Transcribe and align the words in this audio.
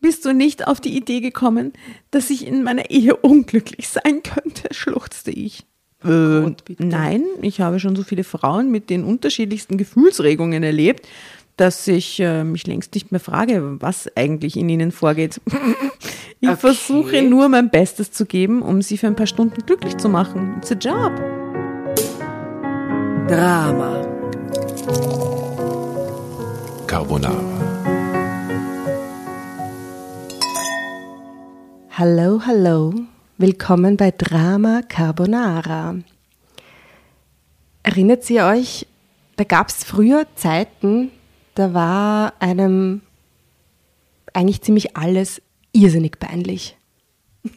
bist 0.00 0.24
du 0.24 0.32
nicht 0.32 0.66
auf 0.66 0.80
die 0.80 0.96
Idee 0.96 1.20
gekommen, 1.20 1.72
dass 2.10 2.30
ich 2.30 2.46
in 2.46 2.62
meiner 2.62 2.90
Ehe 2.90 3.16
unglücklich 3.16 3.88
sein 3.88 4.22
könnte, 4.22 4.68
schluchzte 4.72 5.30
ich. 5.30 5.64
Äh, 6.02 6.40
Gott, 6.42 6.64
bitte. 6.64 6.84
nein, 6.86 7.24
ich 7.42 7.60
habe 7.60 7.78
schon 7.78 7.94
so 7.96 8.02
viele 8.02 8.24
Frauen 8.24 8.70
mit 8.70 8.88
den 8.88 9.04
unterschiedlichsten 9.04 9.76
Gefühlsregungen 9.76 10.62
erlebt, 10.62 11.06
dass 11.58 11.86
ich 11.88 12.18
äh, 12.20 12.42
mich 12.42 12.66
längst 12.66 12.94
nicht 12.94 13.12
mehr 13.12 13.20
frage, 13.20 13.76
was 13.80 14.08
eigentlich 14.16 14.56
in 14.56 14.68
ihnen 14.70 14.92
vorgeht. 14.92 15.40
ich 16.40 16.48
Okay. 16.48 16.56
versuche 16.56 17.20
nur 17.20 17.50
mein 17.50 17.68
Bestes 17.68 18.12
zu 18.12 18.24
geben, 18.24 18.62
um 18.62 18.80
sie 18.80 18.96
für 18.96 19.08
ein 19.08 19.16
paar 19.16 19.26
Stunden 19.26 19.60
glücklich 19.66 19.98
zu 19.98 20.08
machen. 20.08 20.54
It's 20.58 20.72
a 20.72 20.74
job. 20.74 21.12
Drama. 23.28 24.06
Carbonara. 26.86 27.59
Hallo, 32.00 32.40
hallo. 32.46 32.94
Willkommen 33.36 33.98
bei 33.98 34.10
Drama 34.10 34.80
Carbonara. 34.88 35.96
Erinnert 37.82 38.30
ihr 38.30 38.46
euch, 38.46 38.86
da 39.36 39.44
gab 39.44 39.68
es 39.68 39.84
früher 39.84 40.26
Zeiten, 40.34 41.10
da 41.54 41.74
war 41.74 42.32
einem 42.38 43.02
eigentlich 44.32 44.62
ziemlich 44.62 44.96
alles 44.96 45.42
irrsinnig 45.72 46.18
peinlich. 46.18 46.74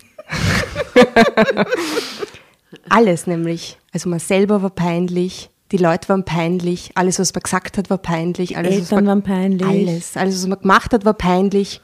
alles 2.89 3.27
nämlich. 3.27 3.77
Also 3.93 4.09
man 4.09 4.19
selber 4.19 4.61
war 4.61 4.71
peinlich, 4.71 5.51
die 5.71 5.77
Leute 5.77 6.09
waren 6.09 6.25
peinlich, 6.25 6.91
alles, 6.95 7.17
was 7.17 7.33
man 7.33 7.43
gesagt 7.43 7.77
hat, 7.77 7.89
war 7.89 7.97
peinlich. 7.97 8.57
Alles, 8.57 8.71
was 8.71 8.91
Eltern 8.91 9.05
man, 9.05 9.07
waren 9.07 9.23
peinlich. 9.23 9.65
Alles, 9.65 10.17
alles, 10.17 10.35
was 10.35 10.47
man 10.47 10.59
gemacht 10.59 10.91
hat, 10.91 11.05
war 11.05 11.13
peinlich. 11.13 11.79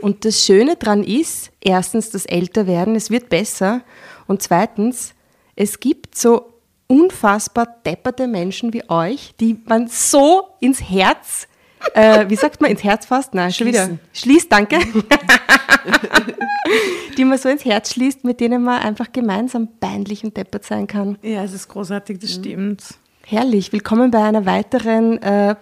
Und 0.00 0.24
das 0.24 0.44
Schöne 0.44 0.76
dran 0.76 1.04
ist, 1.04 1.50
erstens 1.60 2.10
das 2.10 2.26
Älterwerden, 2.26 2.96
es 2.96 3.10
wird 3.10 3.28
besser. 3.28 3.82
Und 4.26 4.42
zweitens, 4.42 5.14
es 5.56 5.80
gibt 5.80 6.16
so 6.16 6.54
unfassbar 6.86 7.66
depperte 7.86 8.26
Menschen 8.26 8.72
wie 8.72 8.88
euch, 8.88 9.34
die 9.38 9.60
man 9.66 9.88
so 9.88 10.48
ins 10.60 10.90
Herz, 10.90 11.46
äh, 11.94 12.28
wie 12.28 12.36
sagt 12.36 12.60
man, 12.60 12.70
ins 12.70 12.82
Herz 12.82 13.06
fasst? 13.06 13.34
Nein, 13.34 13.52
schon 13.52 13.68
wieder. 13.68 13.90
Schließt, 14.12 14.50
danke. 14.50 14.78
die 17.16 17.24
man 17.24 17.38
so 17.38 17.48
ins 17.48 17.64
Herz 17.64 17.92
schließt, 17.92 18.24
mit 18.24 18.40
denen 18.40 18.62
man 18.62 18.82
einfach 18.82 19.12
gemeinsam 19.12 19.68
peinlich 19.78 20.24
und 20.24 20.36
deppert 20.36 20.64
sein 20.64 20.86
kann. 20.86 21.18
Ja, 21.22 21.44
es 21.44 21.52
ist 21.52 21.68
großartig, 21.68 22.18
das 22.18 22.34
stimmt. 22.34 22.82
Herrlich, 23.24 23.72
willkommen 23.72 24.10
bei 24.10 24.22
einer 24.22 24.44
weiteren 24.44 25.22
äh, 25.22 25.54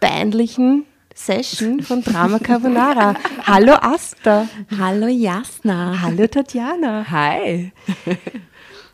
peinlichen 0.00 0.84
Session 1.16 1.80
von 1.82 2.02
Drama 2.02 2.38
Carbonara. 2.38 3.14
Hallo 3.46 3.72
Asta. 3.72 4.46
Hallo 4.78 5.08
Jasna. 5.08 6.02
Hallo 6.02 6.26
Tatjana. 6.26 7.10
Hi. 7.10 7.72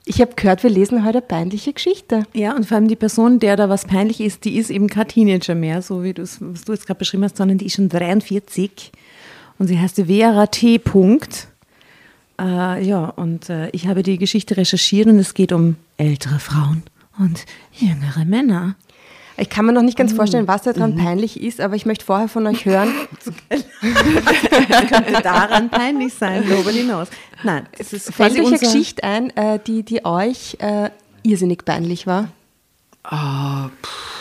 Ich 0.04 0.20
habe 0.20 0.34
gehört, 0.34 0.62
wir 0.62 0.70
lesen 0.70 1.04
heute 1.04 1.20
peinliche 1.20 1.72
Geschichte. 1.72 2.24
Ja, 2.32 2.56
und 2.56 2.66
vor 2.66 2.76
allem 2.76 2.88
die 2.88 2.96
Person, 2.96 3.38
der 3.38 3.56
da 3.56 3.68
was 3.68 3.84
peinlich 3.84 4.20
ist, 4.20 4.44
die 4.44 4.56
ist 4.56 4.70
eben 4.70 4.88
kein 4.88 5.08
Teenager 5.08 5.54
mehr, 5.54 5.82
so 5.82 6.02
wie 6.02 6.12
du 6.12 6.22
es, 6.22 6.38
was 6.40 6.62
du 6.64 6.72
jetzt 6.72 6.86
gerade 6.86 6.98
beschrieben 6.98 7.24
hast, 7.24 7.36
sondern 7.36 7.58
die 7.58 7.66
ist 7.66 7.74
schon 7.74 7.88
43 7.88 8.92
und 9.58 9.66
sie 9.66 9.78
heißt 9.78 10.02
Vera 10.06 10.46
T. 10.46 10.78
Punkt. 10.78 11.48
Äh, 12.40 12.84
ja, 12.84 13.06
und 13.06 13.50
äh, 13.50 13.68
ich 13.70 13.86
habe 13.86 14.02
die 14.02 14.18
Geschichte 14.18 14.56
recherchiert 14.56 15.08
und 15.08 15.18
es 15.18 15.34
geht 15.34 15.52
um 15.52 15.76
ältere 15.98 16.38
Frauen 16.38 16.82
und 17.18 17.44
jüngere 17.72 18.24
Männer. 18.24 18.76
Ich 19.42 19.50
kann 19.50 19.66
mir 19.66 19.72
noch 19.72 19.82
nicht 19.82 19.98
ganz 19.98 20.12
vorstellen, 20.12 20.46
was 20.46 20.62
daran 20.62 20.94
peinlich 20.94 21.42
ist, 21.42 21.60
aber 21.60 21.74
ich 21.74 21.84
möchte 21.84 22.04
vorher 22.04 22.28
von 22.28 22.46
euch 22.46 22.64
hören. 22.64 22.94
Könnte 24.88 25.20
daran 25.20 25.68
peinlich 25.68 26.14
sein, 26.14 26.48
nobody 26.48 26.84
knows. 26.84 27.08
Nein, 27.42 27.66
es 27.76 27.92
ist 27.92 28.14
Fällt 28.14 28.38
euch 28.38 28.46
eine 28.46 28.58
Geschichte 28.60 29.02
ein, 29.02 29.36
äh, 29.36 29.58
die, 29.58 29.82
die 29.82 30.04
euch 30.04 30.58
äh, 30.60 30.90
irrsinnig 31.24 31.64
peinlich 31.64 32.06
war? 32.06 32.28
Pff. 33.04 34.12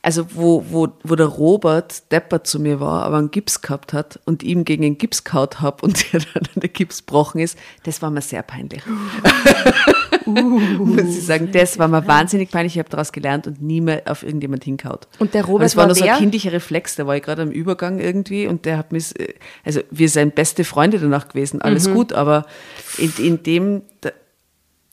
Also 0.00 0.26
wo, 0.34 0.64
wo, 0.68 0.88
wo 1.02 1.16
der 1.16 1.26
Robert 1.26 2.12
Deppert 2.12 2.46
zu 2.46 2.60
mir 2.60 2.78
war, 2.78 3.04
aber 3.04 3.16
einen 3.16 3.30
Gips 3.30 3.62
gehabt 3.62 3.94
hat 3.94 4.20
und 4.26 4.42
ihm 4.42 4.66
gegen 4.66 4.82
den 4.82 4.98
Gips 4.98 5.24
gehaut 5.24 5.60
habe 5.60 5.84
und 5.84 6.12
der 6.12 6.20
dann 6.20 6.44
der 6.54 6.68
Gips 6.68 6.98
gebrochen 6.98 7.40
ist, 7.40 7.58
das 7.82 8.00
war 8.02 8.10
mir 8.10 8.20
sehr 8.20 8.42
peinlich. 8.42 8.82
Muss 10.78 11.02
ich 11.16 11.26
sagen, 11.26 11.50
das 11.52 11.78
war 11.78 11.88
mir 11.88 12.06
wahnsinnig 12.06 12.50
peinlich. 12.50 12.74
Ich 12.74 12.78
habe 12.78 12.88
daraus 12.88 13.12
gelernt 13.12 13.46
und 13.46 13.60
nie 13.62 13.80
mehr 13.80 14.02
auf 14.06 14.22
irgendjemand 14.22 14.64
hingehaut. 14.64 15.06
Und 15.18 15.34
der 15.34 15.44
Robert 15.44 15.66
es 15.66 15.76
war 15.76 15.82
war 15.82 15.88
nur 15.88 15.94
so 15.96 16.04
ein 16.04 16.16
kindlicher 16.18 16.52
Reflex, 16.52 16.96
da 16.96 17.06
war 17.06 17.16
ich 17.16 17.22
gerade 17.22 17.42
am 17.42 17.50
Übergang 17.50 17.98
irgendwie 17.98 18.46
und 18.46 18.64
der 18.64 18.78
hat 18.78 18.92
mich, 18.92 19.18
äh, 19.18 19.34
also 19.64 19.80
wir 19.90 20.08
sind 20.08 20.34
beste 20.34 20.64
Freunde 20.64 20.98
danach 20.98 21.28
gewesen, 21.28 21.60
alles 21.62 21.88
Mhm. 21.88 21.94
gut, 21.94 22.12
aber 22.12 22.46
in, 22.98 23.12
in 23.18 23.42
dem, 23.42 23.82
da, 24.00 24.10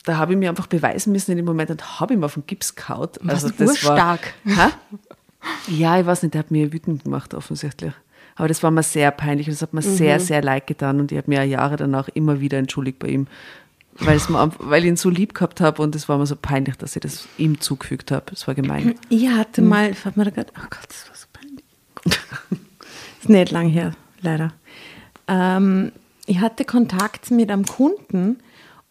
da 0.04 0.16
habe 0.16 0.32
ich 0.32 0.38
mir 0.38 0.48
einfach 0.50 0.66
beweisen 0.66 1.12
müssen 1.12 1.30
in 1.30 1.36
dem 1.38 1.46
Moment 1.46 1.70
und 1.70 2.00
habe 2.00 2.14
ihm 2.14 2.24
auf 2.24 2.34
den 2.34 2.44
Gips 2.46 2.74
gehaut. 2.74 3.18
Also 3.26 3.48
du 3.50 3.64
urstark? 3.64 4.34
Hä? 4.44 4.68
Ja, 5.68 5.98
ich 5.98 6.06
weiß 6.06 6.22
nicht, 6.22 6.34
der 6.34 6.40
hat 6.40 6.50
mir 6.50 6.72
wütend 6.72 7.04
gemacht 7.04 7.34
offensichtlich. 7.34 7.92
Aber 8.34 8.48
das 8.48 8.62
war 8.62 8.70
mir 8.70 8.82
sehr 8.82 9.10
peinlich 9.10 9.46
und 9.46 9.52
das 9.54 9.62
hat 9.62 9.74
mir 9.74 9.80
Mhm. 9.82 9.96
sehr, 9.96 10.20
sehr 10.20 10.42
leid 10.42 10.66
getan 10.66 11.00
und 11.00 11.12
ich 11.12 11.18
habe 11.18 11.30
mir 11.30 11.44
Jahre 11.44 11.76
danach 11.76 12.08
immer 12.14 12.40
wieder 12.40 12.58
entschuldigt 12.58 12.98
bei 12.98 13.08
ihm. 13.08 13.26
Weil, 13.98 14.16
es 14.16 14.28
mir, 14.28 14.50
weil 14.58 14.82
ich 14.82 14.88
ihn 14.88 14.96
so 14.96 15.10
lieb 15.10 15.34
gehabt 15.34 15.60
habe 15.60 15.82
und 15.82 15.94
es 15.94 16.08
war 16.08 16.18
mir 16.18 16.26
so 16.26 16.36
peinlich, 16.36 16.76
dass 16.76 16.96
ich 16.96 17.02
das 17.02 17.28
ihm 17.36 17.60
zugefügt 17.60 18.10
habe. 18.10 18.24
Das 18.30 18.46
war 18.48 18.54
gemein. 18.54 18.94
Ich 19.10 19.28
hatte 19.28 19.62
mal, 19.62 19.90
ich 19.90 20.04
hab 20.04 20.16
mir 20.16 20.24
da 20.24 20.30
gedacht, 20.30 20.52
oh 20.56 20.66
Gott, 20.70 20.88
das 20.88 21.08
war 21.08 21.16
so 21.16 21.26
peinlich. 21.32 21.64
ist 23.20 23.28
nicht 23.28 23.50
lang 23.50 23.68
her, 23.68 23.92
leider. 24.22 24.52
Ähm, 25.28 25.92
ich 26.26 26.40
hatte 26.40 26.64
Kontakt 26.64 27.30
mit 27.30 27.50
einem 27.50 27.66
Kunden 27.66 28.38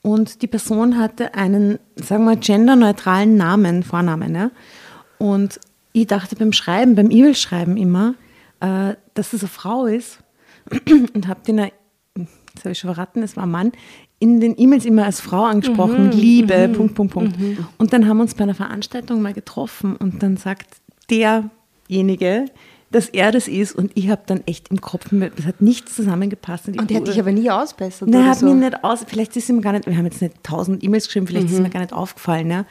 und 0.02 0.42
die 0.42 0.48
Person 0.48 0.98
hatte 0.98 1.34
einen, 1.36 1.80
sagen 1.96 2.26
wir, 2.26 2.36
genderneutralen 2.36 3.38
Namen, 3.38 3.84
Vornamen. 3.84 4.36
Ja? 4.36 4.52
Und 5.18 5.60
ich 5.94 6.08
dachte 6.08 6.36
beim 6.36 6.54
Schreiben, 6.54 6.96
beim 6.96 7.12
E-Mail-Schreiben 7.12 7.78
immer, 7.78 8.16
äh, 8.60 8.96
dass 9.14 9.34
es 9.34 9.42
eine 9.42 9.50
Frau 9.50 9.86
ist 9.86 10.20
und 11.14 11.28
habe 11.28 11.42
den, 11.46 11.58
jetzt 11.58 12.64
habe 12.64 12.72
ich 12.72 12.80
schon 12.80 12.94
verraten, 12.94 13.24
es 13.24 13.36
war 13.36 13.44
ein 13.44 13.52
Mann, 13.52 13.72
in 14.22 14.40
den 14.40 14.54
E-Mails 14.58 14.86
immer 14.86 15.06
als 15.06 15.20
Frau 15.20 15.44
angesprochen, 15.44 16.12
Liebe, 16.12 16.70
Punkt, 16.70 16.94
Punkt, 16.94 17.14
Punkt. 17.14 17.36
Und 17.80 17.92
dann 17.92 18.08
haben 18.08 18.18
wir 18.18 18.24
uns 18.24 18.36
bei 18.36 18.44
einer 18.44 18.54
Veranstaltung 18.54 19.22
mal 19.22 19.34
getroffen 19.34 19.96
und 19.96 20.22
dann 20.22 20.38
sagt 20.38 20.68
derjenige, 21.10 22.46
dass 22.92 23.10
er 23.10 23.32
das 23.32 23.48
ist 23.48 23.74
und 23.74 23.92
ich 23.96 24.10
habe 24.10 24.22
dann 24.28 24.42
echt 24.46 24.70
im 24.70 24.80
Kopf, 24.80 25.08
das 25.10 25.46
hat 25.46 25.62
nichts 25.62 25.96
zusammengepasst. 25.96 26.68
Und 26.68 26.90
der 26.90 26.98
hat 26.98 27.08
dich 27.08 27.20
aber 27.20 27.32
nie 27.32 27.50
ausbessert. 27.50 28.10
Nein, 28.10 28.28
hat 28.28 28.40
so. 28.40 28.46
mir 28.46 28.54
nicht 28.54 28.84
aus. 28.84 29.04
Vielleicht 29.08 29.36
ist 29.38 29.50
ihm 29.50 29.62
gar 29.62 29.72
nicht, 29.72 29.88
wir 29.88 29.98
haben 29.98 30.06
jetzt 30.06 30.22
nicht 30.22 30.44
tausend 30.44 30.84
E-Mails 30.84 31.06
geschrieben, 31.06 31.26
vielleicht 31.26 31.50
ist 31.50 31.60
mir 31.60 31.70
gar 31.70 31.80
nicht 31.80 31.94
aufgefallen, 31.94 32.52
ja. 32.52 32.66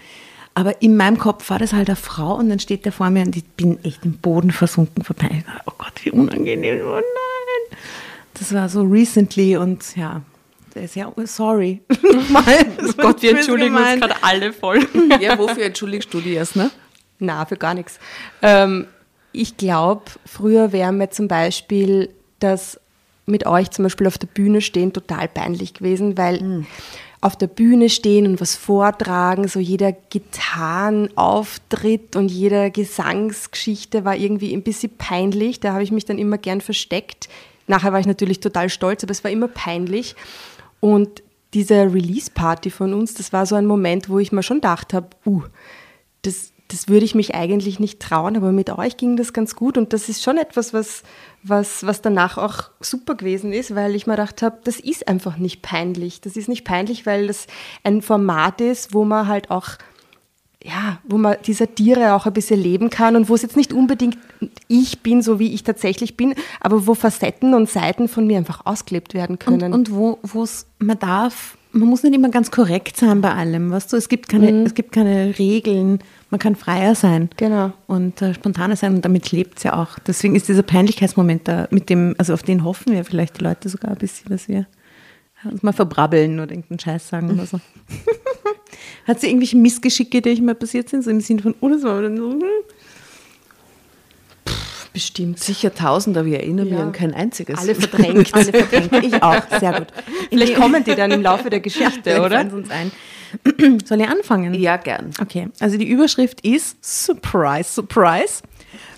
Aber 0.54 0.82
in 0.82 0.96
meinem 0.96 1.18
Kopf 1.18 1.50
war 1.50 1.58
das 1.58 1.72
halt 1.72 1.88
eine 1.88 1.96
Frau 1.96 2.36
und 2.36 2.48
dann 2.48 2.60
steht 2.60 2.84
der 2.84 2.92
vor 2.92 3.10
mir 3.10 3.22
und 3.24 3.34
ich 3.36 3.44
bin 3.44 3.82
echt 3.82 4.04
im 4.04 4.18
Boden 4.18 4.52
versunken 4.52 5.02
vorbei. 5.04 5.42
Dachte, 5.46 5.62
Oh 5.66 5.72
Gott, 5.78 6.04
wie 6.04 6.10
unangenehm. 6.12 6.80
Oh 6.84 6.94
nein. 6.94 7.78
Das 8.34 8.54
war 8.54 8.68
so 8.68 8.82
recently 8.82 9.56
und 9.56 9.96
ja, 9.96 10.22
der 10.74 10.84
ist 10.84 10.96
ja, 10.96 11.12
sorry. 11.24 11.80
Mal, 12.30 12.44
war 12.96 13.06
Gott, 13.06 13.22
wir 13.22 13.36
entschuldigen 13.36 13.74
uns 13.74 13.84
gemeint. 13.84 14.02
gerade 14.02 14.22
alle 14.22 14.52
voll. 14.52 14.86
Ja, 15.20 15.38
wofür 15.38 15.64
entschuldigst 15.64 16.12
du 16.12 16.20
dich 16.20 16.34
erst, 16.34 16.56
ne? 16.56 16.70
Na, 17.18 17.44
für 17.44 17.56
gar 17.56 17.74
nichts. 17.74 17.98
Ähm, 18.42 18.86
ich 19.32 19.56
glaube, 19.56 20.02
früher 20.26 20.72
wäre 20.72 20.92
mir 20.92 21.10
zum 21.10 21.28
Beispiel 21.28 22.10
das 22.38 22.80
mit 23.26 23.46
euch 23.46 23.70
zum 23.70 23.84
Beispiel 23.84 24.06
auf 24.06 24.18
der 24.18 24.26
Bühne 24.26 24.60
stehen 24.60 24.92
total 24.92 25.28
peinlich 25.28 25.74
gewesen, 25.74 26.18
weil 26.18 26.64
auf 27.20 27.36
der 27.36 27.46
Bühne 27.48 27.90
stehen 27.90 28.26
und 28.26 28.40
was 28.40 28.56
vortragen, 28.56 29.46
so 29.46 29.60
jeder 29.60 29.92
Gitarrenauftritt 29.92 32.16
und 32.16 32.30
jeder 32.30 32.70
Gesangsgeschichte 32.70 34.06
war 34.06 34.16
irgendwie 34.16 34.54
ein 34.54 34.62
bisschen 34.62 34.96
peinlich. 34.96 35.60
Da 35.60 35.74
habe 35.74 35.82
ich 35.82 35.92
mich 35.92 36.06
dann 36.06 36.18
immer 36.18 36.38
gern 36.38 36.62
versteckt. 36.62 37.28
Nachher 37.66 37.92
war 37.92 38.00
ich 38.00 38.06
natürlich 38.06 38.40
total 38.40 38.70
stolz, 38.70 39.04
aber 39.04 39.12
es 39.12 39.22
war 39.22 39.30
immer 39.30 39.48
peinlich. 39.48 40.16
Und 40.80 41.22
diese 41.54 41.92
Release-Party 41.92 42.70
von 42.70 42.94
uns, 42.94 43.14
das 43.14 43.32
war 43.32 43.46
so 43.46 43.54
ein 43.54 43.66
Moment, 43.66 44.08
wo 44.08 44.18
ich 44.18 44.32
mir 44.32 44.42
schon 44.42 44.58
gedacht 44.58 44.94
habe, 44.94 45.08
uh, 45.26 45.42
das, 46.22 46.52
das 46.68 46.88
würde 46.88 47.04
ich 47.04 47.14
mich 47.14 47.34
eigentlich 47.34 47.80
nicht 47.80 48.00
trauen, 48.00 48.36
aber 48.36 48.52
mit 48.52 48.70
euch 48.70 48.96
ging 48.96 49.16
das 49.16 49.32
ganz 49.32 49.56
gut 49.56 49.76
und 49.76 49.92
das 49.92 50.08
ist 50.08 50.22
schon 50.22 50.38
etwas, 50.38 50.72
was, 50.72 51.02
was, 51.42 51.84
was 51.84 52.02
danach 52.02 52.38
auch 52.38 52.70
super 52.80 53.16
gewesen 53.16 53.52
ist, 53.52 53.74
weil 53.74 53.94
ich 53.94 54.06
mir 54.06 54.14
gedacht 54.14 54.42
habe, 54.42 54.58
das 54.64 54.78
ist 54.78 55.08
einfach 55.08 55.36
nicht 55.36 55.62
peinlich. 55.62 56.20
Das 56.20 56.36
ist 56.36 56.48
nicht 56.48 56.64
peinlich, 56.64 57.06
weil 57.06 57.26
das 57.26 57.46
ein 57.82 58.02
Format 58.02 58.60
ist, 58.60 58.94
wo 58.94 59.04
man 59.04 59.26
halt 59.26 59.50
auch, 59.50 59.70
ja, 60.62 60.98
wo 61.04 61.16
man 61.16 61.36
die 61.46 61.52
Satire 61.54 62.14
auch 62.14 62.26
ein 62.26 62.32
bisschen 62.32 62.60
leben 62.60 62.90
kann 62.90 63.16
und 63.16 63.28
wo 63.28 63.34
es 63.34 63.42
jetzt 63.42 63.56
nicht 63.56 63.72
unbedingt 63.72 64.18
ich 64.68 65.02
bin, 65.02 65.22
so 65.22 65.38
wie 65.38 65.54
ich 65.54 65.64
tatsächlich 65.64 66.16
bin, 66.16 66.34
aber 66.60 66.86
wo 66.86 66.94
Facetten 66.94 67.54
und 67.54 67.68
Seiten 67.68 68.08
von 68.08 68.26
mir 68.26 68.38
einfach 68.38 68.66
ausgelebt 68.66 69.14
werden 69.14 69.32
Und, 69.32 69.38
können. 69.40 69.72
und 69.72 69.90
wo 69.90 70.18
es, 70.42 70.66
man 70.78 70.98
darf 70.98 71.56
man 71.72 71.88
muss 71.88 72.02
nicht 72.02 72.14
immer 72.14 72.30
ganz 72.30 72.50
korrekt 72.50 72.96
sein 72.96 73.20
bei 73.20 73.32
allem, 73.32 73.70
weißt 73.70 73.92
du? 73.92 73.96
Es 73.96 74.08
gibt 74.08 74.28
keine, 74.28 74.64
es 74.64 74.74
gibt 74.74 74.92
keine 74.92 75.38
Regeln, 75.38 76.00
man 76.30 76.40
kann 76.40 76.56
freier 76.56 76.94
sein. 76.94 77.30
Genau. 77.36 77.72
Und 77.86 78.20
äh, 78.22 78.34
spontaner 78.34 78.76
sein 78.76 78.96
und 78.96 79.04
damit 79.04 79.30
lebt 79.32 79.58
es 79.58 79.64
ja 79.64 79.80
auch. 79.80 79.98
Deswegen 80.00 80.34
ist 80.34 80.48
dieser 80.48 80.62
Peinlichkeitsmoment 80.62 81.46
da, 81.46 81.68
mit 81.70 81.88
dem, 81.88 82.14
also 82.18 82.34
auf 82.34 82.42
den 82.42 82.64
hoffen 82.64 82.92
wir 82.92 83.04
vielleicht 83.04 83.38
die 83.38 83.44
Leute 83.44 83.68
sogar 83.68 83.92
ein 83.92 83.98
bisschen, 83.98 84.30
dass 84.30 84.48
wir 84.48 84.66
uns 85.44 85.62
mal 85.62 85.72
verbrabbeln 85.72 86.38
oder 86.40 86.50
irgendeinen 86.50 86.78
Scheiß 86.80 87.08
sagen 87.08 87.30
oder 87.30 87.46
so. 87.46 87.60
Hat 89.06 89.20
sie 89.20 89.28
irgendwelche 89.28 89.56
Missgeschicke, 89.56 90.20
die 90.20 90.30
euch 90.30 90.40
mal 90.40 90.54
passiert 90.54 90.88
sind, 90.88 91.02
so 91.02 91.10
im 91.10 91.20
Sinne 91.20 91.42
von, 91.42 91.54
oh, 91.60 91.68
das 91.68 91.82
war 91.82 92.02
dann 92.02 92.16
so, 92.16 92.30
hm. 92.30 92.42
Bestimmt. 94.92 95.38
Sicher 95.38 95.72
tausend, 95.72 96.16
aber 96.16 96.26
ich 96.26 96.34
erinnere 96.34 96.64
mich 96.66 96.74
Ja. 96.74 96.82
an 96.82 96.92
kein 96.92 97.14
einziges. 97.14 97.58
Alle 97.60 97.74
verdrängt. 97.76 98.34
alle 98.34 98.52
verdrängt. 98.52 99.04
Ich 99.04 99.22
auch, 99.22 99.42
sehr 99.60 99.72
gut. 99.78 99.86
Vielleicht 100.30 100.56
kommen 100.56 100.82
die 100.82 100.94
dann 100.96 101.12
im 101.12 101.22
Laufe 101.22 101.48
der 101.48 101.60
Geschichte, 101.60 102.20
oder? 102.20 102.40
uns 102.52 102.68
ein. 102.70 102.90
Soll 103.84 104.00
ich 104.00 104.08
anfangen? 104.08 104.52
ja, 104.54 104.76
gern. 104.76 105.10
Okay, 105.20 105.48
also 105.60 105.78
die 105.78 105.88
Überschrift 105.88 106.40
ist 106.44 106.76
Surprise, 106.84 107.70
Surprise. 107.72 108.42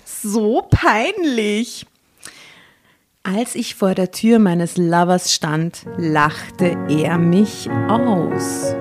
So 0.05 0.67
peinlich. 0.71 1.85
Als 3.25 3.55
ich 3.55 3.75
vor 3.75 3.95
der 3.95 4.11
Tür 4.11 4.37
meines 4.37 4.75
Lovers 4.75 5.33
stand, 5.33 5.85
lachte 5.97 6.75
er 6.89 7.17
mich 7.17 7.69
aus. 7.87 8.75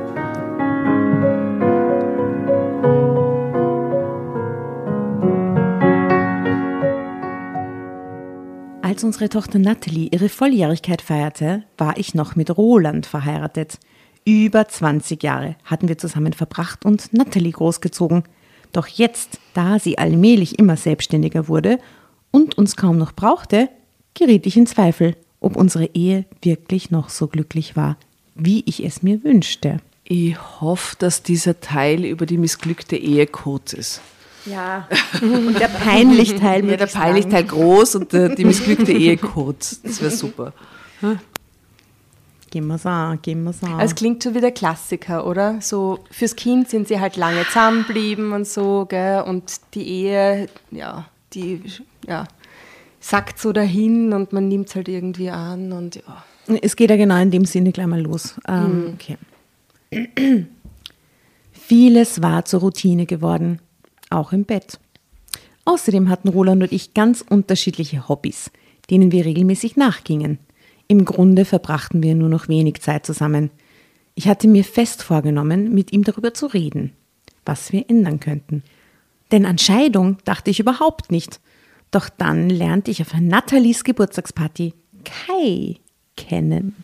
Als 8.82 9.04
unsere 9.04 9.28
Tochter 9.28 9.60
Natalie 9.60 10.08
ihre 10.10 10.28
Volljährigkeit 10.28 11.02
feierte, 11.02 11.62
war 11.78 11.96
ich 11.96 12.16
noch 12.16 12.34
mit 12.34 12.50
Roland 12.56 13.06
verheiratet. 13.06 13.78
Über 14.24 14.66
20 14.66 15.22
Jahre 15.22 15.54
hatten 15.62 15.86
wir 15.86 15.98
zusammen 15.98 16.32
verbracht 16.32 16.84
und 16.84 17.12
Natalie 17.12 17.52
großgezogen. 17.52 18.24
Doch 18.72 18.88
jetzt, 18.88 19.38
da 19.54 19.78
sie 19.78 19.98
allmählich 19.98 20.58
immer 20.58 20.76
selbstständiger 20.76 21.46
wurde 21.46 21.78
und 22.32 22.58
uns 22.58 22.74
kaum 22.74 22.98
noch 22.98 23.12
brauchte, 23.12 23.68
geriet 24.14 24.46
ich 24.46 24.56
in 24.56 24.66
Zweifel, 24.66 25.16
ob 25.40 25.56
unsere 25.56 25.86
Ehe 25.94 26.24
wirklich 26.42 26.90
noch 26.90 27.08
so 27.08 27.26
glücklich 27.26 27.76
war, 27.76 27.96
wie 28.34 28.62
ich 28.66 28.84
es 28.84 29.02
mir 29.02 29.22
wünschte. 29.24 29.80
Ich 30.04 30.36
hoffe, 30.60 30.96
dass 30.98 31.22
dieser 31.22 31.60
Teil 31.60 32.04
über 32.04 32.26
die 32.26 32.38
missglückte 32.38 32.96
Ehe 32.96 33.26
kurz 33.26 33.72
ist. 33.72 34.00
Ja, 34.44 34.88
und 35.22 35.58
der 35.58 35.68
peinlich 35.68 36.34
Teil. 36.34 36.68
Ja, 36.68 36.76
der 36.76 36.86
ich 36.86 36.92
peinlich 36.92 37.24
sagen. 37.24 37.34
Teil 37.34 37.44
groß 37.44 37.94
und 37.96 38.12
der, 38.12 38.30
die 38.30 38.44
missglückte 38.44 38.92
Ehe 38.92 39.16
kurz. 39.16 39.80
Das 39.82 40.00
wäre 40.00 40.10
super. 40.10 40.52
Gehen 42.50 42.66
wir's 42.66 42.84
an, 42.84 43.18
gehen 43.22 43.44
wir's 43.44 43.62
an. 43.62 43.74
Also 43.74 43.86
es 43.86 43.94
klingt 43.94 44.22
so 44.22 44.34
wie 44.34 44.40
der 44.40 44.50
Klassiker, 44.50 45.26
oder? 45.26 45.60
So 45.60 46.00
fürs 46.10 46.36
Kind 46.36 46.68
sind 46.68 46.88
sie 46.88 47.00
halt 47.00 47.16
lange 47.16 47.46
zusammenblieben 47.46 48.32
und 48.32 48.46
so, 48.46 48.84
gell? 48.86 49.22
Und 49.22 49.60
die 49.74 49.88
Ehe, 49.88 50.48
ja, 50.70 51.06
die 51.32 51.62
ja, 52.06 52.26
sackt 53.02 53.38
so 53.38 53.52
dahin 53.52 54.12
und 54.12 54.32
man 54.32 54.48
nimmt 54.48 54.68
es 54.68 54.74
halt 54.74 54.88
irgendwie 54.88 55.28
an 55.28 55.72
und 55.72 55.96
ja. 55.96 56.24
Es 56.62 56.76
geht 56.76 56.90
ja 56.90 56.96
genau 56.96 57.20
in 57.20 57.30
dem 57.30 57.44
Sinne 57.44 57.72
gleich 57.72 57.86
mal 57.86 58.00
los. 58.00 58.34
Ähm, 58.48 58.94
okay. 58.94 59.18
Vieles 61.52 62.22
war 62.22 62.44
zur 62.44 62.60
Routine 62.60 63.06
geworden, 63.06 63.60
auch 64.10 64.32
im 64.32 64.44
Bett. 64.44 64.78
Außerdem 65.64 66.08
hatten 66.08 66.28
Roland 66.28 66.62
und 66.62 66.72
ich 66.72 66.94
ganz 66.94 67.24
unterschiedliche 67.28 68.08
Hobbys, 68.08 68.50
denen 68.90 69.12
wir 69.12 69.24
regelmäßig 69.24 69.76
nachgingen. 69.76 70.38
Im 70.88 71.04
Grunde 71.04 71.44
verbrachten 71.44 72.02
wir 72.02 72.14
nur 72.14 72.28
noch 72.28 72.48
wenig 72.48 72.80
Zeit 72.80 73.06
zusammen. 73.06 73.50
Ich 74.14 74.28
hatte 74.28 74.48
mir 74.48 74.64
fest 74.64 75.02
vorgenommen, 75.02 75.72
mit 75.72 75.92
ihm 75.92 76.04
darüber 76.04 76.34
zu 76.34 76.46
reden, 76.46 76.92
was 77.44 77.72
wir 77.72 77.88
ändern 77.88 78.20
könnten. 78.20 78.62
Denn 79.30 79.46
an 79.46 79.58
Scheidung 79.58 80.18
dachte 80.24 80.50
ich 80.50 80.60
überhaupt 80.60 81.10
nicht. 81.10 81.40
Doch 81.92 82.08
dann 82.08 82.50
lernte 82.50 82.90
ich 82.90 83.00
auf 83.02 83.14
Nathalies 83.14 83.84
Geburtstagsparty 83.84 84.74
Kai 85.04 85.76
kennen. 86.16 86.74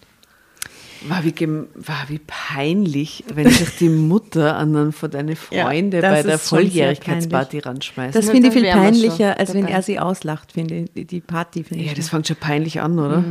War 1.08 1.24
wie, 1.24 1.32
war 1.76 2.08
wie 2.08 2.18
peinlich, 2.26 3.24
wenn 3.32 3.48
sich 3.48 3.76
die 3.78 3.88
Mutter 3.88 4.56
an 4.56 4.74
einen 4.76 4.92
von 4.92 5.10
deinen 5.10 5.36
Freunden 5.36 6.00
das 6.00 6.02
bei 6.02 6.22
der 6.24 6.38
Volljährigkeitsparty 6.38 7.60
ranschmeißt. 7.60 8.16
Das 8.16 8.26
Ja, 8.26 8.32
finde 8.32 8.48
ich 8.48 8.54
dann 8.54 8.62
viel 8.64 8.72
peinlicher, 8.72 9.38
als 9.38 9.54
wenn 9.54 9.66
er 9.66 9.82
sie 9.82 9.98
auslacht, 10.00 10.52
finde 10.52 10.88
ich. 10.94 11.06
Die- 11.06 11.20
Party 11.20 11.62
finde 11.64 11.84
ja, 11.84 11.92
ich. 11.92 11.96
das 11.96 12.08
fängt 12.08 12.26
schon 12.26 12.36
peinlich 12.36 12.80
an, 12.80 12.98
oder? 12.98 13.24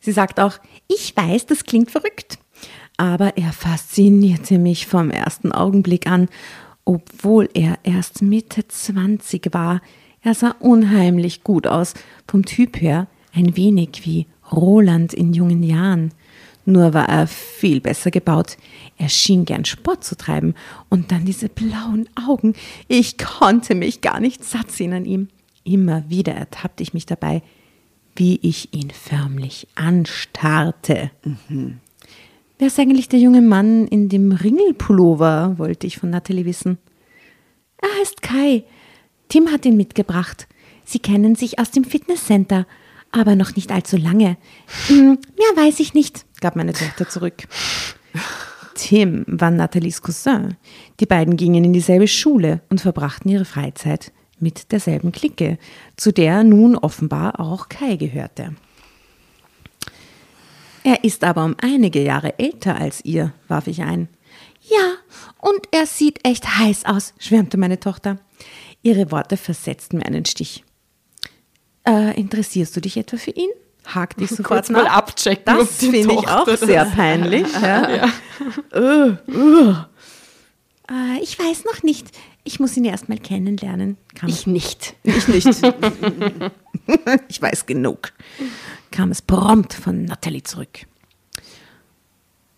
Sie 0.00 0.12
sagt 0.12 0.38
auch, 0.38 0.58
ich 0.88 1.16
weiß, 1.16 1.46
das 1.46 1.64
klingt 1.64 1.90
verrückt. 1.90 2.38
Aber 2.96 3.36
er 3.36 3.52
faszinierte 3.52 4.58
mich 4.58 4.86
vom 4.86 5.10
ersten 5.10 5.52
Augenblick 5.52 6.06
an, 6.06 6.28
obwohl 6.84 7.48
er 7.52 7.78
erst 7.82 8.22
Mitte 8.22 8.66
20 8.68 9.52
war. 9.52 9.82
Er 10.26 10.34
sah 10.34 10.56
unheimlich 10.58 11.44
gut 11.44 11.68
aus, 11.68 11.94
vom 12.26 12.44
Typ 12.44 12.80
her 12.80 13.06
ein 13.32 13.56
wenig 13.56 14.00
wie 14.02 14.26
Roland 14.50 15.14
in 15.14 15.32
jungen 15.32 15.62
Jahren. 15.62 16.10
Nur 16.64 16.94
war 16.94 17.08
er 17.08 17.28
viel 17.28 17.80
besser 17.80 18.10
gebaut. 18.10 18.56
Er 18.98 19.08
schien 19.08 19.44
gern 19.44 19.64
Sport 19.64 20.02
zu 20.02 20.16
treiben. 20.16 20.54
Und 20.88 21.12
dann 21.12 21.26
diese 21.26 21.48
blauen 21.48 22.08
Augen. 22.28 22.54
Ich 22.88 23.18
konnte 23.18 23.76
mich 23.76 24.00
gar 24.00 24.18
nicht 24.18 24.42
satt 24.42 24.72
sehen 24.72 24.94
an 24.94 25.04
ihm. 25.04 25.28
Immer 25.62 26.10
wieder 26.10 26.32
ertappte 26.32 26.82
ich 26.82 26.92
mich 26.92 27.06
dabei, 27.06 27.40
wie 28.16 28.40
ich 28.42 28.74
ihn 28.74 28.90
förmlich 28.90 29.68
anstarrte. 29.76 31.12
Wer 32.58 32.66
ist 32.66 32.80
eigentlich 32.80 33.08
der 33.08 33.20
junge 33.20 33.42
Mann 33.42 33.86
in 33.86 34.08
dem 34.08 34.32
Ringelpullover, 34.32 35.56
wollte 35.58 35.86
ich 35.86 35.98
von 35.98 36.10
Natalie 36.10 36.46
wissen. 36.46 36.78
Er 37.80 38.00
heißt 38.00 38.22
Kai. 38.22 38.64
Tim 39.28 39.50
hat 39.50 39.64
ihn 39.64 39.76
mitgebracht. 39.76 40.46
Sie 40.84 40.98
kennen 40.98 41.34
sich 41.34 41.58
aus 41.58 41.70
dem 41.70 41.84
Fitnesscenter, 41.84 42.66
aber 43.10 43.34
noch 43.34 43.56
nicht 43.56 43.72
allzu 43.72 43.96
lange. 43.96 44.36
Hm, 44.86 45.18
mehr 45.36 45.64
weiß 45.64 45.80
ich 45.80 45.94
nicht, 45.94 46.24
gab 46.40 46.56
meine 46.56 46.72
Tochter 46.72 47.08
zurück. 47.08 47.44
Tim 48.74 49.24
war 49.26 49.50
Nathalies 49.50 50.02
Cousin. 50.02 50.56
Die 51.00 51.06
beiden 51.06 51.36
gingen 51.36 51.64
in 51.64 51.72
dieselbe 51.72 52.08
Schule 52.08 52.60
und 52.68 52.80
verbrachten 52.80 53.30
ihre 53.30 53.44
Freizeit 53.44 54.12
mit 54.38 54.70
derselben 54.70 55.12
Clique, 55.12 55.58
zu 55.96 56.12
der 56.12 56.44
nun 56.44 56.76
offenbar 56.76 57.40
auch 57.40 57.68
Kai 57.68 57.96
gehörte. 57.96 58.54
Er 60.84 61.02
ist 61.04 61.24
aber 61.24 61.44
um 61.44 61.56
einige 61.60 62.02
Jahre 62.02 62.38
älter 62.38 62.76
als 62.76 63.04
ihr, 63.04 63.32
warf 63.48 63.66
ich 63.66 63.82
ein. 63.82 64.08
Ja, 64.62 64.94
und 65.40 65.66
er 65.72 65.86
sieht 65.86 66.24
echt 66.26 66.58
heiß 66.58 66.84
aus, 66.84 67.14
schwärmte 67.18 67.56
meine 67.56 67.80
Tochter. 67.80 68.18
Ihre 68.86 69.10
Worte 69.10 69.36
versetzten 69.36 69.98
mir 69.98 70.06
einen 70.06 70.24
Stich. 70.26 70.62
Äh, 71.84 72.16
interessierst 72.20 72.76
du 72.76 72.80
dich 72.80 72.96
etwa 72.96 73.16
für 73.16 73.32
ihn? 73.32 73.50
hakte 73.84 74.22
ich 74.22 74.30
sofort 74.30 74.46
Kurz 74.46 74.70
mal 74.70 74.86
abchecken, 74.86 75.56
Das 75.56 75.78
finde 75.78 76.14
ich 76.14 76.28
auch 76.28 76.46
sehr 76.56 76.84
peinlich. 76.84 77.48
Ja. 77.60 78.08
Äh, 78.72 79.08
äh. 79.08 79.74
Äh, 80.88 81.20
ich 81.20 81.36
weiß 81.36 81.64
noch 81.64 81.82
nicht. 81.82 82.16
Ich 82.44 82.60
muss 82.60 82.76
ihn 82.76 82.84
erst 82.84 83.08
mal 83.08 83.18
kennenlernen. 83.18 83.96
Kam 84.14 84.28
Ich 84.28 84.46
nicht. 84.46 84.94
ich 85.02 85.26
nicht. 85.26 85.48
ich 87.28 87.42
weiß 87.42 87.66
genug. 87.66 88.12
Kam 88.92 89.10
es 89.10 89.20
prompt 89.20 89.74
von 89.74 90.04
Natalie 90.04 90.44
zurück. 90.44 90.86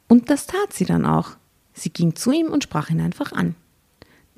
Und 0.09 0.29
das 0.29 0.47
tat 0.47 0.75
sie 0.75 0.85
dann 0.85 1.07
auch. 1.07 1.31
Sie 1.73 1.89
ging 1.89 2.15
zu 2.17 2.33
ihm 2.33 2.49
und 2.49 2.65
sprach 2.65 2.91
ihn 2.91 3.01
einfach 3.01 3.33
an. 3.33 3.55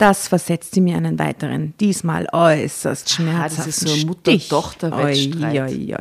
Das 0.01 0.29
versetzte 0.29 0.81
mir 0.81 0.97
einen 0.97 1.19
weiteren, 1.19 1.75
diesmal 1.79 2.27
äußerst 2.33 3.13
schmerzhaften 3.13 3.57
das 3.59 3.67
ist 3.67 3.81
so 3.81 3.93
ein. 3.93 4.07
Mutter-Tochter-Wettstreit. 4.07 5.93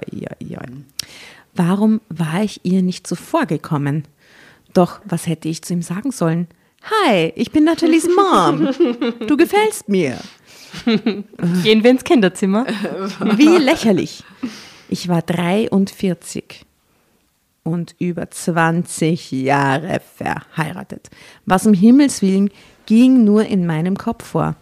Warum 1.54 2.00
war 2.08 2.42
ich 2.42 2.62
ihr 2.64 2.82
nicht 2.82 3.06
zuvor 3.06 3.46
gekommen? 3.46 4.06
Doch 4.74 5.02
was 5.04 5.28
hätte 5.28 5.50
ich 5.50 5.64
zu 5.64 5.74
ihm 5.74 5.82
sagen 5.82 6.12
sollen? 6.12 6.48
Hi, 6.84 7.34
ich 7.36 7.52
bin 7.52 7.66
Nathalies 7.66 8.08
Mom. 8.08 8.70
Du 9.28 9.36
gefällst 9.36 9.90
mir. 9.90 10.18
Gehen 10.86 11.84
wir 11.84 11.92
ins 11.92 12.06
Kinderzimmer. 12.06 12.68
Wie 13.36 13.58
lächerlich. 13.58 14.24
Ich 14.88 15.10
war 15.10 15.22
43 15.22 16.66
und 17.64 17.96
über 18.00 18.32
20 18.32 19.34
Jahre 19.34 20.00
verheiratet. 20.16 21.10
Was 21.46 21.68
um 21.68 21.74
Himmels 21.74 22.22
Willen 22.22 22.50
ging 22.90 23.24
nur 23.24 23.46
in 23.46 23.68
meinem 23.68 23.98
Kopf 23.98 24.26
vor. 24.26 24.56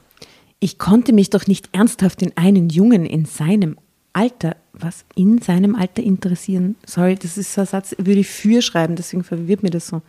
Ich 0.60 0.78
konnte 0.78 1.14
mich 1.14 1.30
doch 1.30 1.48
nicht 1.48 1.70
ernsthaft 1.72 2.22
in 2.22 2.36
einen 2.36 2.70
Jungen 2.70 3.06
in 3.06 3.24
seinem 3.24 3.78
Alter, 4.12 4.58
was 4.74 5.06
in 5.16 5.42
seinem 5.42 5.76
Alter 5.76 6.04
interessieren. 6.04 6.76
Sorry, 6.86 7.16
das 7.16 7.38
ist 7.38 7.54
so 7.54 7.62
ein 7.62 7.68
Satz, 7.68 7.96
würde 7.98 8.20
ich 8.20 8.28
für 8.28 8.62
schreiben, 8.62 8.98
deswegen 8.98 9.24
verwirrt 9.24 9.64
mir 9.64 9.70
das 9.70 9.88
so. 9.88 10.02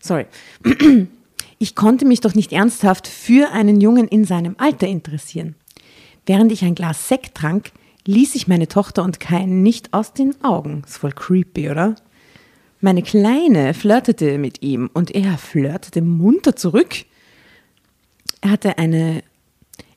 Sorry. 0.00 0.26
Ich 1.60 1.74
konnte 1.74 2.04
mich 2.04 2.20
doch 2.20 2.36
nicht 2.36 2.52
ernsthaft 2.52 3.08
für 3.08 3.50
einen 3.50 3.80
Jungen 3.80 4.06
in 4.06 4.24
seinem 4.24 4.54
Alter 4.58 4.86
interessieren. 4.86 5.56
Während 6.24 6.52
ich 6.52 6.62
ein 6.62 6.76
Glas 6.76 7.08
Sekt 7.08 7.36
trank, 7.36 7.72
ließ 8.06 8.36
ich 8.36 8.46
meine 8.46 8.68
Tochter 8.68 9.02
und 9.02 9.18
Kai 9.18 9.44
nicht 9.44 9.92
aus 9.92 10.12
den 10.12 10.36
Augen. 10.44 10.84
Ist 10.86 10.98
voll 10.98 11.10
creepy, 11.10 11.68
oder? 11.68 11.96
Meine 12.80 13.02
Kleine 13.02 13.74
flirtete 13.74 14.38
mit 14.38 14.62
ihm 14.62 14.88
und 14.94 15.10
er 15.16 15.36
flirtete 15.36 16.00
munter 16.00 16.54
zurück. 16.54 16.94
Er 18.40 18.50
hatte 18.50 18.78
eine, 18.78 19.22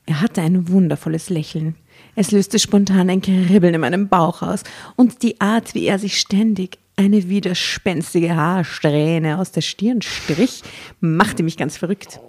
er 0.06 0.22
hatte 0.22 0.42
ein 0.42 0.70
wundervolles 0.70 1.30
Lächeln. 1.30 1.76
Es 2.16 2.32
löste 2.32 2.60
spontan 2.60 3.10
ein 3.10 3.22
Kribbeln 3.22 3.74
in 3.74 3.82
meinem 3.82 4.08
Bauch 4.10 4.42
aus 4.42 4.64
und 4.96 5.24
die 5.24 5.40
Art, 5.40 5.74
wie 5.74 5.86
er 5.86 6.00
sich 6.00 6.20
ständig 6.20 6.78
eine 6.96 7.30
widerspenstige 7.30 8.36
Haarsträhne 8.36 9.38
aus 9.38 9.52
der 9.52 9.62
Stirn 9.62 10.02
strich, 10.02 10.62
machte 11.00 11.44
mich 11.44 11.58
ganz 11.58 11.78
verrückt. 11.78 12.20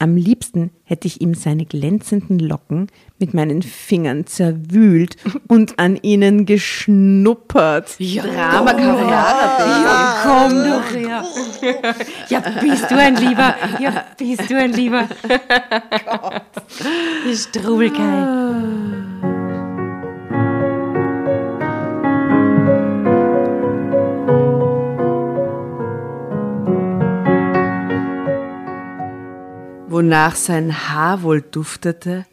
Am 0.00 0.16
liebsten 0.16 0.70
hätte 0.82 1.06
ich 1.06 1.20
ihm 1.20 1.34
seine 1.34 1.66
glänzenden 1.66 2.40
Locken 2.40 2.88
mit 3.18 3.32
meinen 3.32 3.62
Fingern 3.62 4.26
zerwühlt 4.26 5.16
und 5.46 5.78
an 5.78 5.96
ihnen 6.02 6.46
geschnuppert. 6.46 7.94
Ja, 7.98 8.24
Drama 8.24 8.72
Carbonara, 8.72 9.84
Ja, 9.84 10.16
komm 10.24 10.64
doch 10.64 10.92
her. 10.94 11.24
Ja, 12.28 12.40
bist 12.60 12.90
du 12.90 12.96
ein 12.96 13.14
Lieber. 13.16 13.54
Ja, 13.78 14.04
bist 14.18 14.50
du 14.50 14.58
ein 14.58 14.72
Lieber. 14.72 15.08
Gott. 16.04 16.42
Die 17.26 17.36
Strubelkei. 17.36 19.43
Wonach 29.94 30.34
sein 30.34 30.88
Haar 30.88 31.22
wohl 31.22 31.40
duftete? 31.40 32.26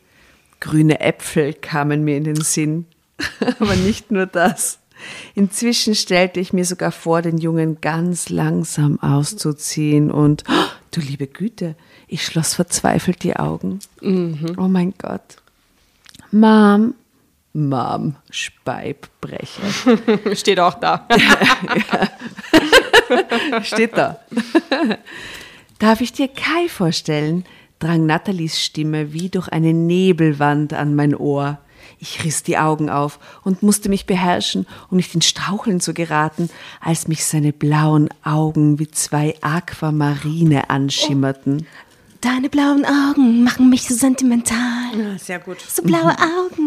Grüne 0.60 1.00
Äpfel 1.00 1.54
kamen 1.54 2.04
mir 2.04 2.18
in 2.18 2.24
den 2.24 2.42
Sinn. 2.42 2.88
Aber 3.60 3.76
nicht 3.76 4.10
nur 4.10 4.26
das. 4.26 4.80
Inzwischen 5.36 5.94
stellte 5.94 6.40
ich 6.40 6.54
mir 6.54 6.66
sogar 6.66 6.92
vor, 6.92 7.22
den 7.22 7.38
Jungen 7.38 7.80
ganz 7.80 8.30
langsam 8.30 9.00
auszuziehen 9.00 10.10
und, 10.10 10.44
oh, 10.50 10.70
du 10.90 11.02
liebe 11.02 11.28
Güte, 11.28 11.76
ich 12.08 12.26
schloss 12.26 12.56
verzweifelt 12.56 13.22
die 13.22 13.36
Augen. 13.36 13.78
Mhm. 14.02 14.56
Oh 14.58 14.68
mein 14.68 14.96
Gott. 14.98 15.38
Mom, 16.32 16.96
Mom, 17.54 18.16
Speibbrecher. 18.32 19.62
Steht 20.34 20.60
auch 20.60 20.80
da. 20.80 21.08
Steht 23.62 23.96
da. 23.96 24.20
Darf 25.82 26.00
ich 26.00 26.14
dir 26.14 26.28
Kai 26.28 26.70
vorstellen? 26.70 27.44
drang 27.80 28.06
Nathalies 28.06 28.62
Stimme 28.62 29.14
wie 29.14 29.30
durch 29.30 29.48
eine 29.48 29.74
Nebelwand 29.74 30.74
an 30.74 30.94
mein 30.94 31.16
Ohr. 31.16 31.58
Ich 31.98 32.24
riss 32.24 32.44
die 32.44 32.60
Augen 32.60 32.92
auf 32.92 33.18
und 33.44 33.64
musste 33.64 33.90
mich 33.90 34.06
beherrschen, 34.06 34.68
um 34.92 34.98
nicht 34.98 35.16
in 35.16 35.24
Straucheln 35.24 35.80
zu 35.80 35.96
geraten, 35.96 36.52
als 36.82 37.08
mich 37.08 37.26
seine 37.26 37.52
blauen 37.52 38.10
Augen 38.24 38.78
wie 38.78 38.92
zwei 38.92 39.34
Aquamarine 39.42 40.70
anschimmerten. 40.70 41.66
Deine 42.22 42.50
blauen 42.50 42.86
Augen 42.86 43.44
machen 43.44 43.72
mich 43.72 43.88
so 43.88 43.96
sentimental. 43.96 44.92
Ja, 44.96 45.18
sehr 45.18 45.40
gut. 45.40 45.62
So 45.62 45.82
blaue 45.82 46.16
Augen. 46.20 46.61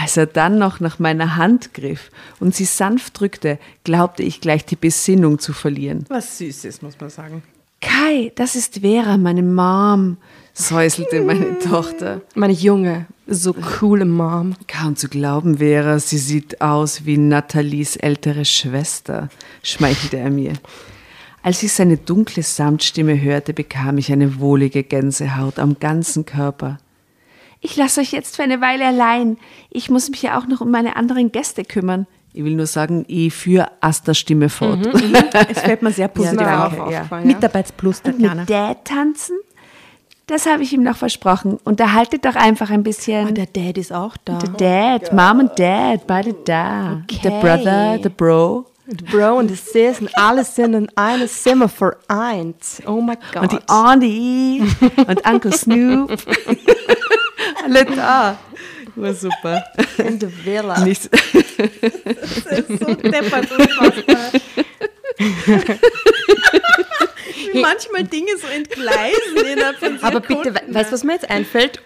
Als 0.00 0.16
er 0.16 0.26
dann 0.26 0.58
noch 0.58 0.80
nach 0.80 0.98
meiner 0.98 1.36
Hand 1.36 1.74
griff 1.74 2.10
und 2.40 2.54
sie 2.54 2.64
sanft 2.64 3.20
drückte, 3.20 3.58
glaubte 3.84 4.22
ich 4.22 4.40
gleich 4.40 4.64
die 4.64 4.76
Besinnung 4.76 5.38
zu 5.38 5.52
verlieren. 5.52 6.04
Was 6.08 6.38
Süßes, 6.38 6.82
muss 6.82 6.98
man 7.00 7.10
sagen. 7.10 7.42
Kai, 7.80 8.32
das 8.34 8.56
ist 8.56 8.80
Vera, 8.80 9.16
meine 9.16 9.42
Mom, 9.42 10.18
säuselte 10.52 11.22
meine 11.22 11.58
Tochter. 11.58 12.20
Meine 12.34 12.52
Junge, 12.52 13.06
so 13.26 13.54
coole 13.54 14.04
Mom. 14.04 14.54
Kaum 14.68 14.96
zu 14.96 15.08
glauben, 15.08 15.58
Vera, 15.58 15.98
sie 15.98 16.18
sieht 16.18 16.60
aus 16.60 17.06
wie 17.06 17.16
Nathalies 17.16 17.96
ältere 17.96 18.44
Schwester, 18.44 19.30
schmeichelte 19.62 20.18
er 20.18 20.30
mir. 20.30 20.52
Als 21.42 21.62
ich 21.62 21.72
seine 21.72 21.96
dunkle 21.96 22.42
Samtstimme 22.42 23.18
hörte, 23.18 23.54
bekam 23.54 23.96
ich 23.96 24.12
eine 24.12 24.40
wohlige 24.40 24.82
Gänsehaut 24.82 25.58
am 25.58 25.78
ganzen 25.78 26.26
Körper. 26.26 26.78
Ich 27.60 27.76
lasse 27.76 28.00
euch 28.00 28.12
jetzt 28.12 28.36
für 28.36 28.42
eine 28.42 28.60
Weile 28.60 28.86
allein. 28.86 29.36
Ich 29.70 29.90
muss 29.90 30.08
mich 30.10 30.22
ja 30.22 30.38
auch 30.38 30.46
noch 30.46 30.60
um 30.60 30.70
meine 30.70 30.96
anderen 30.96 31.30
Gäste 31.30 31.64
kümmern. 31.64 32.06
Ich 32.32 32.44
will 32.44 32.54
nur 32.54 32.66
sagen, 32.66 33.04
ich 33.08 33.34
führe 33.34 33.70
Aster 33.80 34.14
Stimme 34.14 34.48
fort. 34.48 34.78
Mhm, 34.86 35.14
es 35.50 35.60
fällt 35.60 35.82
mir 35.82 35.90
sehr 35.90 36.08
positiv 36.08 36.40
Ja, 36.40 36.66
auf. 36.66 36.76
danke, 36.76 36.92
ja. 36.92 37.20
Mitarbeitsplus, 37.24 38.00
Und 38.04 38.12
Tatjana. 38.12 38.40
mit 38.42 38.50
Dad 38.50 38.84
tanzen? 38.84 39.36
Das 40.26 40.46
habe 40.46 40.62
ich 40.62 40.72
ihm 40.72 40.84
noch 40.84 40.96
versprochen. 40.96 41.58
Unterhaltet 41.64 42.24
doch 42.24 42.36
einfach 42.36 42.70
ein 42.70 42.84
bisschen. 42.84 43.26
Und 43.28 43.36
der 43.36 43.46
Dad 43.46 43.76
ist 43.76 43.92
auch 43.92 44.16
da. 44.24 44.38
Der 44.38 44.98
Dad, 45.00 45.12
Mom 45.12 45.40
und 45.40 45.58
Dad, 45.58 46.06
beide 46.06 46.32
da. 46.44 47.02
Okay. 47.02 47.20
Der 47.24 47.30
Brother, 47.40 47.98
der 47.98 48.10
Bro. 48.10 48.66
Und 48.86 49.06
Bro 49.10 49.38
und 49.38 49.48
die 49.50 49.54
Sis 49.54 50.00
und 50.00 50.16
alle 50.16 50.44
sind 50.44 50.74
in 50.74 50.88
einem 50.96 51.26
Zimmer 51.28 51.68
vereint. 51.68 52.56
Oh 52.86 53.00
mein 53.00 53.18
Gott. 53.32 53.42
Und 53.42 53.52
die 53.52 53.68
Auntie 53.68 54.62
und 55.06 55.26
Uncle 55.28 55.52
Snoop. 55.52 56.10
Alle 57.64 57.84
da. 57.84 58.38
War 58.96 59.14
super. 59.14 59.64
in 59.98 60.18
der 60.18 60.44
Villa. 60.44 60.80
Nicht, 60.80 61.02
so 61.04 61.08
deppert 62.94 63.50
unfassbar. 63.52 64.32
Wie 67.52 67.60
manchmal 67.60 68.04
Dinge 68.04 68.36
so 68.38 68.46
entgleisen 68.46 69.36
innerhalb 69.52 69.78
von 69.78 69.98
Aber 70.02 70.20
bitte, 70.20 70.54
we 70.54 70.74
weißt 70.74 70.90
du, 70.90 70.94
was 70.94 71.04
mir 71.04 71.14
jetzt 71.14 71.30
einfällt? 71.30 71.82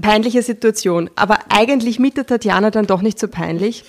Peinliche 0.00 0.42
Situation. 0.42 1.10
Aber 1.16 1.38
eigentlich 1.48 1.98
mit 1.98 2.16
der 2.16 2.26
Tatjana 2.26 2.70
dann 2.70 2.86
doch 2.86 3.02
nicht 3.02 3.18
so 3.18 3.28
peinlich. 3.28 3.84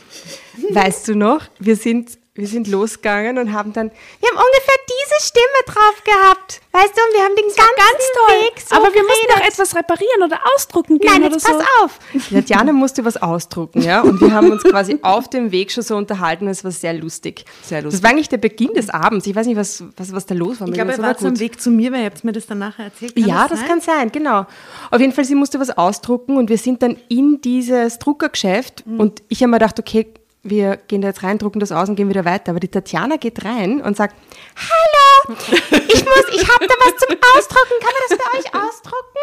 Weißt 0.70 1.08
du 1.08 1.16
noch, 1.16 1.44
wir 1.60 1.76
sind, 1.76 2.18
wir 2.34 2.48
sind 2.48 2.70
losgegangen 2.70 3.38
und 3.38 3.52
haben 3.52 3.74
dann, 3.74 3.90
wir 3.92 4.30
haben 4.30 4.38
ungefähr 4.38 4.76
diese 4.88 5.28
Stimme 5.28 5.46
drauf 5.66 6.02
gehabt. 6.06 6.62
Weißt 6.72 6.96
du, 6.96 7.02
und 7.02 7.14
wir 7.14 7.24
haben 7.26 7.36
den 7.36 7.44
ganzen 7.48 8.46
Weg 8.46 8.62
so 8.62 8.76
Aber 8.78 8.94
wir 8.94 9.04
mussten 9.04 9.28
doch 9.28 9.46
etwas 9.46 9.76
reparieren 9.76 10.24
oder 10.24 10.40
ausdrucken 10.56 10.98
gehen 10.98 11.12
Nein, 11.12 11.24
oder 11.24 11.34
jetzt 11.34 11.46
so. 11.46 11.52
pass 11.52 11.66
auf. 11.84 12.00
Die 12.14 12.20
Tatjana 12.36 12.72
musste 12.72 13.04
was 13.04 13.18
ausdrucken, 13.22 13.82
ja. 13.82 14.00
Und 14.02 14.22
wir 14.22 14.32
haben 14.34 14.50
uns 14.50 14.64
quasi 14.64 14.98
auf 15.02 15.30
dem 15.30 15.52
Weg 15.52 15.74
schon 15.74 15.84
so 15.84 15.98
unterhalten. 15.98 16.48
Es 16.48 16.64
war 16.64 16.72
sehr 16.72 16.94
lustig. 16.94 17.44
Sehr 17.64 17.80
Das 17.82 17.86
lustig. 17.86 18.04
war 18.04 18.10
eigentlich 18.12 18.30
der 18.30 18.38
Beginn 18.38 18.74
des 18.76 18.90
Abends. 18.90 19.28
Ich 19.28 19.36
weiß 19.36 19.48
nicht, 19.48 19.58
was, 19.58 19.84
was, 19.98 20.14
was 20.14 20.26
da 20.26 20.34
los 20.34 20.62
war. 20.62 20.70
Ich 20.70 20.74
glaube, 20.74 20.94
er 20.94 21.00
war 21.00 21.10
am 21.10 21.18
gut. 21.18 21.40
Weg 21.40 21.60
zu 21.60 21.70
mir, 21.70 21.92
weil 21.92 22.00
ihr 22.00 22.06
habt 22.06 22.24
mir 22.24 22.32
das 22.32 22.46
dann 22.48 22.60
nachher 22.60 22.86
erzählt. 22.86 23.14
Kann 23.14 23.26
Ja, 23.28 23.48
das 23.50 23.60
sein? 23.60 23.68
kann 23.68 23.82
sein, 23.82 24.10
genau. 24.10 24.46
Auf 24.90 25.02
jeden 25.02 25.12
Fall, 25.12 25.26
sie 25.26 25.36
musste 25.36 25.60
was 25.60 25.70
ausdrucken 25.78 26.38
und 26.38 26.50
wir 26.50 26.58
sind 26.58 26.82
dann 26.82 26.96
in 27.10 27.42
dieses 27.42 28.00
Druckergeschäft 28.00 28.88
Mhm. 28.88 29.00
und 29.02 29.22
ich 29.28 29.42
habe 29.44 29.50
mir 29.52 29.58
gedacht, 29.58 29.78
okay, 29.78 30.14
wir 30.44 30.78
gehen 30.78 31.02
da 31.02 31.10
jetzt 31.10 31.24
rein, 31.24 31.38
drucken 31.38 31.60
das 31.60 31.72
aus 31.72 31.90
und 31.90 31.96
gehen 31.96 32.10
wieder 32.10 32.26
weiter. 32.26 32.50
Aber 32.52 32.60
die 32.60 32.68
Tatjana 32.68 33.18
geht 33.18 33.46
rein 33.46 33.80
und 33.82 33.96
sagt, 33.96 34.16
hallo, 34.56 35.36
ich 35.70 36.06
muss, 36.06 36.26
ich 36.34 36.50
habe 36.50 36.68
da 36.68 36.74
was 36.80 36.96
zum 36.98 37.16
Ausdrucken, 37.38 37.80
kann 37.80 37.94
man 37.94 38.02
das 38.10 38.18
bei 38.18 38.40
euch 38.40 38.48
ausdrucken? 38.68 39.22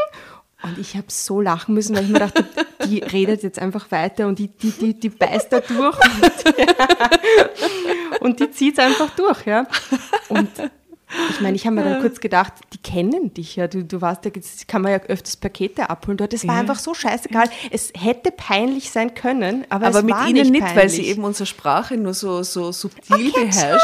Und 0.63 0.79
ich 0.79 0.97
habe 0.97 1.07
so 1.09 1.41
lachen 1.41 1.75
müssen, 1.75 1.95
weil 1.95 2.03
ich 2.05 2.11
mir 2.11 2.19
dachte, 2.19 2.45
die 2.85 2.99
redet 2.99 3.45
jetzt 3.45 3.61
einfach 3.61 3.93
weiter 3.93 4.27
und 4.27 4.41
die, 4.41 4.49
die, 4.49 4.73
die, 4.73 4.99
die 4.99 5.09
beißt 5.09 5.53
da 5.53 5.61
durch 5.61 5.97
und, 5.99 6.33
und 8.21 8.41
die 8.41 8.51
zieht 8.51 8.77
es 8.77 8.85
einfach 8.85 9.11
durch, 9.11 9.47
ja. 9.47 9.69
Und 10.29 10.49
ich 11.31 11.41
meine, 11.41 11.57
ich 11.57 11.65
habe 11.65 11.77
mir 11.77 11.85
dann 11.85 12.01
kurz 12.01 12.21
gedacht, 12.21 12.53
die 12.73 12.79
kennen 12.79 13.33
dich 13.33 13.57
ja. 13.57 13.67
Du, 13.67 13.83
du 13.83 14.01
warst 14.01 14.25
ja, 14.25 14.31
kann 14.67 14.83
man 14.83 14.93
ja 14.93 14.99
öfters 15.09 15.37
Pakete 15.37 15.89
abholen 15.89 16.19
dort. 16.19 16.33
Das 16.33 16.47
war 16.47 16.57
einfach 16.57 16.79
so 16.79 16.93
scheißegal. 16.93 17.49
Es 17.71 17.93
hätte 17.97 18.31
peinlich 18.31 18.91
sein 18.91 19.15
können, 19.15 19.65
aber, 19.71 19.87
Aber 19.87 19.99
es 19.99 20.05
mit 20.05 20.15
war 20.15 20.29
ihnen 20.29 20.51
nicht, 20.51 20.63
nicht, 20.63 20.77
weil 20.77 20.89
sie 20.89 20.99
peinlich. 20.99 21.09
eben 21.17 21.25
unsere 21.25 21.47
Sprache 21.47 21.97
nur 21.97 22.13
so, 22.15 22.43
so 22.43 22.73
subtil 22.73 23.33
beherrschen. 23.33 23.69
und 23.71 23.79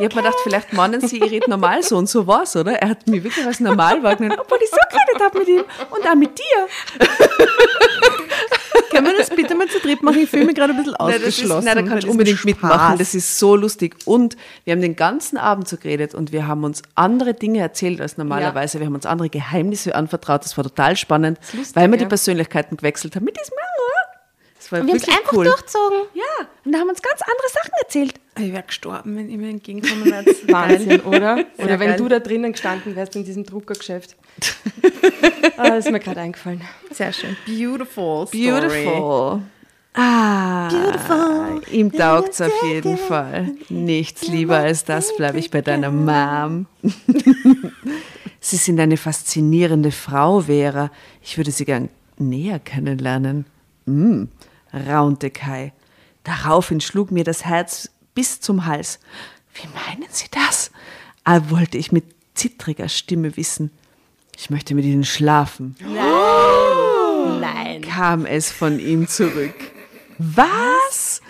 ich 0.00 0.04
habe 0.06 0.14
mir 0.14 0.22
gedacht, 0.22 0.36
vielleicht 0.42 0.72
meinen 0.72 1.06
sie, 1.06 1.18
ich 1.18 1.30
rede 1.30 1.50
normal 1.50 1.82
so 1.82 1.96
und 1.96 2.08
so 2.08 2.26
war's, 2.26 2.56
oder? 2.56 2.72
Er 2.72 2.90
hat 2.90 3.06
mich 3.06 3.22
wirklich 3.22 3.44
als 3.44 3.60
normal 3.60 4.02
wahrgenommen, 4.02 4.40
obwohl 4.40 4.58
ich 4.62 4.70
so 4.70 4.76
geredet 4.90 5.22
habe 5.22 5.38
mit 5.40 5.48
ihm 5.48 5.64
und 5.90 6.06
auch 6.08 6.14
mit 6.14 6.38
dir. 6.38 7.06
Können 8.90 9.06
wir 9.06 9.18
das 9.18 9.30
bitte 9.30 9.54
Ich 10.22 10.30
fühle 10.30 10.46
mich 10.46 10.54
gerade 10.54 10.72
ein 10.72 10.76
bisschen 10.76 10.96
Nein, 10.98 11.08
das 11.12 11.20
ist, 11.20 11.26
ausgeschlossen. 11.28 11.64
nein, 11.64 11.76
da 11.76 11.82
kannst 11.82 11.94
du 11.94 11.96
diesem 11.98 12.10
unbedingt 12.10 12.44
mitmachen. 12.44 12.98
Das 12.98 13.14
ist 13.14 13.38
so 13.38 13.56
lustig. 13.56 13.96
Und 14.04 14.36
wir 14.64 14.72
haben 14.72 14.80
den 14.82 14.96
ganzen 14.96 15.38
Abend 15.38 15.68
so 15.68 15.76
geredet 15.76 16.14
und 16.14 16.32
wir 16.32 16.46
haben 16.46 16.64
uns 16.64 16.82
andere 16.94 17.34
Dinge 17.34 17.60
erzählt 17.60 18.00
als 18.00 18.16
normalerweise. 18.18 18.78
Wir 18.80 18.86
haben 18.86 18.94
uns 18.94 19.06
andere 19.06 19.28
Geheimnisse 19.28 19.94
anvertraut. 19.94 20.44
Das 20.44 20.56
war 20.56 20.64
total 20.64 20.96
spannend, 20.96 21.38
lustig, 21.52 21.76
weil 21.76 21.90
wir 21.90 21.96
die 21.98 22.04
ja. 22.04 22.08
Persönlichkeiten 22.08 22.76
gewechselt 22.76 23.16
haben 23.16 23.24
mit 23.24 23.36
diesem 23.38 23.54
Das 24.58 24.72
war 24.72 24.86
Wir 24.86 24.92
haben 24.92 24.96
es 24.96 25.08
einfach 25.08 25.32
cool. 25.32 25.44
durchzogen. 25.44 25.98
Ja, 26.14 26.22
und 26.64 26.72
da 26.72 26.78
haben 26.78 26.86
wir 26.86 26.90
uns 26.90 27.02
ganz 27.02 27.20
andere 27.22 27.48
Sachen 27.52 27.72
erzählt. 27.82 28.14
Ich 28.38 28.52
wäre 28.52 28.62
gestorben, 28.62 29.16
wenn 29.16 29.28
ihr 29.28 29.38
mir 29.38 29.50
entgegenkommen 29.50 30.04
wärt. 30.10 30.26
Wahnsinn, 30.52 31.00
oder? 31.00 31.44
Sehr 31.56 31.64
Oder 31.64 31.80
wenn 31.80 31.88
geil. 31.90 31.96
du 31.98 32.08
da 32.08 32.18
drinnen 32.20 32.52
gestanden 32.52 32.94
wärst 32.94 33.16
in 33.16 33.24
diesem 33.24 33.44
Druckergeschäft. 33.44 34.16
ah, 35.56 35.68
das 35.70 35.86
ist 35.86 35.92
mir 35.92 36.00
gerade 36.00 36.20
eingefallen. 36.20 36.62
Sehr 36.92 37.12
schön. 37.12 37.36
Beautiful. 37.46 38.26
Beautiful. 38.26 39.42
Ah, 40.00 40.68
Beautiful. 40.68 41.60
ihm 41.72 41.90
taugt's 41.90 42.40
auf 42.40 42.52
jeden 42.62 42.96
Fall. 42.96 43.50
Nichts 43.68 44.28
lieber 44.28 44.58
als 44.58 44.84
das, 44.84 45.16
bleibe 45.16 45.38
ich 45.40 45.50
bei 45.50 45.60
deiner 45.60 45.90
Mom. 45.90 46.66
Sie 48.40 48.56
sind 48.56 48.78
eine 48.78 48.96
faszinierende 48.96 49.90
Frau, 49.90 50.42
Vera. 50.42 50.92
Ich 51.20 51.36
würde 51.36 51.50
sie 51.50 51.64
gern 51.64 51.88
näher 52.16 52.60
kennenlernen. 52.60 53.46
Mm, 53.86 54.24
raunte 54.72 55.30
Kai. 55.30 55.72
Daraufhin 56.22 56.80
schlug 56.80 57.10
mir 57.10 57.24
das 57.24 57.44
Herz 57.44 57.90
bis 58.14 58.40
zum 58.40 58.66
Hals. 58.66 59.00
Wie 59.54 59.66
meinen 59.74 60.08
Sie 60.12 60.26
das? 60.30 60.70
Ah, 61.24 61.40
wollte 61.48 61.76
ich 61.76 61.90
mit 61.90 62.04
zittriger 62.34 62.88
Stimme 62.88 63.36
wissen. 63.36 63.72
Ich 64.36 64.48
möchte 64.50 64.76
mit 64.76 64.84
Ihnen 64.84 65.04
schlafen. 65.04 65.74
Nein. 67.40 67.80
Kam 67.82 68.24
es 68.26 68.52
von 68.52 68.78
ihm 68.78 69.08
zurück. 69.08 69.54
Was? 70.18 71.20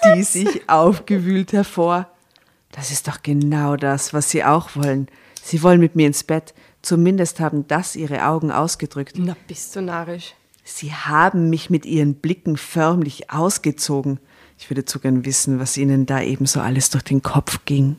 stieß 0.00 0.34
ich 0.36 0.68
aufgewühlt 0.68 1.52
hervor. 1.52 2.08
Das 2.72 2.90
ist 2.90 3.08
doch 3.08 3.22
genau 3.22 3.76
das, 3.76 4.12
was 4.12 4.30
Sie 4.30 4.44
auch 4.44 4.76
wollen. 4.76 5.08
Sie 5.42 5.62
wollen 5.62 5.80
mit 5.80 5.96
mir 5.96 6.06
ins 6.06 6.24
Bett. 6.24 6.54
Zumindest 6.82 7.40
haben 7.40 7.66
das 7.66 7.96
Ihre 7.96 8.26
Augen 8.26 8.50
ausgedrückt. 8.50 9.14
Na, 9.18 9.36
bist 9.48 9.74
du 9.74 9.80
narrisch. 9.80 10.34
Sie 10.64 10.92
haben 10.92 11.48
mich 11.48 11.70
mit 11.70 11.86
Ihren 11.86 12.16
Blicken 12.16 12.56
förmlich 12.56 13.30
ausgezogen. 13.30 14.18
Ich 14.58 14.70
würde 14.70 14.84
zu 14.84 15.00
gern 15.00 15.24
wissen, 15.24 15.58
was 15.58 15.76
Ihnen 15.76 16.06
da 16.06 16.20
eben 16.20 16.46
so 16.46 16.60
alles 16.60 16.90
durch 16.90 17.04
den 17.04 17.22
Kopf 17.22 17.60
ging. 17.64 17.96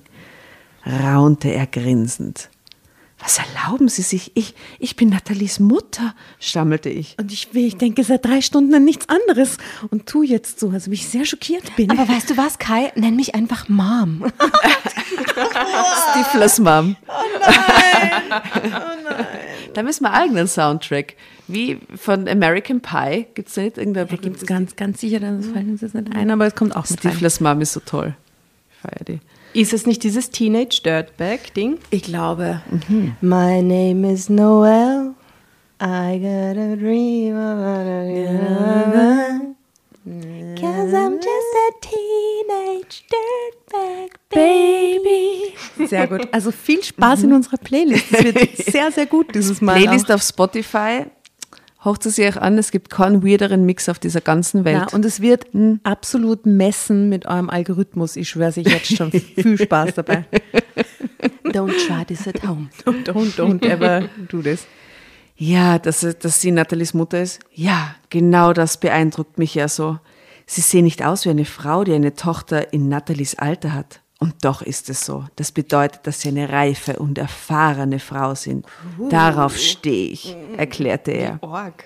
Raunte 0.86 1.50
er 1.50 1.66
grinsend. 1.68 2.50
Was 3.20 3.40
erlauben 3.40 3.90
Sie 3.90 4.04
sich? 4.04 4.32
Ich, 4.36 4.54
ich 4.78 4.96
bin 4.96 5.10
Nathalies 5.10 5.60
Mutter, 5.60 6.14
stammelte 6.40 6.90
ich. 6.90 7.16
Und 7.20 7.32
ich, 7.34 7.52
will- 7.54 7.66
ich 7.66 7.76
denke 7.78 8.04
seit 8.04 8.24
drei 8.24 8.42
Stunden 8.42 8.74
an 8.76 8.84
nichts 8.86 9.08
anderes 9.10 9.58
und 9.90 10.06
tu 10.06 10.22
jetzt 10.22 10.60
so, 10.60 10.70
als 10.70 10.88
ob 10.88 10.94
ich 10.94 11.08
sehr 11.08 11.26
schockiert 11.26 11.76
bin. 11.76 11.90
Aber 11.90 12.08
weißt 12.08 12.30
du 12.30 12.38
was, 12.38 12.60
Kai? 12.60 12.92
Nenn 12.96 13.16
mich 13.16 13.34
einfach 13.34 13.70
Mom. 13.70 14.32
Stiflers 16.12 16.60
Mom. 16.60 16.96
Oh 17.08 17.12
nein! 17.40 18.12
Oh 18.32 19.10
nein! 19.10 19.26
Da 19.74 19.84
müssen 19.84 20.04
wir 20.04 20.14
eigenen 20.14 20.48
Soundtrack. 20.48 21.16
Wie 21.48 21.80
von 21.96 22.28
American 22.28 22.82
Pie. 22.82 23.26
Gibt 23.34 23.48
es 23.50 23.56
da 23.56 23.62
nicht 23.62 23.78
irgendein 23.78 24.08
da 24.08 24.16
gibt 24.16 24.38
es 24.38 24.46
ganz, 24.46 24.76
ganz 24.76 25.02
sicher, 25.02 25.20
das 25.20 25.46
fällt 25.48 25.68
uns 25.68 25.82
jetzt 25.82 25.96
nicht 25.96 26.14
ein, 26.16 26.30
aber 26.30 26.46
es 26.48 26.56
kommt 26.56 26.76
auch. 26.76 26.86
Stiflers 26.86 27.40
Mom 27.40 27.62
ist 27.62 27.74
so 27.74 27.80
toll. 27.80 28.16
Ich 28.72 28.78
feiere 28.82 29.04
die. 29.06 29.20
Ist 29.54 29.74
es 29.74 29.86
nicht 29.86 30.04
dieses 30.04 30.30
Teenage 30.30 30.82
Dirtbag-Ding? 30.84 31.80
Ich 31.90 32.04
glaube, 32.04 32.62
My 33.22 33.62
name 33.62 34.12
is 34.12 34.30
Noel. 34.30 35.14
I 35.82 36.18
got 36.20 36.58
a 36.58 36.76
dream 36.76 37.36
about 37.36 37.68
Cause 40.60 40.94
I'm 40.94 41.20
just 41.20 41.54
a 41.54 41.72
teenage 41.82 43.04
dirtbag 43.12 44.18
baby. 44.30 45.54
sehr 45.86 46.08
gut. 46.08 46.28
Also 46.32 46.52
viel 46.52 46.82
Spaß 46.82 47.24
in 47.24 47.34
unserer 47.34 47.58
Playlist. 47.58 48.06
Es 48.12 48.24
wird 48.24 48.58
sehr, 48.72 48.92
sehr 48.92 49.06
gut 49.06 49.36
dieses 49.36 49.60
Mal. 49.60 49.82
Playlist 49.82 50.10
auch. 50.10 50.16
auf 50.16 50.22
Spotify. 50.24 51.06
Hocht 51.86 52.04
sie 52.04 52.10
sich 52.10 52.38
an, 52.38 52.58
es 52.58 52.72
gibt 52.72 52.90
keinen 52.90 53.24
weirderen 53.24 53.66
Mix 53.66 53.88
auf 53.88 54.00
dieser 54.00 54.22
ganzen 54.22 54.66
Welt. 54.66 54.88
Ja, 54.90 54.96
und 54.96 55.06
es 55.06 55.22
wird 55.22 55.46
absolut 55.84 56.46
messen 56.46 57.08
mit 57.10 57.28
eurem 57.28 57.50
Algorithmus. 57.50 58.16
Ich 58.16 58.30
schwöre 58.30 58.52
sich 58.52 58.68
jetzt 58.68 58.96
schon 58.96 59.12
viel 59.12 59.58
Spaß 59.58 59.94
dabei. 59.94 60.26
Don't 61.46 61.74
try 61.88 62.04
this 62.06 62.28
at 62.28 62.44
home. 62.44 62.70
Don't, 62.86 63.36
don't 63.36 63.64
ever 63.66 64.10
do 64.30 64.42
this. 64.42 64.66
Ja, 65.36 65.78
dass, 65.78 66.02
dass 66.20 66.42
sie 66.42 66.52
Nathalies 66.52 66.94
Mutter 66.94 67.22
ist. 67.22 67.40
Ja, 67.54 67.96
genau 68.10 68.54
das 68.54 68.78
beeindruckt 68.80 69.38
mich 69.38 69.56
ja 69.56 69.68
so. 69.68 70.00
Sie 70.46 70.62
sehen 70.62 70.86
nicht 70.86 71.04
aus 71.04 71.26
wie 71.26 71.30
eine 71.30 71.46
Frau, 71.46 71.84
die 71.84 71.94
eine 71.94 72.16
Tochter 72.16 72.74
in 72.74 72.90
Nathalies 72.90 73.36
Alter 73.36 73.74
hat. 73.74 74.02
Und 74.20 74.34
doch 74.44 74.62
ist 74.62 74.90
es 74.90 75.06
so. 75.06 75.26
Das 75.36 75.52
bedeutet, 75.52 76.02
dass 76.08 76.22
sie 76.22 76.30
eine 76.30 76.50
reife 76.50 76.98
und 76.98 77.18
erfahrene 77.18 78.00
Frau 78.00 78.34
sind. 78.34 78.66
Darauf 79.10 79.58
stehe 79.58 80.10
ich, 80.10 80.36
erklärte 80.58 81.12
er. 81.12 81.38
Org. 81.42 81.86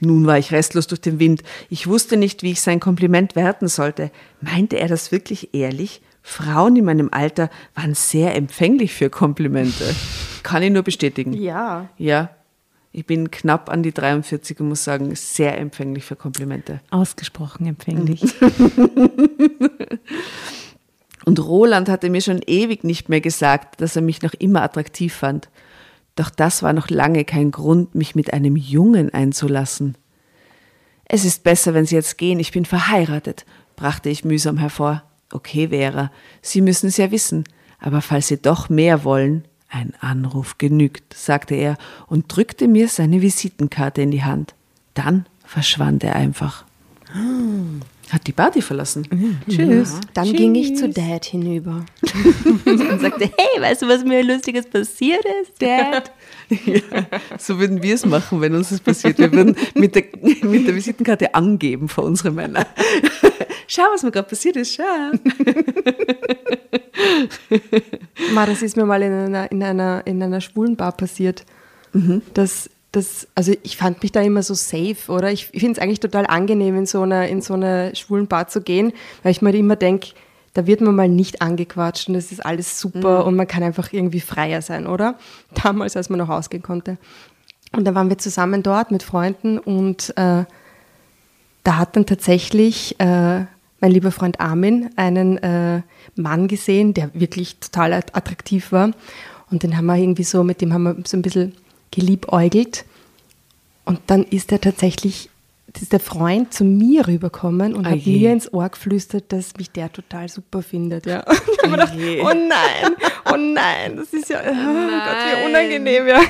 Nun 0.00 0.26
war 0.26 0.38
ich 0.38 0.52
restlos 0.52 0.86
durch 0.88 1.00
den 1.00 1.18
Wind. 1.20 1.42
Ich 1.70 1.86
wusste 1.86 2.16
nicht, 2.16 2.42
wie 2.42 2.50
ich 2.52 2.60
sein 2.60 2.80
Kompliment 2.80 3.36
werten 3.36 3.68
sollte. 3.68 4.10
Meinte 4.40 4.78
er 4.78 4.88
das 4.88 5.12
wirklich 5.12 5.54
ehrlich? 5.54 6.02
Frauen 6.22 6.76
in 6.76 6.84
meinem 6.84 7.08
Alter 7.12 7.48
waren 7.74 7.94
sehr 7.94 8.34
empfänglich 8.34 8.92
für 8.92 9.08
Komplimente. 9.08 9.94
Kann 10.42 10.62
ich 10.62 10.72
nur 10.72 10.82
bestätigen. 10.82 11.32
Ja. 11.32 11.88
Ja, 11.96 12.30
ich 12.96 13.04
bin 13.04 13.30
knapp 13.30 13.68
an 13.68 13.82
die 13.82 13.92
43 13.92 14.58
und 14.60 14.68
muss 14.68 14.82
sagen, 14.82 15.14
sehr 15.14 15.58
empfänglich 15.58 16.04
für 16.04 16.16
Komplimente. 16.16 16.80
Ausgesprochen 16.88 17.66
empfänglich. 17.66 18.22
Und 21.26 21.40
Roland 21.40 21.88
hatte 21.88 22.08
mir 22.08 22.20
schon 22.20 22.40
ewig 22.46 22.84
nicht 22.84 23.08
mehr 23.08 23.20
gesagt, 23.20 23.80
dass 23.80 23.96
er 23.96 24.02
mich 24.02 24.22
noch 24.22 24.32
immer 24.34 24.62
attraktiv 24.62 25.12
fand. 25.12 25.50
Doch 26.14 26.30
das 26.30 26.62
war 26.62 26.72
noch 26.72 26.88
lange 26.88 27.24
kein 27.24 27.50
Grund, 27.50 27.96
mich 27.96 28.14
mit 28.14 28.32
einem 28.32 28.54
Jungen 28.56 29.12
einzulassen. 29.12 29.98
Es 31.04 31.24
ist 31.24 31.42
besser, 31.42 31.74
wenn 31.74 31.84
Sie 31.84 31.96
jetzt 31.96 32.16
gehen, 32.16 32.38
ich 32.38 32.52
bin 32.52 32.64
verheiratet, 32.64 33.44
brachte 33.74 34.08
ich 34.08 34.24
mühsam 34.24 34.56
hervor. 34.56 35.02
Okay, 35.32 35.68
Vera, 35.68 36.12
Sie 36.42 36.60
müssen 36.60 36.86
es 36.86 36.96
ja 36.96 37.10
wissen, 37.10 37.44
aber 37.80 38.02
falls 38.02 38.28
Sie 38.28 38.40
doch 38.40 38.68
mehr 38.68 39.02
wollen, 39.02 39.44
ein 39.68 39.94
Anruf 40.00 40.58
genügt, 40.58 41.12
sagte 41.12 41.56
er 41.56 41.76
und 42.06 42.34
drückte 42.34 42.68
mir 42.68 42.88
seine 42.88 43.20
Visitenkarte 43.20 44.00
in 44.00 44.12
die 44.12 44.22
Hand. 44.22 44.54
Dann 44.94 45.26
verschwand 45.44 46.04
er 46.04 46.14
einfach. 46.14 46.64
Hat 48.10 48.24
die 48.26 48.32
Party 48.32 48.62
verlassen. 48.62 49.06
Tschüss. 49.48 49.98
Dann 50.14 50.32
ging 50.32 50.54
ich 50.54 50.76
zu 50.76 50.88
Dad 50.88 51.24
hinüber 51.24 51.84
und 52.64 53.00
sagte, 53.00 53.30
hey, 53.36 53.60
weißt 53.60 53.82
du, 53.82 53.88
was 53.88 54.04
mir 54.04 54.22
Lustiges 54.22 54.66
passiert 54.66 55.24
ist, 55.42 55.60
Dad? 55.60 56.12
Ja, 56.48 57.06
so 57.38 57.58
würden 57.58 57.82
wir 57.82 57.96
es 57.96 58.06
machen, 58.06 58.40
wenn 58.40 58.54
uns 58.54 58.68
das 58.68 58.78
passiert. 58.78 59.18
Wir 59.18 59.32
würden 59.32 59.56
mit 59.74 59.96
der, 59.96 60.04
mit 60.42 60.68
der 60.68 60.76
Visitenkarte 60.76 61.34
angeben 61.34 61.88
vor 61.88 62.04
unsere 62.04 62.30
Männer. 62.30 62.64
Schau, 63.66 63.82
was 63.92 64.04
mir 64.04 64.12
gerade 64.12 64.28
passiert 64.28 64.54
ist, 64.54 64.74
schau. 64.74 64.84
Ma, 68.32 68.46
das 68.46 68.62
ist 68.62 68.76
mir 68.76 68.86
mal 68.86 69.02
in 69.02 69.12
einer, 69.12 69.50
in 69.50 69.60
einer, 69.60 70.06
in 70.06 70.22
einer 70.22 70.40
schwulen 70.40 70.76
Bar 70.76 70.92
passiert. 70.92 71.44
Das, 72.32 72.70
das, 72.96 73.28
also 73.34 73.52
ich 73.62 73.76
fand 73.76 74.02
mich 74.02 74.10
da 74.10 74.22
immer 74.22 74.42
so 74.42 74.54
safe, 74.54 74.96
oder? 75.08 75.30
Ich 75.30 75.46
finde 75.48 75.72
es 75.72 75.78
eigentlich 75.78 76.00
total 76.00 76.26
angenehm, 76.26 76.76
in 76.76 76.86
so 76.86 77.02
einer, 77.02 77.28
in 77.28 77.42
so 77.42 77.54
einer 77.54 77.94
schwulen 77.94 78.26
Bar 78.26 78.48
zu 78.48 78.62
gehen, 78.62 78.92
weil 79.22 79.32
ich 79.32 79.42
mir 79.42 79.54
immer 79.54 79.76
denke, 79.76 80.08
da 80.54 80.66
wird 80.66 80.80
man 80.80 80.94
mal 80.94 81.08
nicht 81.08 81.42
angequatscht 81.42 82.08
und 82.08 82.14
das 82.14 82.32
ist 82.32 82.44
alles 82.44 82.80
super 82.80 83.26
und 83.26 83.36
man 83.36 83.46
kann 83.46 83.62
einfach 83.62 83.92
irgendwie 83.92 84.20
freier 84.20 84.62
sein, 84.62 84.86
oder? 84.86 85.18
Damals, 85.62 85.96
als 85.96 86.08
man 86.08 86.18
noch 86.18 86.30
ausgehen 86.30 86.62
konnte. 86.62 86.96
Und 87.72 87.84
da 87.84 87.94
waren 87.94 88.08
wir 88.08 88.16
zusammen 88.16 88.62
dort 88.62 88.90
mit 88.90 89.02
Freunden 89.02 89.58
und 89.58 90.10
äh, 90.16 90.44
da 91.64 91.76
hat 91.76 91.96
dann 91.96 92.06
tatsächlich 92.06 92.98
äh, 92.98 93.44
mein 93.80 93.90
lieber 93.90 94.10
Freund 94.12 94.40
Armin 94.40 94.88
einen 94.96 95.36
äh, 95.38 95.82
Mann 96.14 96.48
gesehen, 96.48 96.94
der 96.94 97.10
wirklich 97.12 97.58
total 97.58 97.92
at- 97.92 98.16
attraktiv 98.16 98.72
war. 98.72 98.92
Und 99.50 99.62
den 99.62 99.76
haben 99.76 99.86
wir 99.86 99.96
irgendwie 99.96 100.24
so, 100.24 100.42
mit 100.42 100.62
dem 100.62 100.72
haben 100.72 100.84
wir 100.84 100.96
so 101.04 101.16
ein 101.16 101.22
bisschen 101.22 101.52
geliebäugelt. 101.90 102.84
Und 103.84 104.00
dann 104.06 104.24
ist 104.24 104.52
er 104.52 104.60
tatsächlich, 104.60 105.30
ist 105.80 105.92
der 105.92 106.00
Freund 106.00 106.52
zu 106.52 106.64
mir 106.64 107.06
rübergekommen 107.06 107.74
und 107.74 107.86
Ah 107.86 107.90
hat 107.90 107.98
je. 107.98 108.18
mir 108.18 108.32
ins 108.32 108.52
Ohr 108.52 108.68
geflüstert, 108.68 109.30
dass 109.32 109.56
mich 109.56 109.70
der 109.70 109.92
total 109.92 110.28
super 110.28 110.62
findet. 110.62 111.06
Ja. 111.06 111.20
Und 111.30 111.38
ich 111.52 111.62
mir 111.62 111.70
gedacht, 111.76 111.94
oh 112.22 112.34
nein, 112.34 112.96
oh 113.30 113.36
nein, 113.36 113.96
das 113.96 114.12
ist 114.12 114.30
ja, 114.30 114.40
oh 114.40 114.44
Gott, 114.44 114.54
wie 114.54 115.46
unangenehm, 115.46 116.06
ja. 116.06 116.20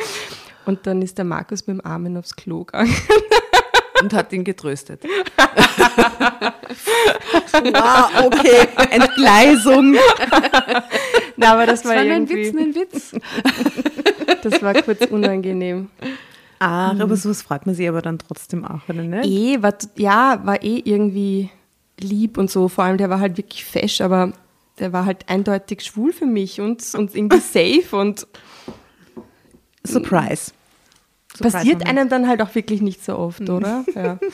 Und 0.66 0.86
dann 0.86 1.00
ist 1.00 1.16
der 1.16 1.24
Markus 1.24 1.66
mit 1.66 1.78
dem 1.78 1.86
Armin 1.86 2.16
aufs 2.16 2.36
Klo 2.36 2.64
gegangen. 2.64 2.94
Und 4.02 4.12
hat 4.12 4.32
ihn 4.32 4.44
getröstet. 4.44 5.02
Ah, 7.72 8.26
okay. 8.26 8.68
Entgleisung. 8.90 9.96
Na, 11.36 11.52
aber 11.52 11.66
das, 11.66 11.84
war, 11.84 11.96
war 11.96 12.04
nur 12.04 12.14
ein 12.14 12.26
irgendwie, 12.26 12.52
Witz, 12.52 12.56
ein 12.56 12.74
Witz. 12.74 13.12
das 14.42 14.62
war 14.62 14.74
kurz 14.74 15.06
unangenehm. 15.06 15.88
Ah, 16.58 16.90
aber 16.90 17.16
sowas 17.16 17.42
freut 17.42 17.64
man 17.66 17.74
sich 17.74 17.88
aber 17.88 18.02
dann 18.02 18.18
trotzdem 18.18 18.64
auch, 18.64 18.88
oder 18.88 19.02
nicht? 19.02 19.26
Eh, 19.26 19.62
war, 19.62 19.74
ja, 19.96 20.40
war 20.44 20.62
eh 20.62 20.82
irgendwie 20.84 21.50
lieb 21.98 22.38
und 22.38 22.50
so. 22.50 22.68
Vor 22.68 22.84
allem, 22.84 22.98
der 22.98 23.10
war 23.10 23.20
halt 23.20 23.36
wirklich 23.38 23.64
fesch, 23.64 24.00
aber 24.00 24.32
der 24.78 24.92
war 24.92 25.06
halt 25.06 25.28
eindeutig 25.28 25.82
schwul 25.82 26.12
für 26.12 26.26
mich 26.26 26.60
und, 26.60 26.82
und 26.94 27.14
irgendwie 27.14 27.40
safe 27.40 27.96
und 27.96 28.26
Surprise. 29.86 30.52
Passiert 31.38 31.86
einem 31.86 32.08
dann 32.08 32.28
halt 32.28 32.40
auch 32.42 32.54
wirklich 32.54 32.82
nicht 32.82 33.04
so 33.04 33.16
oft, 33.18 33.48
oder? 33.48 33.84
Ja. 33.94 34.18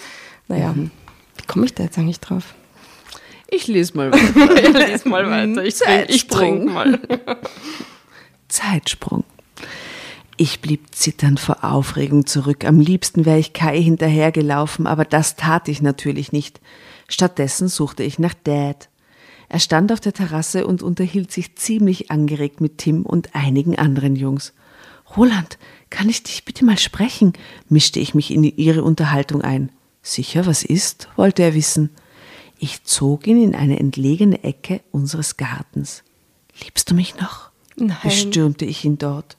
Naja, 0.49 0.75
wie 0.77 0.91
komme 1.47 1.65
ich 1.67 1.75
da 1.75 1.85
jetzt 1.85 1.97
eigentlich 1.99 2.19
drauf? 2.21 2.55
Ich 3.49 3.69
lese 3.69 3.97
mal 3.97 4.13
weiter. 4.13 4.89
Lies 4.91 5.05
mal 5.05 5.31
weiter, 5.31 5.65
ich 5.65 5.77
trink- 5.79 6.07
ich 6.09 6.27
trink 6.27 6.65
mal. 6.73 6.99
Zeitsprung. 8.49 9.25
Ich 10.37 10.61
blieb 10.61 10.95
zitternd 10.95 11.39
vor 11.39 11.63
Aufregung 11.63 12.27
zurück. 12.27 12.65
Am 12.65 12.81
liebsten 12.81 13.25
wäre 13.25 13.39
ich 13.39 13.53
Kai 13.53 13.81
hinterhergelaufen, 13.81 14.87
aber 14.87 15.05
das 15.05 15.37
tat 15.37 15.69
ich 15.69 15.81
natürlich 15.83 16.33
nicht. 16.33 16.61
Stattdessen 17.09 17.69
suchte 17.69 18.03
ich 18.03 18.19
nach 18.19 18.35
Dad. 18.45 18.89
Er 19.49 19.61
stand 19.61 19.93
auf 19.93 20.01
der 20.01 20.13
Terrasse 20.15 20.67
und 20.67 20.83
unterhielt 20.83 21.31
sich 21.31 21.57
ziemlich 21.57 22.11
angeregt 22.11 22.61
mit 22.61 22.79
Tim 22.79 23.03
und 23.03 23.35
einigen 23.35 23.79
anderen 23.79 24.17
Jungs. 24.17 24.55
Roland, 25.17 25.59
kann 25.91 26.09
ich 26.09 26.23
dich 26.23 26.45
bitte 26.45 26.65
mal 26.65 26.79
sprechen? 26.79 27.35
mischte 27.69 28.01
ich 28.01 28.15
mich 28.15 28.31
in 28.31 28.45
ihre 28.45 28.83
Unterhaltung 28.83 29.43
ein. 29.43 29.71
Sicher, 30.03 30.47
was 30.47 30.63
ist? 30.65 31.09
wollte 31.17 31.43
er 31.43 31.55
wissen. 31.55 31.91
Ich 32.59 32.85
zog 32.85 33.27
ihn 33.27 33.43
in 33.43 33.55
eine 33.55 33.79
entlegene 33.79 34.43
Ecke 34.45 34.81
unseres 34.91 35.37
Gartens. 35.37 36.03
Liebst 36.63 36.91
du 36.91 36.95
mich 36.95 37.17
noch? 37.17 37.51
Nein. 37.77 37.97
bestürmte 38.03 38.65
ich 38.65 38.85
ihn 38.85 38.99
dort. 38.99 39.37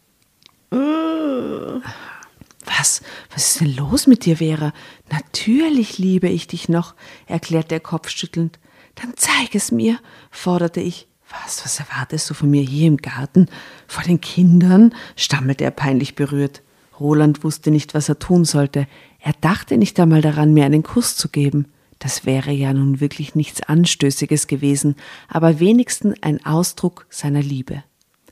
Was? 2.66 3.02
Was 3.34 3.48
ist 3.48 3.62
denn 3.62 3.76
los 3.76 4.08
mit 4.08 4.26
dir, 4.26 4.38
Vera? 4.38 4.74
Natürlich 5.12 5.98
liebe 5.98 6.28
ich 6.30 6.48
dich 6.48 6.70
noch, 6.70 6.96
erklärte 7.28 7.76
er 7.76 7.82
kopfschüttelnd. 7.82 8.60
Dann 8.96 9.14
zeig 9.16 9.56
es 9.56 9.72
mir, 9.72 10.00
forderte 10.32 10.82
ich. 10.82 11.08
Was, 11.42 11.66
was 11.66 11.80
erwartest 11.80 12.30
du 12.30 12.34
von 12.34 12.50
mir 12.50 12.62
hier 12.62 12.88
im 12.88 12.98
Garten? 12.98 13.48
Vor 13.88 14.04
den 14.04 14.22
Kindern? 14.22 14.94
stammelte 15.16 15.64
er 15.64 15.72
peinlich 15.72 16.16
berührt. 16.16 16.62
Roland 17.00 17.44
wusste 17.44 17.72
nicht, 17.72 17.94
was 17.94 18.08
er 18.08 18.20
tun 18.20 18.46
sollte. 18.46 18.88
Er 19.20 19.34
dachte 19.42 19.78
nicht 19.78 20.00
einmal 20.00 20.22
daran, 20.22 20.54
mir 20.54 20.66
einen 20.66 20.84
Kuss 20.84 21.16
zu 21.16 21.30
geben. 21.30 21.72
Das 21.98 22.26
wäre 22.26 22.52
ja 22.52 22.74
nun 22.74 23.00
wirklich 23.00 23.34
nichts 23.34 23.62
Anstößiges 23.62 24.48
gewesen, 24.48 24.96
aber 25.28 25.60
wenigstens 25.60 26.16
ein 26.22 26.46
Ausdruck 26.46 27.08
seiner 27.10 27.42
Liebe. 27.42 27.84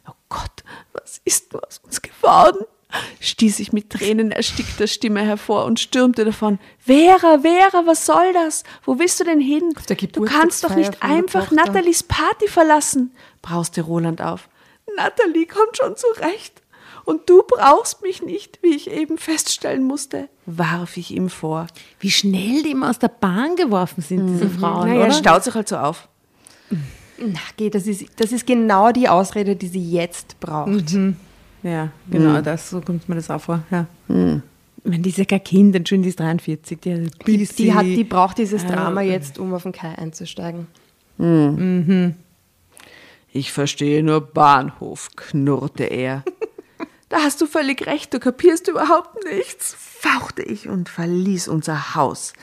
Oh 0.08 0.14
Gott, 0.30 0.64
was 0.94 1.22
ist 1.26 1.56
aus 1.56 1.80
uns 1.84 2.02
geworden? 2.02 2.66
Stieß 3.20 3.60
ich 3.60 3.74
mit 3.74 3.90
Tränen 3.90 4.32
erstickter 4.32 4.88
Stimme 4.88 5.22
hervor 5.22 5.66
und 5.66 5.80
stürmte 5.80 6.26
davon. 6.26 6.60
Vera, 6.80 7.40
Vera, 7.40 7.86
was 7.86 8.06
soll 8.06 8.34
das? 8.34 8.64
Wo 8.84 9.00
willst 9.00 9.20
du 9.20 9.24
denn 9.24 9.40
hin? 9.40 9.74
der 9.90 9.96
Du 9.96 10.24
kannst 10.24 10.64
doch 10.64 10.76
nicht 10.76 11.02
einfach. 11.02 11.52
Nathalies 11.52 12.04
Party 12.04 12.48
verlassen, 12.48 13.12
brauste 13.42 13.82
Roland 13.82 14.22
auf. 14.22 14.50
Nathalie 14.96 15.46
kommt 15.48 15.78
schon 15.78 15.96
zurecht. 15.96 16.62
Und 17.04 17.28
du 17.30 17.42
brauchst 17.42 18.04
mich 18.04 18.22
nicht, 18.22 18.60
wie 18.62 18.76
ich 18.76 18.90
eben 18.92 19.18
feststellen 19.18 19.84
musste, 19.84 20.30
warf 20.46 20.98
ich 20.98 21.12
ihm 21.12 21.30
vor. 21.30 21.66
Wie 22.00 22.12
schnell 22.12 22.62
die 22.62 22.72
immer 22.72 22.92
aus 22.92 23.00
der 23.00 23.08
Bahn 23.08 23.56
geworfen 23.56 24.02
sind, 24.02 24.28
diese 24.28 24.48
Frauen, 24.50 24.88
Naja, 24.88 25.02
er 25.02 25.06
oder? 25.08 25.14
staut 25.16 25.44
sich 25.44 25.54
halt 25.56 25.68
so 25.68 25.78
auf. 25.78 26.08
Na, 27.18 27.40
geh, 27.58 27.70
das 27.72 27.88
ist, 27.88 28.06
das 28.18 28.32
ist 28.32 28.46
genau 28.46 28.92
die 28.92 29.10
Ausrede, 29.10 29.56
die 29.56 29.68
sie 29.68 29.92
jetzt 29.92 30.40
braucht. 30.40 30.96
Ja, 31.64 31.90
genau, 32.10 32.42
das, 32.42 32.70
so 32.70 32.82
kommt 32.82 33.08
mir 33.08 33.16
das 33.16 33.30
auch 33.30 33.42
vor. 33.42 33.64
Ja. 33.70 33.86
Ich 34.84 34.90
meine, 34.90 35.00
die 35.00 35.10
ist 35.10 35.18
ja 35.20 35.26
kein 35.26 35.44
Kind, 35.44 35.76
Entschuldigung, 35.76 36.04
die 36.04 36.10
ist 36.10 36.20
43. 36.20 36.80
Die, 36.80 37.12
Die, 37.26 37.46
die, 37.46 37.74
hat, 37.74 37.86
die 37.86 38.04
braucht 38.04 38.40
dieses 38.40 38.66
Drama 38.66 39.02
jetzt, 39.02 39.38
um 39.38 39.54
auf 39.54 39.64
den 39.64 39.72
Kai 39.72 39.96
einzusteigen. 39.98 40.68
Ich 43.32 43.52
verstehe 43.52 44.04
nur 44.04 44.22
Bahnhof, 44.22 45.10
knurrte 45.16 45.84
er. 45.84 46.24
da 47.10 47.18
hast 47.20 47.42
du 47.42 47.46
völlig 47.46 47.86
recht, 47.86 48.14
du 48.14 48.20
kapierst 48.20 48.68
überhaupt 48.68 49.24
nichts, 49.26 49.76
fauchte 49.78 50.42
ich 50.42 50.68
und 50.68 50.90
verließ 50.90 51.48
unser 51.48 51.96
Haus. 51.96 52.34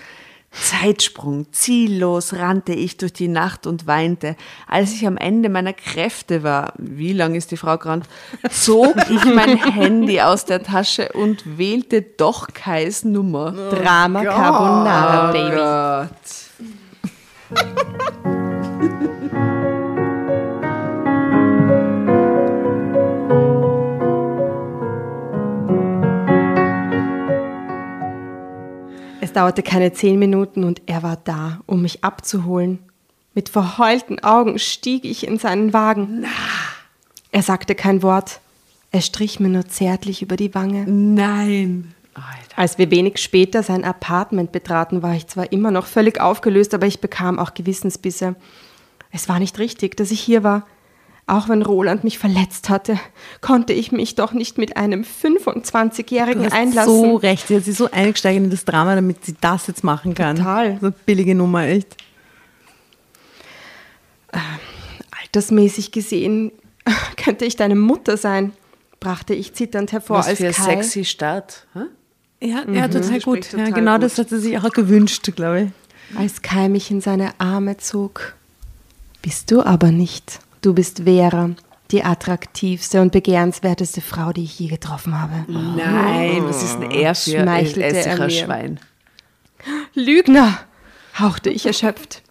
Zeitsprung, 0.50 1.46
ziellos 1.52 2.32
rannte 2.34 2.72
ich 2.72 2.96
durch 2.96 3.12
die 3.12 3.28
Nacht 3.28 3.66
und 3.66 3.86
weinte. 3.86 4.34
Als 4.66 4.92
ich 4.92 5.06
am 5.06 5.16
Ende 5.16 5.48
meiner 5.50 5.74
Kräfte 5.74 6.42
war, 6.42 6.72
wie 6.78 7.12
lang 7.12 7.34
ist 7.34 7.50
die 7.50 7.56
Frau 7.56 7.76
gerannt, 7.76 8.06
zog 8.50 8.96
ich 9.10 9.24
mein 9.26 9.56
Handy 9.72 10.20
aus 10.20 10.46
der 10.46 10.62
Tasche 10.62 11.10
und 11.12 11.58
wählte 11.58 12.02
doch 12.02 12.48
Kais 12.54 13.04
Nummer. 13.04 13.52
Drama 13.70 14.24
Carbonara, 14.24 15.32
Baby. 15.32 15.56
Gott. 17.54 18.37
Dauerte 29.38 29.62
keine 29.62 29.92
zehn 29.92 30.18
Minuten 30.18 30.64
und 30.64 30.82
er 30.86 31.04
war 31.04 31.16
da, 31.16 31.60
um 31.66 31.82
mich 31.82 32.02
abzuholen. 32.02 32.80
Mit 33.34 33.48
verheulten 33.48 34.18
Augen 34.24 34.58
stieg 34.58 35.04
ich 35.04 35.24
in 35.24 35.38
seinen 35.38 35.72
Wagen. 35.72 36.26
Er 37.30 37.42
sagte 37.42 37.76
kein 37.76 38.02
Wort. 38.02 38.40
Er 38.90 39.00
strich 39.00 39.38
mir 39.38 39.48
nur 39.48 39.68
zärtlich 39.68 40.22
über 40.22 40.34
die 40.34 40.56
Wange. 40.56 40.86
Nein. 40.88 41.94
Alter. 42.14 42.58
Als 42.58 42.78
wir 42.78 42.90
wenig 42.90 43.18
später 43.18 43.62
sein 43.62 43.84
Apartment 43.84 44.50
betraten, 44.50 45.04
war 45.04 45.14
ich 45.14 45.28
zwar 45.28 45.52
immer 45.52 45.70
noch 45.70 45.86
völlig 45.86 46.20
aufgelöst, 46.20 46.74
aber 46.74 46.88
ich 46.88 47.00
bekam 47.00 47.38
auch 47.38 47.54
Gewissensbisse. 47.54 48.34
Es 49.12 49.28
war 49.28 49.38
nicht 49.38 49.60
richtig, 49.60 49.96
dass 49.96 50.10
ich 50.10 50.20
hier 50.20 50.42
war. 50.42 50.66
Auch 51.28 51.48
wenn 51.50 51.60
Roland 51.60 52.04
mich 52.04 52.18
verletzt 52.18 52.70
hatte, 52.70 52.98
konnte 53.42 53.74
ich 53.74 53.92
mich 53.92 54.14
doch 54.14 54.32
nicht 54.32 54.56
mit 54.56 54.78
einem 54.78 55.02
25-Jährigen 55.02 56.40
Du 56.40 56.46
hast 56.46 56.54
einlassen. 56.54 56.90
so 56.90 57.16
recht. 57.16 57.48
Sie 57.48 57.56
hat 57.56 57.64
sich 57.64 57.76
so 57.76 57.90
eingesteigert 57.90 58.44
in 58.44 58.50
das 58.50 58.64
Drama, 58.64 58.94
damit 58.94 59.26
sie 59.26 59.36
das 59.38 59.66
jetzt 59.66 59.84
machen 59.84 60.14
kann. 60.14 60.36
Total. 60.36 60.78
So 60.80 60.86
eine 60.86 60.94
billige 61.04 61.34
Nummer, 61.34 61.64
echt. 61.66 61.96
Altersmäßig 65.22 65.92
gesehen 65.92 66.52
könnte 67.22 67.44
ich 67.44 67.56
deine 67.56 67.74
Mutter 67.74 68.16
sein, 68.16 68.52
brachte 68.98 69.34
ich 69.34 69.52
zitternd 69.52 69.92
hervor, 69.92 70.18
Was 70.18 70.28
als 70.28 70.38
für 70.38 70.50
Kai 70.50 70.76
sexy 70.76 71.04
Start. 71.04 71.66
Hä? 71.74 72.46
Ja, 72.46 72.62
ja 72.70 72.88
total 72.88 73.20
gut. 73.20 73.44
spricht 73.44 73.52
ja, 73.52 73.58
total 73.58 73.72
genau 73.72 73.94
gut. 73.94 74.02
das 74.04 74.18
hat 74.18 74.30
sie 74.30 74.38
sich 74.38 74.58
auch 74.58 74.70
gewünscht, 74.70 75.28
glaube 75.36 75.60
ich. 76.14 76.18
als 76.18 76.40
Kai 76.40 76.68
mich 76.68 76.90
in 76.90 77.00
seine 77.00 77.32
Arme 77.38 77.76
zog. 77.76 78.34
Bist 79.20 79.50
du 79.50 79.62
aber 79.62 79.90
nicht. 79.90 80.40
Du 80.60 80.74
bist 80.74 81.02
Vera, 81.04 81.50
die 81.90 82.04
attraktivste 82.04 83.00
und 83.00 83.12
begehrenswerteste 83.12 84.00
Frau, 84.00 84.32
die 84.32 84.44
ich 84.44 84.58
je 84.58 84.68
getroffen 84.68 85.18
habe. 85.20 85.44
Nein, 85.48 86.44
was 86.44 86.62
ist 86.62 86.76
ein 86.76 86.90
er 86.90 87.10
Essiger 87.10 88.26
mir. 88.26 88.30
Schwein? 88.30 88.80
Lügner, 89.94 90.58
hauchte 91.18 91.50
ich 91.50 91.66
erschöpft. 91.66 92.22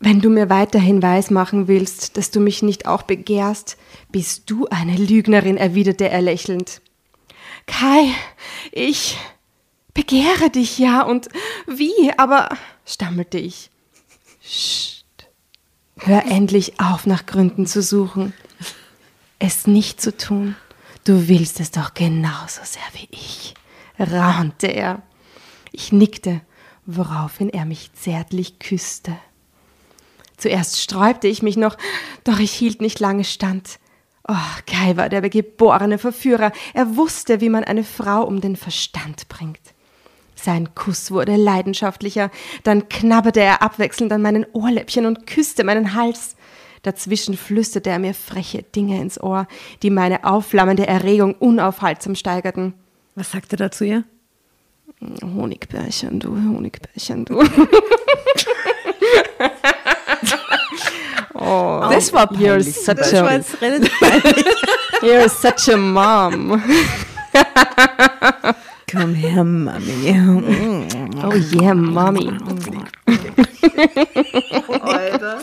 Wenn 0.00 0.20
du 0.20 0.30
mir 0.30 0.48
weiterhin 0.48 1.02
weismachen 1.02 1.68
willst, 1.68 2.16
dass 2.16 2.30
du 2.30 2.40
mich 2.40 2.62
nicht 2.62 2.86
auch 2.86 3.02
begehrst, 3.02 3.76
bist 4.10 4.50
du 4.50 4.66
eine 4.68 4.96
Lügnerin, 4.96 5.56
erwiderte 5.56 6.08
er 6.08 6.22
lächelnd. 6.22 6.80
Kai, 7.66 8.08
ich 8.72 9.18
begehre 9.92 10.50
dich 10.50 10.78
ja 10.78 11.02
und 11.02 11.28
wie, 11.66 12.12
aber 12.16 12.48
stammelte 12.86 13.38
ich. 13.38 13.70
Psst. 14.40 14.89
Hör 16.02 16.24
endlich 16.24 16.80
auf, 16.80 17.06
nach 17.06 17.26
Gründen 17.26 17.66
zu 17.66 17.82
suchen. 17.82 18.32
Es 19.38 19.66
nicht 19.66 20.00
zu 20.00 20.16
tun. 20.16 20.56
Du 21.04 21.28
willst 21.28 21.60
es 21.60 21.70
doch 21.70 21.94
genauso 21.94 22.60
sehr 22.62 22.82
wie 22.94 23.08
ich, 23.10 23.54
raunte 23.98 24.66
er. 24.66 25.02
Ich 25.72 25.92
nickte, 25.92 26.40
woraufhin 26.86 27.50
er 27.50 27.64
mich 27.64 27.92
zärtlich 27.94 28.58
küsste. 28.58 29.16
Zuerst 30.36 30.80
sträubte 30.80 31.28
ich 31.28 31.42
mich 31.42 31.56
noch, 31.56 31.76
doch 32.24 32.38
ich 32.38 32.52
hielt 32.52 32.80
nicht 32.80 32.98
lange 32.98 33.24
stand. 33.24 33.78
Oh, 34.26 34.34
Kai 34.66 34.96
war 34.96 35.10
der 35.10 35.28
geborene 35.28 35.98
Verführer. 35.98 36.52
Er 36.72 36.96
wusste, 36.96 37.40
wie 37.42 37.50
man 37.50 37.64
eine 37.64 37.84
Frau 37.84 38.22
um 38.24 38.40
den 38.40 38.56
Verstand 38.56 39.28
bringt. 39.28 39.60
Sein 40.42 40.74
Kuss 40.74 41.10
wurde 41.10 41.36
leidenschaftlicher, 41.36 42.30
dann 42.64 42.88
knabberte 42.88 43.40
er 43.40 43.62
abwechselnd 43.62 44.12
an 44.12 44.22
meinen 44.22 44.46
Ohrläppchen 44.52 45.04
und 45.06 45.26
küsste 45.26 45.64
meinen 45.64 45.94
Hals. 45.94 46.36
Dazwischen 46.82 47.36
flüsterte 47.36 47.90
er 47.90 47.98
mir 47.98 48.14
freche 48.14 48.62
Dinge 48.62 48.98
ins 49.00 49.20
Ohr, 49.22 49.46
die 49.82 49.90
meine 49.90 50.24
aufflammende 50.24 50.86
Erregung 50.86 51.34
unaufhaltsam 51.34 52.14
steigerten. 52.14 52.72
Was 53.14 53.32
sagt 53.32 53.52
er 53.52 53.58
da 53.58 53.70
zu 53.70 53.84
ihr? 53.84 54.04
Honigbärchen, 55.22 56.20
du, 56.20 56.30
Honigbärchen, 56.30 57.26
du. 57.26 57.40
oh, 61.34 61.80
Das 61.90 62.12
war 62.12 62.30
you're 62.32 62.54
peinlich. 62.54 62.74
such 62.74 62.94
Das 62.96 63.12
war 63.12 63.28
a, 63.28 63.32
jetzt 63.32 63.60
relativ 63.60 63.92
you're 65.02 65.28
such 65.28 65.72
a 65.72 65.76
mom. 65.76 66.62
Komm 68.90 69.14
her, 69.14 69.44
Mami. 69.44 70.86
Oh 71.22 71.34
yeah, 71.34 71.74
mommy. 71.74 72.30
Alter. 74.80 75.40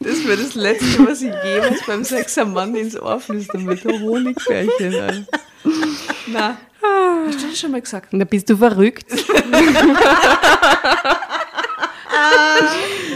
Das 0.00 0.24
wäre 0.26 0.36
das 0.38 0.54
Letzte, 0.54 1.06
was 1.06 1.20
ich 1.22 1.32
jemals 1.44 1.84
beim 1.86 2.04
Sex 2.04 2.38
am 2.38 2.52
Mann 2.54 2.74
ins 2.74 2.98
Ohr 3.00 3.20
flüstern 3.20 3.64
mit 3.64 3.84
der 3.84 4.00
Honigbärchen. 4.00 4.94
Alter. 4.94 5.26
Na, 6.28 6.56
hast 7.26 7.42
du 7.42 7.48
das 7.48 7.58
schon 7.60 7.70
mal 7.72 7.80
gesagt? 7.82 8.08
Da 8.12 8.24
bist 8.24 8.48
du 8.48 8.56
verrückt. 8.56 9.06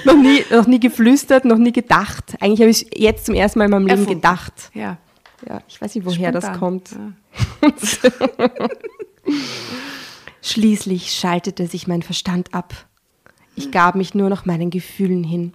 noch, 0.05 0.17
nie, 0.17 0.45
noch 0.51 0.67
nie 0.67 0.81
geflüstert, 0.81 1.45
noch 1.45 1.59
nie 1.59 1.73
gedacht. 1.73 2.37
Eigentlich 2.41 2.61
habe 2.61 2.71
ich 2.71 2.87
jetzt 2.95 3.27
zum 3.27 3.35
ersten 3.35 3.59
Mal 3.61 3.67
in 3.67 3.71
meinem 3.71 3.87
Leben 3.87 4.01
Erfunden. 4.01 4.21
gedacht. 4.21 4.53
Ja. 4.75 4.99
Ja, 5.49 5.63
ich 5.69 5.81
weiß 5.81 5.95
nicht, 5.95 6.05
woher 6.05 6.33
das 6.33 6.45
Spontan. 6.45 6.61
kommt. 6.61 6.91
Ja. 6.93 7.13
Schließlich 10.43 11.13
schaltete 11.13 11.67
sich 11.67 11.87
mein 11.87 12.03
Verstand 12.03 12.55
ab. 12.55 12.75
Ich 13.57 13.71
gab 13.71 13.95
mich 13.95 14.15
nur 14.15 14.31
noch 14.31 14.47
meinen 14.47 14.71
Gefühlen 14.71 15.25
hin. 15.25 15.53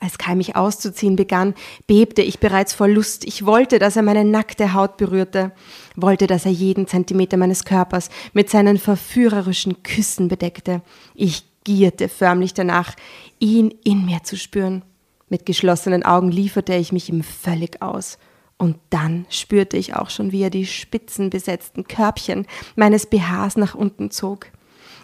Als 0.00 0.18
Kai 0.18 0.34
mich 0.34 0.56
auszuziehen 0.56 1.16
begann, 1.16 1.54
bebte 1.86 2.22
ich 2.22 2.38
bereits 2.38 2.74
vor 2.74 2.88
Lust. 2.88 3.24
Ich 3.24 3.46
wollte, 3.46 3.78
dass 3.78 3.96
er 3.96 4.02
meine 4.02 4.24
nackte 4.24 4.74
Haut 4.74 4.96
berührte, 4.96 5.52
wollte, 5.96 6.26
dass 6.26 6.44
er 6.44 6.52
jeden 6.52 6.86
Zentimeter 6.86 7.36
meines 7.36 7.64
Körpers 7.64 8.10
mit 8.32 8.50
seinen 8.50 8.78
verführerischen 8.78 9.82
Küssen 9.82 10.28
bedeckte. 10.28 10.82
Ich 11.14 11.44
gierte 11.64 12.08
förmlich 12.08 12.54
danach, 12.54 12.94
ihn 13.38 13.74
in 13.84 14.04
mir 14.04 14.22
zu 14.22 14.36
spüren. 14.36 14.82
Mit 15.28 15.46
geschlossenen 15.46 16.04
Augen 16.04 16.30
lieferte 16.30 16.74
ich 16.74 16.92
mich 16.92 17.08
ihm 17.08 17.22
völlig 17.22 17.82
aus. 17.82 18.18
Und 18.58 18.76
dann 18.90 19.24
spürte 19.30 19.76
ich 19.76 19.94
auch 19.94 20.10
schon, 20.10 20.32
wie 20.32 20.42
er 20.42 20.50
die 20.50 20.66
spitzenbesetzten 20.66 21.86
Körbchen 21.86 22.46
meines 22.74 23.06
BHs 23.06 23.56
nach 23.56 23.74
unten 23.76 24.10
zog. 24.10 24.48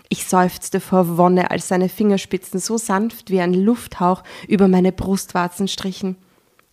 Ich 0.09 0.27
seufzte 0.27 0.81
vor 0.81 1.17
Wonne, 1.17 1.51
als 1.51 1.69
seine 1.69 1.88
Fingerspitzen 1.88 2.61
so 2.61 2.77
sanft 2.77 3.31
wie 3.31 3.40
ein 3.40 3.55
Lufthauch 3.55 4.23
über 4.49 4.69
meine 4.69 4.93
Brustwarzen 4.93 5.69
strichen. 5.69 6.17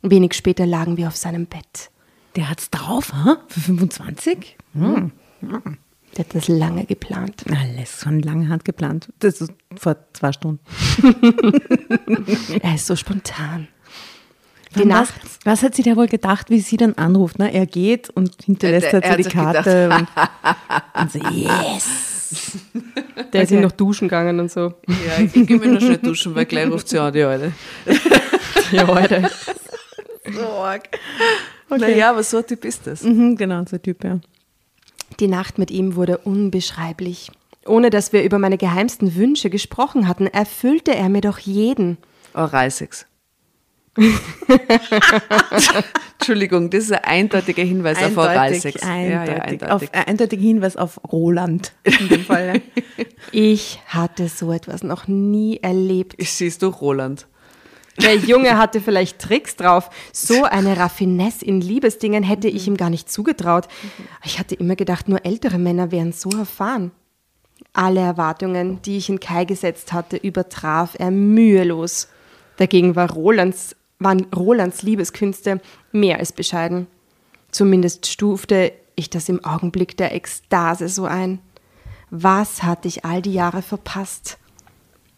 Wenig 0.01 0.33
später 0.33 0.65
lagen 0.65 0.97
wir 0.97 1.07
auf 1.07 1.15
seinem 1.15 1.45
Bett. 1.45 1.91
Der 2.35 2.49
hat's 2.49 2.69
drauf, 2.69 3.13
ha? 3.13 3.37
Für 3.47 3.59
25? 3.59 4.57
Hm. 4.73 5.11
Der 5.41 6.25
hat 6.25 6.35
das 6.35 6.47
lange 6.47 6.85
geplant. 6.85 7.45
Alles 7.49 7.91
von 7.91 8.19
langer 8.19 8.49
Hand 8.49 8.65
geplant. 8.65 9.09
Das 9.19 9.39
ist 9.41 9.53
vor 9.75 9.97
zwei 10.13 10.31
Stunden. 10.31 10.59
Er 12.61 12.75
ist 12.75 12.87
so 12.87 12.95
spontan. 12.95 13.67
Die 14.75 14.85
Nacht, 14.85 15.13
Was, 15.23 15.39
was 15.43 15.63
hat 15.63 15.75
sie 15.75 15.83
da 15.83 15.95
wohl 15.97 16.07
gedacht, 16.07 16.49
wie 16.49 16.59
sie 16.61 16.77
dann 16.77 16.93
anruft? 16.95 17.39
Ne? 17.39 17.53
Er 17.53 17.65
geht 17.65 18.09
und 18.09 18.31
hinterlässt 18.43 18.87
Er- 18.93 19.01
halt 19.01 19.23
so 19.23 19.29
die 19.29 19.35
Karte. 19.35 19.89
Und, 19.89 20.07
und 21.01 21.11
so, 21.11 21.19
yes. 21.29 21.85
der 23.33 23.41
ist 23.43 23.51
ihm 23.51 23.61
noch 23.61 23.73
duschen 23.73 24.07
gegangen 24.07 24.39
und 24.39 24.49
so. 24.51 24.73
Ja, 24.87 25.23
ich 25.23 25.33
gehe 25.33 25.57
mir 25.57 25.67
noch 25.67 25.81
schnell 25.81 25.97
duschen, 25.97 26.33
weil 26.35 26.45
gleich 26.45 26.69
ruft 26.71 26.87
sie 26.87 26.99
an, 26.99 27.11
die 27.13 27.23
Alte. 27.23 27.51
Ja, 28.71 28.87
heute. 28.87 29.29
Naja, 31.69 32.11
aber 32.11 32.23
so 32.23 32.37
ein 32.37 32.47
Typ 32.47 32.63
ist 32.63 32.87
das. 32.87 33.03
Mhm, 33.03 33.35
genau, 33.35 33.63
so 33.69 33.75
ein 33.75 33.81
Typ, 33.81 34.03
ja. 34.03 34.19
Die 35.19 35.27
Nacht 35.27 35.57
mit 35.57 35.71
ihm 35.71 35.95
wurde 35.95 36.19
unbeschreiblich. 36.19 37.31
Ohne 37.65 37.89
dass 37.89 38.13
wir 38.13 38.23
über 38.23 38.39
meine 38.39 38.57
geheimsten 38.57 39.15
Wünsche 39.15 39.49
gesprochen 39.49 40.07
hatten, 40.07 40.27
erfüllte 40.27 40.95
er 40.95 41.09
mir 41.09 41.19
doch 41.21 41.39
jeden. 41.39 41.97
Oralsex. 42.33 43.05
Entschuldigung, 46.19 46.69
das 46.69 46.85
ist 46.85 46.91
ein 46.93 47.03
eindeutiger 47.03 47.63
Hinweis 47.63 48.01
auf 48.01 48.15
Oralsex. 48.17 48.81
eindeutig, 48.83 49.09
Ja, 49.11 49.13
ja, 49.13 49.21
eindeutig. 49.41 49.63
eindeutig. 49.63 49.69
Auf, 49.93 50.07
eindeutiger 50.07 50.41
Hinweis 50.41 50.77
auf 50.77 50.99
Roland 51.11 51.73
in 51.83 52.09
dem 52.09 52.25
Fall. 52.25 52.61
Ich 53.31 53.79
hatte 53.85 54.27
so 54.29 54.51
etwas 54.51 54.81
noch 54.83 55.07
nie 55.07 55.59
erlebt. 55.61 56.15
Ich 56.17 56.33
siehst 56.33 56.63
du, 56.63 56.67
Roland. 56.69 57.27
Der 58.01 58.15
Junge 58.15 58.57
hatte 58.57 58.81
vielleicht 58.81 59.19
Tricks 59.19 59.55
drauf. 59.55 59.89
So 60.11 60.43
eine 60.43 60.75
Raffinesse 60.77 61.45
in 61.45 61.61
Liebesdingen 61.61 62.23
hätte 62.23 62.47
ich 62.47 62.67
ihm 62.67 62.77
gar 62.77 62.89
nicht 62.89 63.11
zugetraut. 63.11 63.67
Ich 64.25 64.39
hatte 64.39 64.55
immer 64.55 64.75
gedacht, 64.75 65.07
nur 65.07 65.23
ältere 65.23 65.59
Männer 65.59 65.91
wären 65.91 66.13
so 66.13 66.29
erfahren. 66.31 66.91
Alle 67.73 68.01
Erwartungen, 68.01 68.81
die 68.81 68.97
ich 68.97 69.07
in 69.07 69.19
Kai 69.19 69.45
gesetzt 69.45 69.93
hatte, 69.93 70.17
übertraf 70.17 70.95
er 70.97 71.11
mühelos. 71.11 72.07
Dagegen 72.57 72.95
war 72.95 73.11
Rolands, 73.11 73.75
waren 74.01 74.25
Rolands 74.35 74.81
Liebeskünste 74.81 75.61
mehr 75.91 76.19
als 76.19 76.33
bescheiden. 76.33 76.87
Zumindest 77.51 78.07
stufte 78.07 78.73
ich 78.95 79.09
das 79.09 79.29
im 79.29 79.43
Augenblick 79.43 79.97
der 79.97 80.13
Ekstase 80.13 80.89
so 80.89 81.05
ein. 81.05 81.39
Was 82.09 82.63
hatte 82.63 82.87
ich 82.87 83.05
all 83.05 83.21
die 83.21 83.33
Jahre 83.33 83.61
verpasst? 83.61 84.37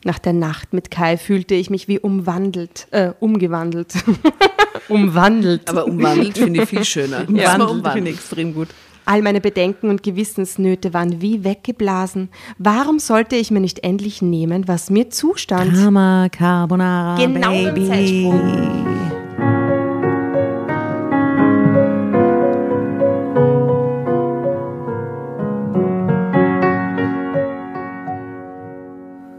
Nach 0.03 0.19
der 0.19 0.33
Nacht 0.33 0.73
mit 0.73 0.91
Kai 0.91 1.17
fühlte 1.17 1.55
ich 1.55 1.69
mich 1.69 1.87
wie 1.87 1.99
umwandelt, 1.99 2.87
äh, 2.91 3.13
umgewandelt. 3.19 3.93
umwandelt. 4.89 5.69
Aber 5.69 5.85
umwandelt 5.85 6.37
finde 6.37 6.63
ich 6.63 6.69
viel 6.69 6.83
schöner. 6.83 7.25
Lass 7.29 7.57
mal 7.57 7.67
Umwandelt, 7.67 7.93
finde 7.93 8.11
ich 8.11 8.17
extrem 8.17 8.53
gut. 8.53 8.67
All 9.05 9.21
meine 9.21 9.41
Bedenken 9.41 9.89
und 9.89 10.01
Gewissensnöte 10.03 10.93
waren 10.93 11.21
wie 11.21 11.43
weggeblasen. 11.43 12.29
Warum 12.57 12.99
sollte 12.99 13.35
ich 13.35 13.51
mir 13.51 13.59
nicht 13.59 13.83
endlich 13.83 14.21
nehmen, 14.21 14.67
was 14.67 14.89
mir 14.89 15.09
zustand? 15.09 15.73
Karma 15.73 16.29
Carbonara, 16.29 17.17
Genau 17.17 17.51
im 17.53 17.73
Baby. 17.73 17.87
Zeitsprung. 17.87 18.93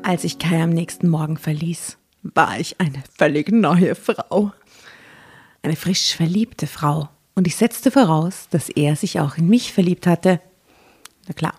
Als 0.02 0.22
ich 0.24 0.38
Kai 0.38 0.62
am 0.62 0.70
nächsten 0.70 1.08
Morgen 1.08 1.36
verließ, 1.38 1.96
war 2.22 2.60
ich 2.60 2.78
eine 2.80 3.02
völlig 3.18 3.50
neue 3.50 3.94
Frau. 3.94 4.52
Eine 5.62 5.76
frisch 5.76 6.14
verliebte 6.14 6.66
Frau. 6.66 7.08
Und 7.34 7.46
ich 7.46 7.56
setzte 7.56 7.90
voraus, 7.90 8.46
dass 8.50 8.68
er 8.68 8.96
sich 8.96 9.20
auch 9.20 9.36
in 9.36 9.48
mich 9.48 9.72
verliebt 9.72 10.06
hatte. 10.06 10.40
Na 11.26 11.34
klar. 11.34 11.54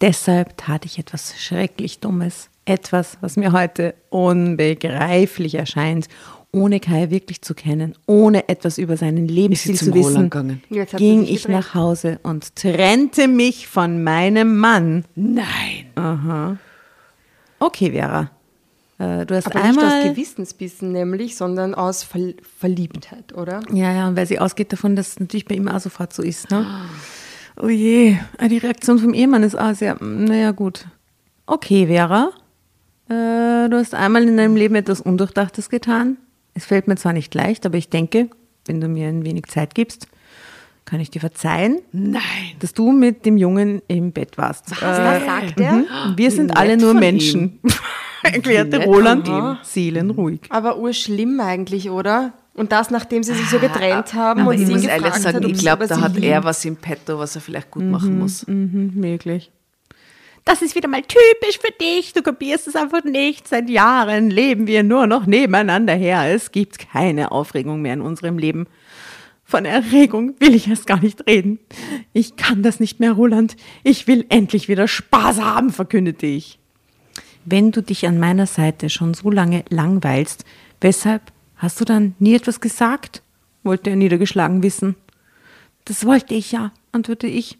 Deshalb 0.00 0.56
tat 0.56 0.84
ich 0.84 0.98
etwas 0.98 1.40
schrecklich 1.40 2.00
Dummes. 2.00 2.48
Etwas, 2.64 3.18
was 3.20 3.36
mir 3.36 3.52
heute 3.52 3.94
unbegreiflich 4.10 5.54
erscheint, 5.54 6.08
ohne 6.52 6.80
Kai 6.80 7.10
wirklich 7.10 7.42
zu 7.42 7.54
kennen, 7.54 7.94
ohne 8.06 8.48
etwas 8.48 8.78
über 8.78 8.96
seinen 8.96 9.26
Lebensstil 9.26 9.74
zu 9.76 9.94
wissen, 9.94 10.30
ging 10.96 11.24
ich 11.24 11.48
nach 11.48 11.74
Hause 11.74 12.20
und 12.22 12.56
trennte 12.56 13.26
mich 13.26 13.68
von 13.68 14.02
meinem 14.02 14.58
Mann. 14.58 15.04
Nein. 15.14 16.58
Okay, 17.58 17.92
Vera. 17.92 18.30
Äh, 19.02 19.26
du 19.26 19.34
hast 19.34 19.46
Aber 19.46 19.66
nicht 19.66 19.78
aus 19.78 19.84
einmal. 19.84 20.10
Gewissensbissen 20.10 20.92
nämlich, 20.92 21.36
sondern 21.36 21.74
aus 21.74 22.04
Ver 22.04 22.34
Verliebtheit, 22.58 23.32
oder? 23.34 23.60
ja, 23.72 23.92
ja, 23.92 24.08
und 24.08 24.16
weil 24.16 24.26
sie 24.26 24.38
ausgeht 24.38 24.72
davon, 24.72 24.94
dass 24.94 25.08
es 25.08 25.20
natürlich 25.20 25.44
bei 25.44 25.56
ihm 25.56 25.66
auch 25.66 25.80
sofort 25.80 26.12
so 26.12 26.22
ist. 26.22 26.50
Ne? 26.50 26.64
Oh 27.60 27.68
je, 27.68 28.16
äh, 28.38 28.48
die 28.48 28.58
Reaktion 28.58 28.98
vom 28.98 29.12
Ehemann 29.12 29.42
ist 29.42 29.58
auch 29.58 29.74
sehr, 29.74 29.96
mm, 29.96 30.24
naja, 30.24 30.52
gut. 30.52 30.86
Okay, 31.46 31.88
Vera. 31.88 32.30
Äh, 33.08 33.68
du 33.68 33.72
hast 33.72 33.94
einmal 33.94 34.22
in 34.22 34.36
deinem 34.36 34.54
Leben 34.54 34.76
etwas 34.76 35.00
Undurchdachtes 35.00 35.68
getan. 35.68 36.16
Es 36.54 36.64
fällt 36.64 36.86
mir 36.86 36.96
zwar 36.96 37.12
nicht 37.12 37.34
leicht, 37.34 37.66
aber 37.66 37.78
ich 37.78 37.88
denke, 37.88 38.28
wenn 38.66 38.80
du 38.80 38.86
mir 38.86 39.08
ein 39.08 39.24
wenig 39.24 39.46
Zeit 39.46 39.74
gibst, 39.74 40.06
kann 40.84 41.00
ich 41.00 41.10
dir 41.10 41.20
verzeihen, 41.20 41.80
Nein. 41.92 42.22
dass 42.60 42.72
du 42.72 42.92
mit 42.92 43.26
dem 43.26 43.36
Jungen 43.36 43.82
im 43.88 44.12
Bett 44.12 44.38
warst. 44.38 44.70
Was, 44.70 44.80
was 44.80 45.24
sagt 45.24 45.60
er? 45.60 45.72
Mhm. 45.72 45.86
Wir 46.16 46.30
sind 46.30 46.48
nett 46.48 46.56
alle 46.56 46.76
nur 46.76 46.94
Menschen, 46.94 47.58
erklärte 48.22 48.78
nett 48.78 48.86
Roland 48.86 49.26
von 49.26 49.38
ihm. 49.38 49.58
seelenruhig. 49.62 50.40
Aber 50.48 50.78
urschlimm 50.78 51.40
eigentlich, 51.40 51.90
oder? 51.90 52.32
Und 52.54 52.72
das, 52.72 52.90
nachdem 52.90 53.22
sie 53.22 53.34
sich 53.34 53.48
so 53.48 53.58
getrennt 53.58 54.12
haben 54.14 54.42
Aber 54.42 54.50
und 54.50 54.56
ich 54.56 54.66
sie 54.66 54.72
ihn 54.72 54.78
muss 54.78 54.82
gefragt 54.82 55.02
ehrlich 55.02 55.22
sagen, 55.22 55.36
hat, 55.36 55.44
ob 55.44 55.50
ich 55.52 55.58
glaube, 55.58 55.86
da 55.86 56.00
hat 56.00 56.18
er 56.18 56.44
was 56.44 56.64
im 56.64 56.76
Petto, 56.76 57.18
was 57.18 57.34
er 57.34 57.40
vielleicht 57.40 57.70
gut 57.70 57.84
machen 57.84 58.18
muss. 58.18 58.46
Mhm, 58.46 58.92
möglich. 58.94 59.50
Das 60.44 60.60
ist 60.60 60.74
wieder 60.74 60.88
mal 60.88 61.02
typisch 61.02 61.58
für 61.60 61.72
dich. 61.80 62.12
Du 62.12 62.22
kapierst 62.22 62.66
es 62.66 62.76
einfach 62.76 63.04
nicht. 63.04 63.46
Seit 63.46 63.70
Jahren 63.70 64.28
leben 64.28 64.66
wir 64.66 64.82
nur 64.82 65.06
noch 65.06 65.26
nebeneinander 65.26 65.94
her. 65.94 66.34
Es 66.34 66.50
gibt 66.50 66.78
keine 66.78 67.30
Aufregung 67.30 67.80
mehr 67.80 67.94
in 67.94 68.00
unserem 68.00 68.38
Leben. 68.38 68.66
Von 69.44 69.64
Erregung 69.64 70.34
will 70.40 70.54
ich 70.54 70.68
erst 70.68 70.86
gar 70.86 71.00
nicht 71.00 71.26
reden. 71.28 71.58
Ich 72.12 72.36
kann 72.36 72.62
das 72.62 72.80
nicht 72.80 73.00
mehr, 73.00 73.12
Roland. 73.12 73.56
Ich 73.84 74.08
will 74.08 74.26
endlich 74.30 74.68
wieder 74.68 74.88
Spaß 74.88 75.40
haben, 75.40 75.70
verkündete 75.70 76.26
ich. 76.26 76.58
Wenn 77.44 77.72
du 77.72 77.82
dich 77.82 78.06
an 78.06 78.18
meiner 78.18 78.46
Seite 78.46 78.88
schon 78.90 79.14
so 79.14 79.30
lange 79.30 79.64
langweilst, 79.68 80.44
weshalb 80.80 81.32
hast 81.56 81.80
du 81.80 81.84
dann 81.84 82.14
nie 82.18 82.34
etwas 82.34 82.60
gesagt? 82.60 83.22
wollte 83.64 83.90
er 83.90 83.96
niedergeschlagen 83.96 84.62
wissen. 84.62 84.96
Das 85.84 86.04
wollte 86.04 86.34
ich 86.34 86.50
ja, 86.52 86.72
antwortete 86.90 87.32
ich. 87.32 87.58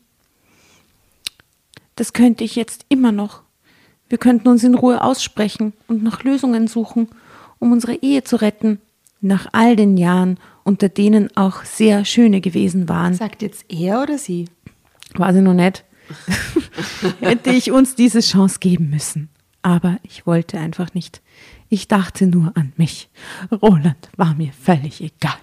Das 1.94 2.12
könnte 2.12 2.42
ich 2.42 2.56
jetzt 2.56 2.86
immer 2.88 3.12
noch. 3.12 3.42
Wir 4.08 4.18
könnten 4.18 4.48
uns 4.48 4.64
in 4.64 4.74
Ruhe 4.74 5.02
aussprechen 5.02 5.72
und 5.86 6.02
nach 6.02 6.24
Lösungen 6.24 6.66
suchen, 6.66 7.08
um 7.58 7.72
unsere 7.72 7.94
Ehe 7.94 8.24
zu 8.24 8.36
retten. 8.36 8.80
Nach 9.20 9.46
all 9.52 9.76
den 9.76 9.96
Jahren, 9.96 10.38
unter 10.64 10.88
denen 10.88 11.34
auch 11.36 11.64
sehr 11.64 12.04
schöne 12.04 12.40
gewesen 12.40 12.88
waren, 12.88 13.14
Sagt 13.14 13.42
jetzt 13.42 13.64
er 13.68 14.02
oder 14.02 14.18
sie? 14.18 14.46
war 15.14 15.32
sie 15.32 15.42
noch 15.42 15.54
nicht, 15.54 15.84
hätte 17.20 17.50
ich 17.50 17.70
uns 17.70 17.94
diese 17.94 18.20
Chance 18.20 18.58
geben 18.58 18.90
müssen. 18.90 19.28
Aber 19.62 19.98
ich 20.02 20.26
wollte 20.26 20.58
einfach 20.58 20.92
nicht. 20.94 21.22
Ich 21.68 21.88
dachte 21.88 22.26
nur 22.26 22.52
an 22.56 22.72
mich. 22.76 23.08
Roland 23.50 24.08
war 24.16 24.34
mir 24.34 24.52
völlig 24.52 25.00
egal. 25.00 25.38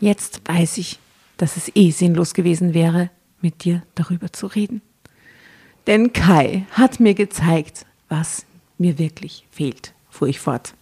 Jetzt 0.00 0.42
weiß 0.46 0.78
ich, 0.78 0.98
dass 1.36 1.56
es 1.56 1.70
eh 1.74 1.90
sinnlos 1.90 2.34
gewesen 2.34 2.74
wäre, 2.74 3.10
mit 3.40 3.64
dir 3.64 3.82
darüber 3.94 4.32
zu 4.32 4.46
reden. 4.46 4.82
Denn 5.86 6.12
Kai 6.12 6.66
hat 6.72 7.00
mir 7.00 7.14
gezeigt, 7.14 7.86
was 8.08 8.44
mir 8.76 8.98
wirklich 8.98 9.46
fehlt, 9.50 9.94
fuhr 10.10 10.28
ich 10.28 10.40
fort. 10.40 10.74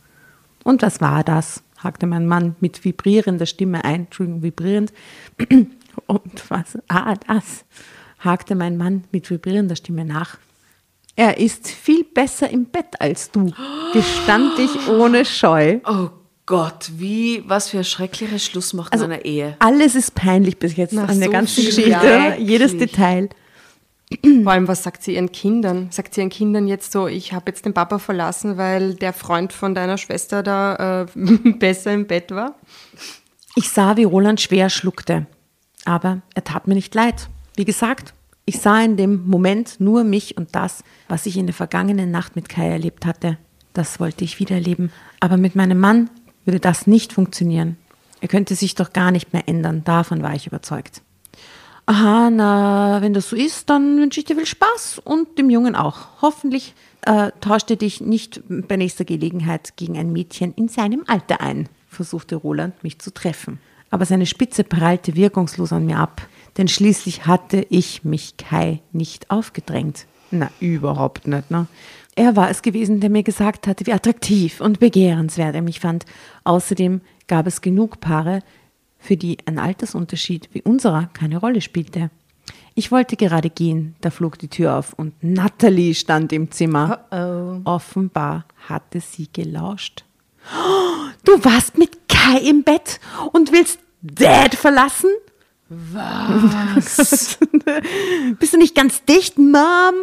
Und 0.65 0.83
was 0.83 1.01
war 1.01 1.23
das? 1.23 1.63
hakte 1.79 2.07
mein 2.07 2.27
Mann 2.27 2.57
mit 2.61 2.85
vibrierender 2.85 3.47
Stimme 3.47 3.85
ein, 3.85 4.07
Entschuldigung, 4.07 4.43
vibrierend. 4.43 4.93
Und 6.07 6.51
was? 6.51 6.79
Ah, 6.89 7.15
das, 7.15 7.65
hakte 8.19 8.55
mein 8.55 8.77
Mann 8.77 9.05
mit 9.13 9.31
vibrierender 9.31 9.77
Stimme 9.77 10.05
nach. 10.05 10.39
Er 11.17 11.39
ist 11.39 11.69
viel 11.69 12.05
besser 12.05 12.51
im 12.51 12.67
Bett 12.67 13.01
als 13.01 13.31
du, 13.31 13.51
gestand 13.93 14.59
ich 14.59 14.89
ohne 14.89 15.25
Scheu. 15.25 15.79
Oh 15.87 16.11
Gott, 16.45 16.91
wie, 16.97 17.43
was 17.47 17.71
für 17.71 17.79
ein 17.79 17.85
schrecklicher 17.85 18.39
Schluss 18.39 18.75
macht 18.75 18.93
Also, 18.93 19.07
einer 19.07 19.25
Ehe. 19.25 19.57
Alles 19.59 19.95
ist 19.95 20.15
peinlich 20.15 20.59
bis 20.59 20.77
jetzt 20.77 20.93
Na, 20.93 21.07
an 21.07 21.19
der 21.19 21.27
so 21.27 21.33
ganzen 21.33 21.55
viel 21.55 21.67
Geschichte. 21.67 22.37
Jedes 22.39 22.77
Detail. 22.77 23.31
Vor 24.45 24.53
allem, 24.53 24.69
was 24.69 24.85
sagt 24.85 25.03
sie 25.03 25.15
ihren 25.15 25.33
Kindern? 25.33 25.89
Sagt 25.91 26.15
sie 26.15 26.21
ihren 26.21 26.31
Kindern 26.31 26.69
jetzt 26.69 26.93
so, 26.93 27.09
ich 27.09 27.33
habe 27.33 27.47
jetzt 27.49 27.65
den 27.65 27.75
Papa 27.75 27.99
verlassen, 27.99 28.57
weil 28.57 28.95
der 28.95 29.13
Freund 29.13 29.53
von 29.53 29.75
deiner 29.75 29.99
Schwester 29.99 30.45
da 30.45 31.03
äh, 31.03 31.07
besser 31.59 31.93
im 31.93 32.07
Bett 32.07 32.31
war? 32.31 32.55
Ich 33.57 33.71
sah, 33.71 33.97
wie 33.97 34.05
Roland 34.05 34.41
schwer 34.41 34.71
schluckte. 34.71 35.27
Aber 35.85 36.21
er 36.35 36.45
tat 36.45 36.69
mir 36.69 36.75
nicht 36.75 36.95
leid. 36.95 37.29
Wie 37.57 37.65
gesagt, 37.65 38.13
ich 38.47 38.61
sah 38.61 38.81
in 38.83 38.97
dem 38.97 39.27
Moment 39.27 39.81
nur 39.81 40.05
mich 40.05 40.37
und 40.37 40.55
das, 40.55 40.85
was 41.09 41.27
ich 41.27 41.37
in 41.37 41.47
der 41.47 41.55
vergangenen 41.55 42.13
Nacht 42.13 42.37
mit 42.37 42.49
Kai 42.49 42.69
erlebt 42.69 43.05
hatte. 43.05 43.39
Das 43.73 44.01
wollte 44.01 44.25
ich 44.25 44.39
wiedererleben. 44.39 44.91
Aber 45.21 45.37
mit 45.37 45.57
meinem 45.57 45.79
Mann 45.79 46.09
würde 46.45 46.61
das 46.61 46.87
nicht 46.87 47.13
funktionieren. 47.13 47.77
Er 48.21 48.29
könnte 48.29 48.55
sich 48.55 48.77
doch 48.77 48.93
gar 48.93 49.11
nicht 49.11 49.33
mehr 49.33 49.49
ändern. 49.49 49.83
Davon 49.85 50.23
war 50.23 50.35
ich 50.35 50.47
überzeugt. 50.47 51.03
Aha, 51.87 52.31
na, 52.31 53.03
wenn 53.03 53.15
das 53.15 53.29
so 53.29 53.37
ist, 53.37 53.69
dann 53.69 53.99
wünsche 53.99 54.21
ich 54.21 54.27
dir 54.27 54.37
viel 54.37 54.47
Spaß 54.47 55.01
und 55.05 55.39
dem 55.39 55.51
Jungen 55.51 55.77
auch. 55.77 56.23
Hoffentlich 56.23 56.75
äh, 57.03 57.31
tauscht 57.41 57.71
er 57.71 57.77
dich 57.77 58.01
nicht 58.01 58.43
bei 58.49 58.77
nächster 58.77 59.05
Gelegenheit 59.05 59.77
gegen 59.77 59.99
ein 59.99 60.13
Mädchen 60.13 60.55
in 60.55 60.69
seinem 60.69 61.05
Alter 61.07 61.41
ein, 61.41 61.69
versuchte 61.89 62.37
Roland, 62.37 62.83
mich 62.83 62.99
zu 63.01 63.13
treffen. 63.13 63.61
Aber 63.91 64.05
seine 64.05 64.27
Spitze 64.27 64.65
prallte 64.65 65.15
wirkungslos 65.15 65.73
an 65.73 65.87
mir 65.87 65.99
ab, 65.99 66.23
denn 66.57 66.69
schließlich 66.69 67.27
hatte 67.27 67.67
ich 67.71 68.05
mich 68.05 68.37
Kai 68.37 68.81
nicht 68.93 69.31
aufgedrängt. 69.31 70.07
Na, 70.31 70.51
überhaupt 70.61 71.27
nicht, 71.27 71.51
ne? 71.51 71.67
Er 72.15 72.35
war 72.35 72.49
es 72.51 72.63
gewesen, 72.63 73.01
der 73.01 73.11
mir 73.11 73.23
gesagt 73.23 73.67
hatte, 73.67 73.87
wie 73.87 73.93
attraktiv 73.93 74.61
und 74.63 74.81
begehrenswert 74.81 75.55
er 75.55 75.61
mich 75.63 75.81
fand. 75.81 76.07
Außerdem 76.45 77.03
gab 77.29 77.47
es 77.47 77.61
genug 77.61 78.01
Paare, 78.01 78.41
für 78.99 79.17
die 79.19 79.37
ein 79.45 79.59
Altersunterschied 79.59 80.49
wie 80.53 80.63
unserer 80.63 81.11
keine 81.13 81.37
Rolle 81.39 81.61
spielte. 81.61 82.11
Ich 82.75 82.91
wollte 82.91 83.17
gerade 83.17 83.51
gehen, 83.51 83.95
da 84.01 84.11
flog 84.11 84.39
die 84.39 84.49
Tür 84.49 84.77
auf 84.77 84.95
und 84.95 85.13
Natalie 85.23 85.95
stand 85.95 86.33
im 86.33 86.51
Zimmer. 86.51 87.61
Offenbar 87.65 88.47
hatte 88.69 89.01
sie 89.01 89.29
gelauscht. 89.33 90.05
"Oh, 90.55 91.11
Du 91.25 91.45
warst 91.45 91.77
mit 91.77 92.09
Kai 92.09 92.39
im 92.39 92.63
Bett 92.63 93.01
und 93.33 93.53
willst 93.53 93.79
Dad 94.03 94.55
verlassen? 94.55 95.11
Was? 95.69 97.39
bist 98.39 98.53
du 98.53 98.59
nicht 98.59 98.75
ganz 98.75 99.05
dicht, 99.05 99.39
Mom? 99.39 99.95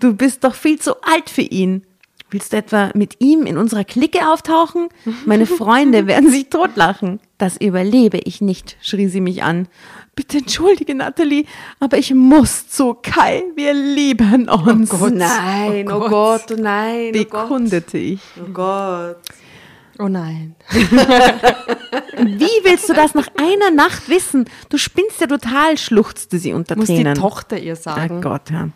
Du 0.00 0.14
bist 0.14 0.44
doch 0.44 0.54
viel 0.54 0.78
zu 0.78 1.02
alt 1.02 1.28
für 1.30 1.42
ihn. 1.42 1.82
Willst 2.30 2.52
du 2.52 2.56
etwa 2.56 2.90
mit 2.94 3.20
ihm 3.20 3.46
in 3.46 3.56
unserer 3.56 3.84
Clique 3.84 4.28
auftauchen? 4.28 4.88
Meine 5.26 5.46
Freunde 5.46 6.06
werden 6.08 6.30
sich 6.30 6.48
totlachen. 6.48 7.20
Das 7.38 7.56
überlebe 7.56 8.18
ich 8.18 8.40
nicht, 8.40 8.76
schrie 8.80 9.06
sie 9.08 9.20
mich 9.20 9.42
an. 9.42 9.68
Bitte 10.16 10.38
entschuldige, 10.38 10.94
Natalie, 10.94 11.44
aber 11.78 11.98
ich 11.98 12.12
muss 12.14 12.68
zu 12.68 12.94
Kai. 12.94 13.44
Wir 13.54 13.74
lieben 13.74 14.48
uns. 14.48 14.90
Oh 14.92 15.08
Nein, 15.08 15.90
oh 15.92 16.08
Gott, 16.08 16.46
oh 16.50 16.56
nein, 16.58 17.12
oh 17.14 17.24
Gott. 17.24 17.42
bekundete 17.42 17.98
ich. 17.98 18.20
Oh 18.40 18.50
Gott. 18.52 19.18
Oh 19.98 20.08
nein. 20.08 20.56
Wie 22.16 22.64
willst 22.64 22.88
du 22.88 22.94
das 22.94 23.14
nach 23.14 23.28
einer 23.36 23.70
Nacht 23.70 24.08
wissen? 24.08 24.48
Du 24.68 24.78
spinnst 24.78 25.20
ja 25.20 25.26
total, 25.26 25.76
schluchzte 25.78 26.38
sie 26.38 26.52
unter 26.52 26.76
Muss 26.76 26.86
Tränen. 26.86 27.14
die 27.14 27.20
Tochter 27.20 27.58
ihr 27.58 27.74
Oh 27.74 27.80
sagen. 27.80 28.20
Gott, 28.20 28.50
ja. 28.50 28.70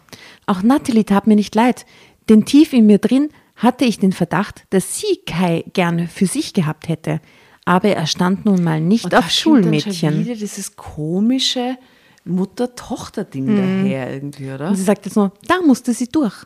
Auch 0.46 0.62
Natalie 0.62 1.04
tat 1.04 1.26
mir 1.26 1.36
nicht 1.36 1.54
leid, 1.54 1.86
denn 2.28 2.44
tief 2.44 2.72
in 2.72 2.86
mir 2.86 2.98
drin 2.98 3.30
hatte 3.56 3.84
ich 3.84 3.98
den 3.98 4.12
Verdacht, 4.12 4.64
dass 4.70 4.98
sie 4.98 5.18
Kai 5.26 5.64
gerne 5.72 6.08
für 6.08 6.26
sich 6.26 6.54
gehabt 6.54 6.88
hätte. 6.88 7.20
Aber 7.64 7.88
er 7.90 8.06
stand 8.06 8.44
nun 8.46 8.62
mal 8.64 8.80
nicht 8.80 9.04
Und 9.04 9.14
auf 9.14 9.20
kommt 9.20 9.26
dann 9.26 9.30
schon 9.30 9.62
Schulmädchen. 9.62 10.24
wieder 10.24 10.34
dieses 10.34 10.76
komische 10.76 11.76
Mutter-Tochter-Ding 12.24 13.56
daher 13.56 14.12
irgendwie, 14.12 14.50
oder? 14.50 14.68
Und 14.68 14.76
sie 14.76 14.82
sagte 14.82 15.08
jetzt 15.08 15.16
nur, 15.16 15.32
da 15.46 15.60
musste 15.62 15.92
sie 15.92 16.08
durch. 16.08 16.44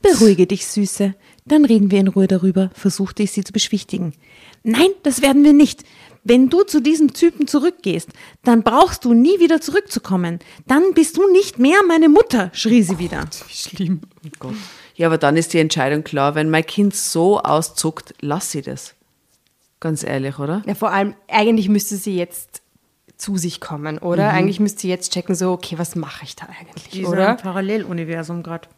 Beruhige 0.00 0.46
dich, 0.46 0.66
Süße. 0.66 1.14
Dann 1.44 1.64
reden 1.64 1.90
wir 1.90 2.00
in 2.00 2.08
Ruhe 2.08 2.26
darüber, 2.26 2.70
versuchte 2.74 3.22
ich 3.22 3.30
sie 3.32 3.44
zu 3.44 3.52
beschwichtigen. 3.52 4.14
Nein, 4.62 4.90
das 5.02 5.22
werden 5.22 5.44
wir 5.44 5.52
nicht. 5.52 5.84
Wenn 6.24 6.48
du 6.48 6.62
zu 6.62 6.80
diesem 6.80 7.12
Typen 7.14 7.48
zurückgehst, 7.48 8.10
dann 8.44 8.62
brauchst 8.62 9.04
du 9.04 9.12
nie 9.12 9.40
wieder 9.40 9.60
zurückzukommen. 9.60 10.38
Dann 10.68 10.94
bist 10.94 11.16
du 11.16 11.28
nicht 11.32 11.58
mehr 11.58 11.78
meine 11.88 12.08
Mutter, 12.08 12.50
schrie 12.54 12.82
sie 12.82 12.98
wieder. 12.98 13.24
Wie 13.48 13.54
schlimm. 13.54 14.02
Oh 14.24 14.28
Gott. 14.38 14.54
Ja, 14.94 15.08
aber 15.08 15.18
dann 15.18 15.36
ist 15.36 15.52
die 15.52 15.58
Entscheidung 15.58 16.04
klar, 16.04 16.36
wenn 16.36 16.48
mein 16.48 16.64
Kind 16.64 16.94
so 16.94 17.40
auszuckt, 17.40 18.14
lass 18.20 18.52
sie 18.52 18.62
das. 18.62 18.94
Ganz 19.80 20.04
ehrlich, 20.04 20.38
oder? 20.38 20.62
Ja, 20.64 20.76
vor 20.76 20.92
allem, 20.92 21.14
eigentlich 21.26 21.68
müsste 21.68 21.96
sie 21.96 22.16
jetzt 22.16 22.62
zu 23.16 23.36
sich 23.36 23.60
kommen, 23.60 23.98
oder? 23.98 24.30
Eigentlich 24.30 24.60
müsste 24.60 24.82
sie 24.82 24.88
jetzt 24.88 25.12
checken, 25.12 25.34
so, 25.34 25.50
okay, 25.50 25.76
was 25.78 25.96
mache 25.96 26.24
ich 26.24 26.36
da 26.36 26.46
eigentlich, 26.46 27.04
oder? 27.06 27.34
Paralleluniversum 27.34 28.44
gerade. 28.44 28.68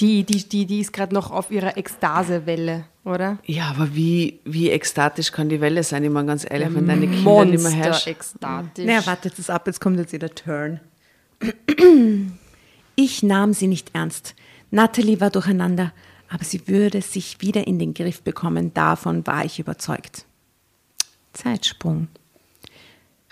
Die, 0.00 0.24
die, 0.24 0.48
die, 0.48 0.66
die 0.66 0.80
ist 0.80 0.92
gerade 0.92 1.14
noch 1.14 1.30
auf 1.30 1.50
ihrer 1.50 1.76
Ekstasewelle, 1.76 2.84
oder? 3.04 3.38
Ja, 3.44 3.68
aber 3.70 3.94
wie, 3.94 4.40
wie 4.44 4.70
ekstatisch 4.70 5.30
kann 5.30 5.48
die 5.48 5.60
Welle 5.60 5.82
sein? 5.82 6.04
Ich 6.04 6.10
meine, 6.10 6.26
ganz 6.26 6.44
ehrlich, 6.48 6.74
wenn 6.74 6.86
deine 6.86 7.06
Kinder 7.06 7.44
nicht 7.44 7.62
mehr 7.62 7.72
herrschen. 7.72 8.12
ekstatisch. 8.12 8.84
Naja, 8.84 9.06
wartet 9.06 9.38
es 9.38 9.50
ab, 9.50 9.66
jetzt 9.66 9.80
kommt 9.80 9.98
jetzt 9.98 10.12
wieder 10.12 10.34
Turn. 10.34 10.80
Ich 12.96 13.24
nahm 13.24 13.54
sie 13.54 13.66
nicht 13.66 13.90
ernst. 13.92 14.36
Natalie 14.70 15.20
war 15.20 15.30
durcheinander, 15.30 15.92
aber 16.28 16.44
sie 16.44 16.68
würde 16.68 17.02
sich 17.02 17.40
wieder 17.40 17.66
in 17.66 17.78
den 17.78 17.92
Griff 17.92 18.22
bekommen, 18.22 18.72
davon 18.72 19.26
war 19.26 19.44
ich 19.44 19.58
überzeugt. 19.58 20.26
Zeitsprung. 21.32 22.08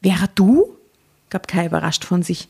Wäre 0.00 0.28
du? 0.34 0.76
gab 1.30 1.48
Kai 1.48 1.66
überrascht 1.66 2.04
von 2.04 2.22
sich, 2.22 2.48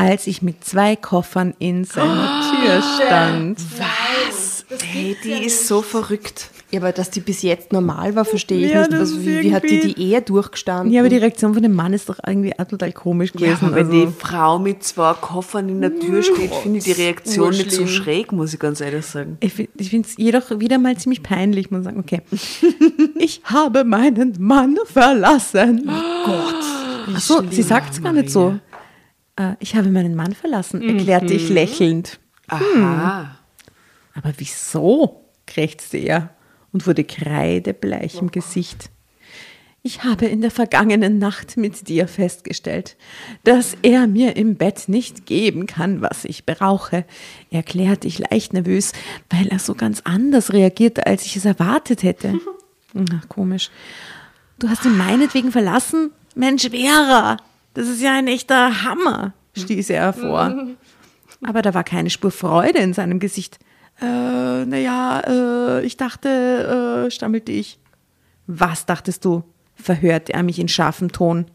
als 0.00 0.26
ich 0.26 0.40
mit 0.40 0.64
zwei 0.64 0.96
Koffern 0.96 1.52
in 1.58 1.84
seiner 1.84 2.42
Tür 2.50 2.82
stand. 2.82 3.58
Was? 3.78 4.64
Hey, 4.82 5.14
die 5.22 5.44
ist 5.44 5.66
so 5.68 5.82
verrückt. 5.82 6.48
Ja, 6.70 6.78
aber 6.80 6.92
dass 6.92 7.10
die 7.10 7.18
bis 7.20 7.42
jetzt 7.42 7.72
normal 7.72 8.14
war, 8.14 8.24
verstehe 8.24 8.64
ich 8.64 8.72
Ja, 8.72 8.86
nicht. 8.86 8.92
ist 8.92 9.20
wie, 9.26 9.40
wie 9.40 9.52
hat 9.54 9.64
die 9.64 9.80
die 9.80 10.00
Ehe 10.00 10.22
durchgestanden? 10.22 10.92
Ja, 10.94 11.00
aber 11.00 11.08
die 11.08 11.16
Reaktion 11.16 11.52
von 11.52 11.62
dem 11.64 11.74
Mann 11.74 11.92
ist 11.92 12.08
doch 12.08 12.18
irgendwie 12.24 12.56
auch 12.56 12.64
total 12.64 12.92
komisch 12.92 13.32
Ja, 13.34 13.40
gewesen. 13.48 13.66
aber 13.66 13.76
wenn 13.76 13.86
also- 13.88 14.06
die 14.06 14.12
Frau 14.16 14.58
mit 14.60 14.84
zwei 14.84 15.12
Koffern 15.14 15.68
in 15.68 15.80
der 15.80 15.98
Tür 15.98 16.22
steht, 16.22 16.54
finde 16.54 16.78
ich 16.78 16.84
die 16.84 16.92
Reaktion 16.92 17.50
nicht 17.50 17.72
so 17.72 17.86
schräg, 17.88 18.30
muss 18.30 18.54
ich 18.54 18.60
ganz 18.60 18.80
ehrlich 18.80 19.04
sagen. 19.04 19.36
Ich, 19.40 19.52
fi- 19.52 19.68
ich 19.76 19.90
finde 19.90 20.08
es 20.08 20.16
jedoch 20.16 20.44
wieder 20.60 20.78
mal 20.78 20.96
ziemlich 20.96 21.22
peinlich, 21.24 21.70
muss 21.72 21.78
man 21.78 21.82
sagen, 21.84 21.98
okay. 22.00 22.22
Ich 23.18 23.42
habe 23.44 23.84
meinen 23.84 24.36
Mann 24.38 24.78
verlassen. 24.86 25.90
Oh 25.90 26.26
Gott. 26.26 26.64
Ach 27.16 27.20
so, 27.20 27.42
sie 27.50 27.62
sagt 27.62 27.92
es 27.94 28.02
gar 28.02 28.12
nicht 28.12 28.30
so. 28.30 28.54
Äh, 29.40 29.56
ich 29.58 29.74
habe 29.74 29.90
meinen 29.90 30.14
Mann 30.14 30.34
verlassen, 30.34 30.82
erklärte 30.82 31.32
ich 31.32 31.48
lächelnd. 31.48 32.20
Aha. 32.48 33.36
Aber 34.14 34.32
wieso? 34.36 35.16
krächzte 35.46 35.98
er 35.98 36.30
und 36.72 36.86
wurde 36.86 37.02
kreidebleich 37.02 38.20
im 38.20 38.30
Gesicht. 38.30 38.90
Ich 39.82 40.04
habe 40.04 40.26
in 40.26 40.42
der 40.42 40.50
vergangenen 40.50 41.18
Nacht 41.18 41.56
mit 41.56 41.88
dir 41.88 42.06
festgestellt, 42.06 42.96
dass 43.42 43.76
er 43.82 44.06
mir 44.06 44.36
im 44.36 44.56
Bett 44.56 44.84
nicht 44.88 45.26
geben 45.26 45.66
kann, 45.66 46.02
was 46.02 46.24
ich 46.24 46.44
brauche, 46.44 47.04
erklärte 47.50 48.06
ich 48.06 48.18
leicht 48.18 48.52
nervös, 48.52 48.92
weil 49.30 49.48
er 49.48 49.58
so 49.58 49.74
ganz 49.74 50.02
anders 50.04 50.52
reagierte, 50.52 51.06
als 51.06 51.24
ich 51.24 51.36
es 51.36 51.46
erwartet 51.46 52.02
hätte. 52.02 52.38
Na, 52.92 53.22
komisch. 53.28 53.70
Du 54.58 54.68
hast 54.68 54.84
ihn 54.84 54.98
meinetwegen 54.98 55.50
verlassen? 55.50 56.12
Mensch, 56.34 56.68
Vera, 56.70 57.38
das 57.74 57.88
ist 57.88 58.02
ja 58.02 58.14
ein 58.16 58.28
echter 58.28 58.82
Hammer, 58.84 59.34
stieß 59.56 59.90
er 59.90 60.02
hervor. 60.02 60.66
Aber 61.42 61.62
da 61.62 61.72
war 61.72 61.84
keine 61.84 62.10
Spur 62.10 62.30
Freude 62.30 62.78
in 62.80 62.92
seinem 62.92 63.18
Gesicht. 63.18 63.58
Äh, 64.00 64.64
naja, 64.66 65.20
äh, 65.26 65.86
ich 65.86 65.96
dachte, 65.96 67.06
äh, 67.06 67.10
stammelte 67.10 67.52
ich. 67.52 67.78
Was 68.46 68.84
dachtest 68.86 69.24
du? 69.24 69.44
verhörte 69.74 70.34
er 70.34 70.42
mich 70.42 70.58
in 70.58 70.68
scharfem 70.68 71.10
Ton. 71.12 71.46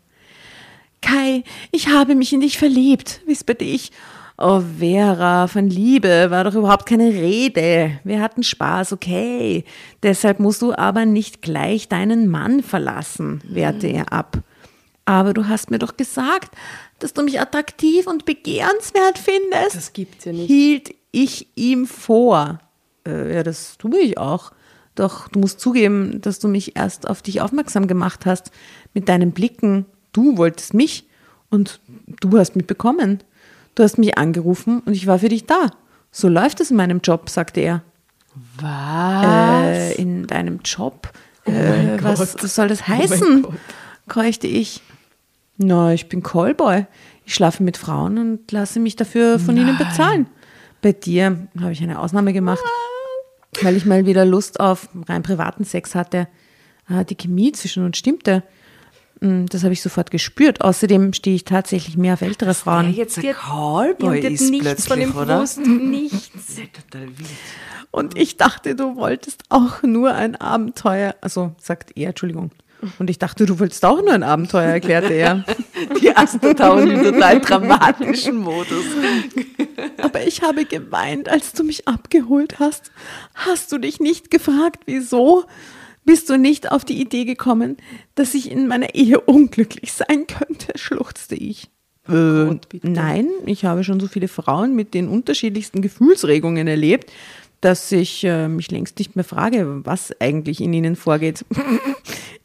Kai, 1.01 1.43
ich 1.71 1.89
habe 1.89 2.15
mich 2.15 2.33
in 2.33 2.41
dich 2.41 2.57
verliebt, 2.57 3.21
wisperte 3.25 3.63
ich. 3.63 3.91
Oh, 4.37 4.61
Vera, 4.79 5.47
von 5.47 5.69
Liebe 5.69 6.27
war 6.29 6.43
doch 6.43 6.55
überhaupt 6.55 6.87
keine 6.87 7.09
Rede. 7.09 7.99
Wir 8.03 8.21
hatten 8.21 8.43
Spaß, 8.43 8.91
okay. 8.91 9.63
Deshalb 10.03 10.39
musst 10.39 10.61
du 10.61 10.73
aber 10.73 11.05
nicht 11.05 11.41
gleich 11.41 11.87
deinen 11.87 12.27
Mann 12.27 12.61
verlassen, 12.61 13.41
wehrte 13.47 13.87
er 13.87 14.11
ab. 14.11 14.39
Aber 15.05 15.33
du 15.33 15.47
hast 15.47 15.69
mir 15.69 15.79
doch 15.79 15.97
gesagt, 15.97 16.55
dass 16.99 17.13
du 17.13 17.21
mich 17.21 17.39
attraktiv 17.39 18.07
und 18.07 18.25
begehrenswert 18.25 19.19
findest. 19.19 19.75
Das 19.75 19.93
gibt's 19.93 20.25
ja 20.25 20.33
nicht. 20.33 20.47
Hielt 20.47 20.95
ich 21.11 21.47
ihm 21.55 21.85
vor. 21.85 22.59
Äh, 23.07 23.35
ja, 23.35 23.43
das 23.43 23.77
tue 23.77 23.99
ich 23.99 24.17
auch. 24.17 24.51
Doch 24.95 25.27
du 25.27 25.39
musst 25.39 25.59
zugeben, 25.59 26.21
dass 26.21 26.39
du 26.39 26.47
mich 26.47 26.75
erst 26.75 27.07
auf 27.07 27.21
dich 27.21 27.41
aufmerksam 27.41 27.87
gemacht 27.87 28.25
hast. 28.25 28.51
Mit 28.93 29.07
deinen 29.09 29.31
Blicken. 29.31 29.85
Du 30.11 30.37
wolltest 30.37 30.73
mich 30.73 31.07
und 31.49 31.79
du 32.21 32.37
hast 32.37 32.55
mich 32.55 32.65
bekommen. 32.65 33.23
Du 33.75 33.83
hast 33.83 33.97
mich 33.97 34.17
angerufen 34.17 34.81
und 34.85 34.93
ich 34.93 35.05
war 35.05 35.19
für 35.19 35.29
dich 35.29 35.45
da. 35.45 35.71
So 36.11 36.29
läuft 36.29 36.61
es 36.61 36.71
in 36.71 36.77
meinem 36.77 37.01
Job, 37.01 37.29
sagte 37.29 37.59
er. 37.59 37.83
Was? 38.57 39.65
Äh, 39.67 39.93
in 39.95 40.27
deinem 40.27 40.61
Job? 40.63 41.11
äh, 41.45 41.97
was 42.01 42.33
soll 42.33 42.69
das 42.69 42.87
heißen? 42.87 43.45
keuchte 44.07 44.47
ich. 44.47 44.81
Na, 45.57 45.93
ich 45.93 46.09
bin 46.09 46.21
Callboy. 46.23 46.85
Ich 47.25 47.33
schlafe 47.33 47.63
mit 47.63 47.77
Frauen 47.77 48.17
und 48.17 48.51
lasse 48.51 48.79
mich 48.79 48.95
dafür 48.95 49.39
von 49.39 49.57
ihnen 49.57 49.77
bezahlen. 49.77 50.27
Bei 50.81 50.91
dir 50.91 51.47
habe 51.59 51.71
ich 51.71 51.81
eine 51.81 51.99
Ausnahme 51.99 52.33
gemacht, 52.33 52.63
weil 53.61 53.75
ich 53.75 53.85
mal 53.85 54.05
wieder 54.05 54.25
Lust 54.25 54.59
auf 54.59 54.89
rein 55.07 55.23
privaten 55.23 55.63
Sex 55.63 55.95
hatte. 55.95 56.27
Ah, 56.87 57.03
Die 57.03 57.15
Chemie 57.15 57.51
zwischen 57.53 57.83
uns 57.85 57.97
stimmte. 57.97 58.43
Mm, 59.21 59.45
Das 59.47 59.63
habe 59.63 59.73
ich 59.73 59.81
sofort 59.81 60.11
gespürt. 60.11 60.61
Außerdem 60.61 61.13
stehe 61.13 61.35
ich 61.35 61.45
tatsächlich 61.45 61.97
mehr 61.97 62.13
auf 62.13 62.21
ältere 62.21 62.49
Der 62.49 62.53
Frauen. 62.55 62.93
jetzt 62.93 63.17
ein 63.17 63.33
Callboy 63.33 64.21
hat 64.21 64.31
ist 64.31 64.51
nichts 64.51 64.85
von 64.87 64.99
dem 64.99 65.15
oder? 65.15 65.37
gewusst, 65.37 65.57
nichts. 65.65 66.57
Und 67.91 68.17
ich 68.17 68.35
dachte, 68.37 68.75
du 68.75 68.97
wolltest 68.97 69.43
auch 69.49 69.81
nur 69.81 70.13
ein 70.13 70.35
Abenteuer. 70.35 71.15
Also 71.21 71.55
sagt 71.59 71.93
er, 71.95 72.09
Entschuldigung. 72.09 72.51
Und 72.99 73.09
ich 73.09 73.17
dachte, 73.17 73.45
du 73.45 73.59
wolltest 73.59 73.83
auch 73.85 74.01
nur 74.01 74.11
ein 74.11 74.23
Abenteuer, 74.23 74.69
erklärte 74.69 75.13
er. 75.13 75.45
Die 76.01 76.07
ersten 76.07 76.55
tauchen 76.55 76.89
im 76.89 77.03
total 77.03 77.39
dramatischen 77.41 78.37
Modus. 78.37 78.85
Aber 80.01 80.25
ich 80.25 80.41
habe 80.41 80.65
geweint, 80.65 81.29
als 81.29 81.53
du 81.53 81.63
mich 81.63 81.87
abgeholt 81.87 82.59
hast. 82.59 82.91
Hast 83.33 83.71
du 83.71 83.77
dich 83.77 83.99
nicht 83.99 84.29
gefragt, 84.31 84.83
wieso? 84.85 85.45
Bist 86.03 86.29
du 86.29 86.37
nicht 86.37 86.71
auf 86.71 86.85
die 86.85 87.01
Idee 87.01 87.25
gekommen, 87.25 87.77
dass 88.13 88.35
ich 88.35 88.51
in 88.51 88.67
meiner 88.67 88.93
Ehe 88.93 89.19
unglücklich 89.19 89.91
sein 89.91 90.27
könnte? 90.27 90.77
schluchzte 90.77 91.35
ich. 91.35 91.71
Äh, 92.07 92.59
nein, 92.83 93.29
ich 93.47 93.65
habe 93.65 93.83
schon 93.83 93.99
so 93.99 94.07
viele 94.07 94.27
Frauen 94.27 94.75
mit 94.75 94.93
den 94.93 95.07
unterschiedlichsten 95.07 95.81
Gefühlsregungen 95.81 96.67
erlebt, 96.67 97.11
dass 97.61 97.91
ich 97.91 98.23
äh, 98.23 98.47
mich 98.47 98.69
längst 98.71 98.99
nicht 98.99 99.15
mehr 99.15 99.25
frage, 99.25 99.81
was 99.85 100.13
eigentlich 100.19 100.61
in 100.61 100.73
ihnen 100.73 100.95
vorgeht. 100.95 101.45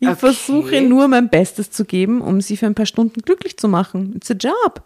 Ich 0.03 0.09
Okay. 0.09 0.17
versuche 0.17 0.81
nur 0.81 1.09
mein 1.09 1.29
Bestes 1.29 1.71
zu 1.71 1.85
geben, 1.85 2.23
um 2.23 2.41
sie 2.41 2.57
für 2.57 2.65
ein 2.65 2.75
paar 2.75 2.87
Stunden 2.87 3.21
glücklich 3.21 3.59
zu 3.59 3.69
machen. 3.69 4.15
It's 4.17 4.31
a 4.31 4.35
job. 4.35 4.83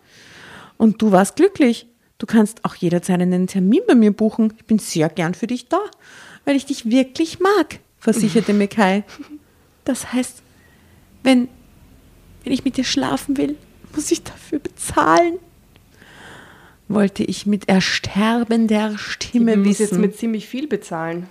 Und 0.77 1.01
du 1.01 1.12
warst 1.12 1.37
glücklich. 1.37 1.87
Du 2.18 2.27
kannst 2.27 2.64
auch 2.64 2.75
jederzeit 2.75 3.20
einen 3.22 3.47
Termin 3.47 3.83
bei 3.87 3.95
mir 3.95 4.11
buchen. 4.11 4.53
Ich 4.57 4.64
bin 4.64 4.81
sehr 4.81 5.09
gern 5.09 5.35
für 5.35 5.47
dich 5.47 5.68
da, 5.68 5.79
weil 6.45 6.57
ich 6.57 6.66
dich 6.66 6.91
wirklich 6.91 7.39
mag, 7.39 7.79
versicherte 8.01 8.53
mir 8.53 8.66
Kai. 8.66 9.05
Das 9.85 10.12
heißt, 10.12 10.43
wenn, 11.22 11.47
wenn 12.43 12.53
ich 12.53 12.64
mit 12.64 12.77
dir 12.77 12.85
schlafen 12.85 13.37
will, 13.37 13.57
muss 13.95 14.11
ich 14.11 14.25
dafür 14.25 14.59
bezahlen. 14.59 15.35
Wollte 16.89 17.24
ich 17.24 17.47
mit 17.47 17.68
ersterbender 17.68 18.97
Stimme 18.99 19.53
Wir 19.53 19.57
müssen 19.57 19.68
jetzt 19.70 19.80
wissen. 19.93 20.01
mit 20.01 20.16
ziemlich 20.16 20.47
viel 20.49 20.68
bezahlen. 20.68 21.28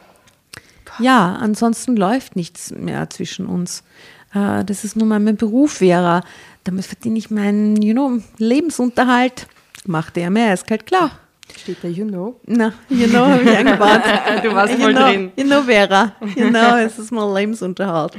Ja, 0.99 1.35
ansonsten 1.35 1.95
läuft 1.95 2.35
nichts 2.35 2.71
mehr 2.71 3.09
zwischen 3.09 3.45
uns. 3.45 3.83
Äh, 4.33 4.63
das 4.65 4.83
ist 4.83 4.95
nun 4.95 5.07
mal 5.07 5.19
mein 5.19 5.37
Beruf, 5.37 5.73
Vera. 5.73 6.23
Damit 6.63 6.85
verdiene 6.85 7.17
ich 7.17 7.29
meinen, 7.31 7.81
you 7.81 7.93
know, 7.93 8.19
Lebensunterhalt. 8.37 9.47
Machte 9.85 10.21
er 10.21 10.29
mehr, 10.29 10.53
ist 10.53 10.69
halt 10.69 10.85
klar. 10.85 11.11
Steht 11.59 11.77
da, 11.83 11.87
you 11.87 12.05
know. 12.05 12.39
Na, 12.45 12.73
you 12.89 13.07
know, 13.07 13.25
habe 13.25 13.43
ich 13.43 13.49
eingebaut. 13.57 14.01
Du 14.43 14.53
warst 14.53 14.73
you 14.73 14.79
voll 14.79 14.93
know, 14.93 15.07
drin. 15.07 15.31
You 15.35 15.43
know, 15.45 15.61
Vera. 15.63 16.13
You 16.35 16.49
know, 16.49 16.77
es 16.77 16.97
ist 16.97 17.11
mein 17.11 17.33
Lebensunterhalt. 17.33 18.13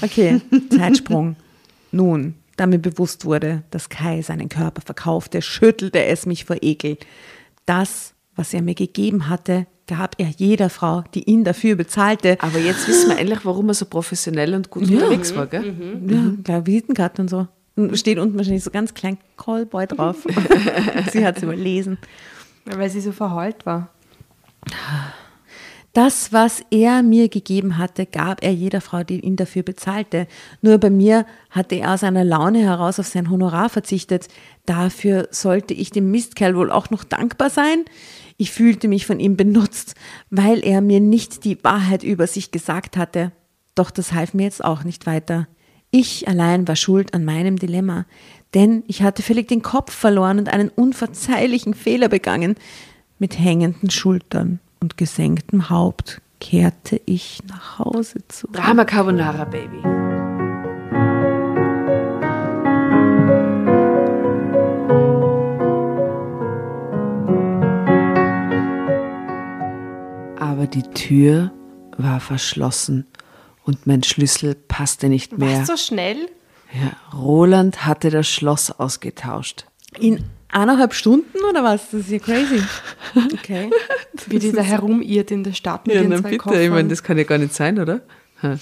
Okay, 0.00 0.40
Zeitsprung. 0.70 1.36
Nun, 1.92 2.34
da 2.56 2.66
mir 2.66 2.78
bewusst 2.78 3.24
wurde, 3.24 3.62
dass 3.70 3.88
Kai 3.88 4.22
seinen 4.22 4.48
Körper 4.48 4.82
verkaufte, 4.82 5.42
schüttelte 5.42 6.04
es 6.04 6.26
mich 6.26 6.44
vor 6.44 6.56
Ekel. 6.60 6.98
Das, 7.66 8.14
was 8.36 8.52
er 8.54 8.62
mir 8.62 8.74
gegeben 8.74 9.28
hatte, 9.28 9.66
gab 9.86 10.14
er 10.18 10.28
jeder 10.28 10.70
Frau, 10.70 11.02
die 11.14 11.24
ihn 11.24 11.44
dafür 11.44 11.76
bezahlte. 11.76 12.36
Aber 12.40 12.58
jetzt 12.58 12.86
wissen 12.88 13.10
wir 13.10 13.18
endlich, 13.18 13.44
warum 13.44 13.68
er 13.68 13.74
so 13.74 13.86
professionell 13.86 14.54
und 14.54 14.70
gut 14.70 14.90
unterwegs 14.90 15.34
war, 15.34 15.46
gell? 15.46 15.74
Ja, 16.06 16.32
klar, 16.42 16.66
Visitenkarte 16.66 17.22
und 17.22 17.28
so. 17.28 17.48
Und 17.74 17.98
Steht 17.98 18.18
unten 18.18 18.36
wahrscheinlich 18.36 18.64
so 18.64 18.70
ganz 18.70 18.94
klein 18.94 19.18
Callboy 19.36 19.86
drauf. 19.86 20.26
Sie 21.12 21.24
hat 21.24 21.38
es 21.38 21.42
überlesen. 21.42 21.98
Weil 22.64 22.90
sie 22.90 23.00
so 23.00 23.12
verheult 23.12 23.66
war. 23.66 23.90
Das, 25.92 26.32
was 26.32 26.64
er 26.70 27.02
mir 27.02 27.28
gegeben 27.28 27.76
hatte, 27.76 28.06
gab 28.06 28.42
er 28.42 28.54
jeder 28.54 28.80
Frau, 28.80 29.04
die 29.04 29.20
ihn 29.20 29.36
dafür 29.36 29.62
bezahlte. 29.62 30.26
Nur 30.62 30.78
bei 30.78 30.88
mir 30.88 31.26
hatte 31.50 31.74
er 31.74 31.92
aus 31.92 32.02
einer 32.02 32.24
Laune 32.24 32.60
heraus 32.60 32.98
auf 32.98 33.06
sein 33.06 33.28
Honorar 33.28 33.68
verzichtet. 33.68 34.28
Dafür 34.64 35.28
sollte 35.32 35.74
ich 35.74 35.90
dem 35.90 36.10
Mistkerl 36.10 36.56
wohl 36.56 36.70
auch 36.70 36.88
noch 36.88 37.04
dankbar 37.04 37.50
sein. 37.50 37.84
Ich 38.38 38.52
fühlte 38.52 38.88
mich 38.88 39.04
von 39.04 39.20
ihm 39.20 39.36
benutzt, 39.36 39.94
weil 40.30 40.64
er 40.64 40.80
mir 40.80 41.00
nicht 41.00 41.44
die 41.44 41.62
Wahrheit 41.62 42.02
über 42.02 42.26
sich 42.26 42.50
gesagt 42.50 42.96
hatte. 42.96 43.32
Doch 43.74 43.90
das 43.90 44.14
half 44.14 44.32
mir 44.32 44.44
jetzt 44.44 44.64
auch 44.64 44.84
nicht 44.84 45.04
weiter. 45.04 45.46
Ich 45.90 46.26
allein 46.26 46.66
war 46.66 46.76
schuld 46.76 47.12
an 47.12 47.26
meinem 47.26 47.58
Dilemma, 47.58 48.06
denn 48.54 48.82
ich 48.86 49.02
hatte 49.02 49.22
völlig 49.22 49.46
den 49.48 49.60
Kopf 49.60 49.92
verloren 49.92 50.38
und 50.38 50.48
einen 50.48 50.70
unverzeihlichen 50.70 51.74
Fehler 51.74 52.08
begangen. 52.08 52.54
Mit 53.18 53.38
hängenden 53.38 53.90
Schultern 53.90 54.58
und 54.82 54.96
gesenktem 54.96 55.70
Haupt 55.70 56.20
kehrte 56.40 57.00
ich 57.06 57.40
nach 57.48 57.78
Hause 57.78 58.18
zurück. 58.26 58.56
Drama 58.56 58.84
Carbonara, 58.84 59.44
Baby. 59.44 59.78
Aber 70.40 70.66
die 70.66 70.82
Tür 70.82 71.52
war 71.96 72.18
verschlossen 72.18 73.06
und 73.64 73.86
mein 73.86 74.02
Schlüssel 74.02 74.56
passte 74.56 75.08
nicht 75.08 75.38
mehr. 75.38 75.60
Was 75.60 75.68
so 75.68 75.76
schnell? 75.76 76.16
Ja, 76.72 77.16
Roland 77.16 77.86
hatte 77.86 78.10
das 78.10 78.26
Schloss 78.26 78.72
ausgetauscht. 78.72 79.66
In 80.00 80.24
eineinhalb 80.52 80.94
Stunden 80.94 81.38
oder 81.48 81.64
was? 81.64 81.90
Das 81.90 82.02
ist 82.02 82.10
ja 82.10 82.18
crazy. 82.18 82.62
Okay. 83.34 83.70
Wie 84.26 84.38
die 84.38 84.52
da 84.52 84.62
herumirrt 84.62 85.30
in 85.30 85.44
der 85.44 85.52
Stadt 85.52 85.86
mit 85.86 85.96
den 85.96 86.16
zwei 86.16 86.38
Koffern. 86.38 86.88
das 86.88 87.02
kann 87.02 87.18
ja 87.18 87.24
gar 87.24 87.36
nicht 87.38 87.52
sein, 87.52 87.78
oder? 87.78 88.00
Ha. 88.42 88.56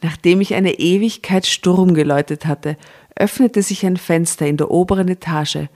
Nachdem 0.00 0.40
ich 0.40 0.54
eine 0.54 0.78
Ewigkeit 0.78 1.46
Sturm 1.46 1.92
geläutet 1.94 2.46
hatte, 2.46 2.76
öffnete 3.16 3.62
sich 3.62 3.84
ein 3.84 3.96
Fenster 3.96 4.46
in 4.46 4.56
der 4.56 4.70
oberen 4.70 5.08
Etage 5.08 5.68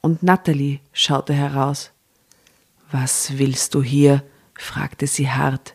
und 0.00 0.22
Natalie 0.22 0.80
schaute 0.92 1.32
heraus. 1.32 1.90
Was 2.92 3.38
willst 3.38 3.74
du 3.74 3.82
hier? 3.82 4.22
fragte 4.56 5.06
sie 5.06 5.28
hart. 5.28 5.74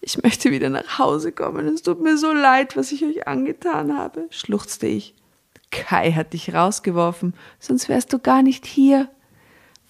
Ich 0.00 0.22
möchte 0.22 0.50
wieder 0.50 0.68
nach 0.68 0.98
Hause 0.98 1.32
kommen. 1.32 1.66
Es 1.68 1.82
tut 1.82 2.02
mir 2.02 2.18
so 2.18 2.32
leid, 2.32 2.76
was 2.76 2.92
ich 2.92 3.02
euch 3.04 3.26
angetan 3.26 3.96
habe, 3.96 4.26
schluchzte 4.30 4.86
ich. 4.86 5.14
Kai 5.74 6.12
hat 6.12 6.32
dich 6.32 6.54
rausgeworfen, 6.54 7.34
sonst 7.58 7.88
wärst 7.88 8.12
du 8.12 8.18
gar 8.18 8.42
nicht 8.42 8.64
hier. 8.66 9.08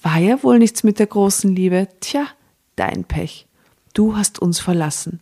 War 0.03 0.19
ja 0.19 0.43
wohl 0.43 0.59
nichts 0.59 0.83
mit 0.83 0.99
der 0.99 1.07
großen 1.07 1.55
Liebe. 1.55 1.89
Tja, 2.01 2.27
dein 2.77 3.05
Pech. 3.05 3.47
Du 3.93 4.17
hast 4.17 4.39
uns 4.39 4.61
verlassen. 4.61 5.21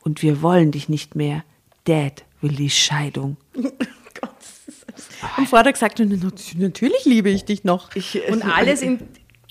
Und 0.00 0.22
wir 0.22 0.42
wollen 0.42 0.72
dich 0.72 0.88
nicht 0.88 1.14
mehr. 1.14 1.44
Dad 1.84 2.24
will 2.40 2.52
die 2.52 2.70
Scheidung. 2.70 3.36
Am 5.36 5.46
Vortag 5.46 5.76
sagte 5.76 6.02
er, 6.02 6.08
natürlich 6.08 7.04
liebe 7.04 7.28
ich 7.30 7.44
dich 7.44 7.64
noch. 7.64 7.90
Und 8.30 8.44
alles 8.44 8.82
in 8.82 9.00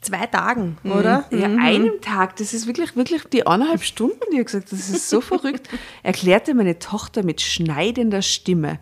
zwei 0.01 0.25
Tagen, 0.25 0.77
oder? 0.83 1.25
Ja, 1.31 1.45
einem 1.45 2.01
Tag, 2.01 2.35
das 2.37 2.53
ist 2.53 2.67
wirklich, 2.67 2.95
wirklich 2.95 3.23
die 3.25 3.45
eineinhalb 3.45 3.83
Stunden, 3.83 4.19
die 4.31 4.37
er 4.37 4.43
gesagt 4.43 4.65
hat, 4.65 4.71
das 4.71 4.89
ist 4.89 5.09
so 5.09 5.21
verrückt, 5.21 5.69
erklärte 6.03 6.53
meine 6.53 6.79
Tochter 6.79 7.23
mit 7.23 7.41
schneidender 7.41 8.21
Stimme. 8.21 8.79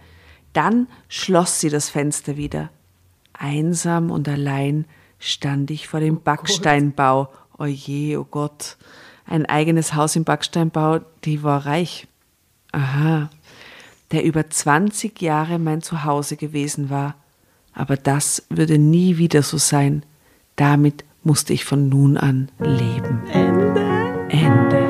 Dann 0.57 0.87
schloss 1.07 1.59
sie 1.59 1.69
das 1.69 1.91
Fenster 1.91 2.35
wieder. 2.35 2.71
Einsam 3.33 4.09
und 4.09 4.27
allein 4.27 4.85
stand 5.19 5.69
ich 5.69 5.87
vor 5.87 5.99
dem 5.99 6.23
Backsteinbau. 6.23 7.29
Oh 7.59 7.65
je, 7.65 8.17
oh 8.17 8.23
Gott. 8.23 8.75
Ein 9.27 9.45
eigenes 9.45 9.93
Haus 9.93 10.15
im 10.15 10.23
Backsteinbau, 10.23 11.01
die 11.25 11.43
war 11.43 11.67
reich. 11.67 12.07
Aha. 12.71 13.29
Der 14.11 14.23
über 14.23 14.49
20 14.49 15.21
Jahre 15.21 15.59
mein 15.59 15.83
Zuhause 15.83 16.37
gewesen 16.37 16.89
war. 16.89 17.13
Aber 17.73 17.95
das 17.95 18.43
würde 18.49 18.79
nie 18.79 19.19
wieder 19.19 19.43
so 19.43 19.59
sein. 19.59 20.03
Damit 20.55 21.05
musste 21.21 21.53
ich 21.53 21.65
von 21.65 21.87
nun 21.87 22.17
an 22.17 22.49
leben. 22.57 23.21
Ende. 23.31 23.81
Ende. 24.29 24.86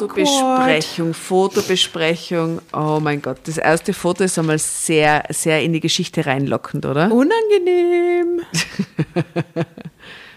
Fotobesprechung, 0.00 1.14
Fotobesprechung. 1.14 2.60
Oh 2.72 2.98
mein 3.00 3.22
Gott, 3.22 3.38
das 3.44 3.58
erste 3.58 3.92
Foto 3.92 4.24
ist 4.24 4.38
einmal 4.38 4.58
sehr, 4.58 5.24
sehr 5.30 5.62
in 5.62 5.72
die 5.72 5.80
Geschichte 5.80 6.26
reinlockend, 6.26 6.86
oder? 6.86 7.12
Unangenehm. 7.12 8.40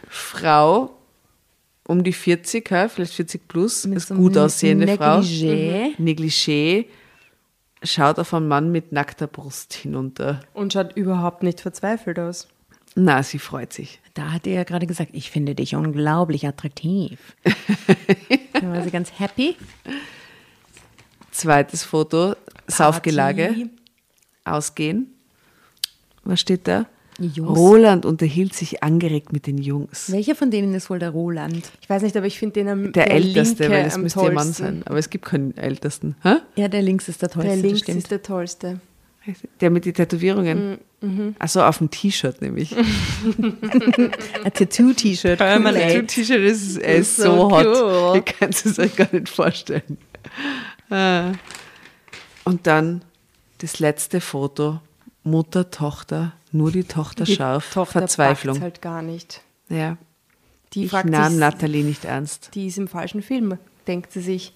Frau 0.09 0.97
um 1.87 2.03
die 2.03 2.13
40, 2.13 2.69
ja, 2.69 2.89
vielleicht 2.89 3.13
40 3.13 3.47
plus, 3.47 3.85
Mit 3.85 3.97
ist 3.97 4.09
so 4.09 4.15
gut 4.15 4.37
aussehende 4.37 4.97
Frau. 4.97 5.19
Negligé. 5.19 5.97
Mhm. 5.97 6.05
Negligé. 6.05 6.85
Schaut 7.83 8.19
auf 8.19 8.33
einen 8.33 8.47
Mann 8.47 8.71
mit 8.71 8.91
nackter 8.91 9.27
Brust 9.27 9.73
hinunter. 9.73 10.41
Und 10.53 10.73
schaut 10.73 10.97
überhaupt 10.97 11.43
nicht 11.43 11.61
verzweifelt 11.61 12.19
aus. 12.19 12.47
Na, 12.95 13.23
sie 13.23 13.39
freut 13.39 13.71
sich. 13.71 14.01
Da 14.17 14.31
hat 14.31 14.47
er 14.47 14.53
ja 14.53 14.63
gerade 14.63 14.87
gesagt, 14.87 15.11
ich 15.13 15.29
finde 15.29 15.53
dich 15.53 15.75
unglaublich 15.75 16.47
attraktiv. 16.47 17.19
da 18.53 18.73
war 18.73 18.81
sie 18.81 18.89
ganz 18.89 19.11
happy. 19.19 19.55
Zweites 21.29 21.83
Foto, 21.83 22.33
Saufgelage, 22.65 23.69
ausgehen. 24.43 25.13
Was 26.23 26.39
steht 26.39 26.67
da? 26.67 26.87
Jungs. 27.19 27.59
Roland 27.59 28.05
unterhielt 28.07 28.55
sich 28.55 28.81
angeregt 28.81 29.33
mit 29.33 29.45
den 29.45 29.59
Jungs. 29.59 30.11
Welcher 30.11 30.33
von 30.33 30.49
denen 30.49 30.73
ist 30.73 30.89
wohl 30.89 30.97
der 30.97 31.11
Roland? 31.11 31.71
Ich 31.81 31.87
weiß 31.87 32.01
nicht, 32.01 32.17
aber 32.17 32.25
ich 32.25 32.39
finde 32.39 32.53
den 32.53 32.69
am 32.69 32.93
Der, 32.93 33.11
Älteste, 33.11 33.63
Linke 33.63 33.77
weil 33.77 33.85
es 33.85 33.97
müsste 33.99 34.19
ihr 34.21 34.31
Mann 34.31 34.45
tollsten. 34.45 34.63
sein. 34.63 34.83
Aber 34.85 34.97
es 34.97 35.11
gibt 35.11 35.25
keinen 35.25 35.55
Ältesten. 35.57 36.15
Hä? 36.23 36.37
Ja, 36.55 36.69
der 36.69 36.81
links 36.81 37.07
ist 37.07 37.21
der 37.21 37.29
tollste, 37.29 37.51
Der 37.53 37.61
links 37.61 37.87
ist 37.87 38.09
der 38.09 38.23
tollste. 38.23 38.79
Der 39.61 39.69
mit 39.69 39.85
den 39.85 39.93
Tätowierungen. 39.93 40.77
Mhm, 41.01 41.35
Achso, 41.39 41.61
auf 41.63 41.77
dem 41.79 41.89
T-Shirt 41.91 42.41
nämlich. 42.41 42.75
Ein 43.37 44.53
Tattoo-T-Shirt. 44.53 45.41
Ein 45.41 45.63
Tattoo-T-Shirt 45.63 46.39
ist, 46.41 46.77
ist 46.77 47.17
so, 47.17 47.23
so 47.23 47.51
hot. 47.51 47.65
cool. 47.65 48.11
Ihr 48.15 48.21
könnt 48.21 48.55
es 48.65 48.79
euch 48.79 48.95
gar 48.95 49.07
nicht 49.11 49.29
vorstellen. 49.29 49.97
Ah. 50.89 51.31
Und 52.43 52.65
dann 52.67 53.03
das 53.59 53.79
letzte 53.79 54.21
Foto. 54.21 54.79
Mutter, 55.23 55.69
Tochter, 55.71 56.31
nur 56.53 56.71
die 56.71 56.85
Tochter 56.85 57.25
Die 57.25 57.35
scharf. 57.35 57.73
Tochter 57.73 57.99
Verzweiflung. 57.99 58.61
halt 58.61 58.81
gar 58.81 59.01
nicht. 59.01 59.41
Ja. 59.67 59.97
Die 60.73 60.85
ich 60.85 60.93
nahm 61.03 61.37
Nathalie 61.37 61.83
nicht 61.83 62.05
ernst. 62.05 62.51
die 62.53 62.67
ist 62.67 62.77
im 62.77 62.87
falschen 62.87 63.21
Film, 63.21 63.57
denkt 63.87 64.13
sie 64.13 64.21
sich. 64.21 64.53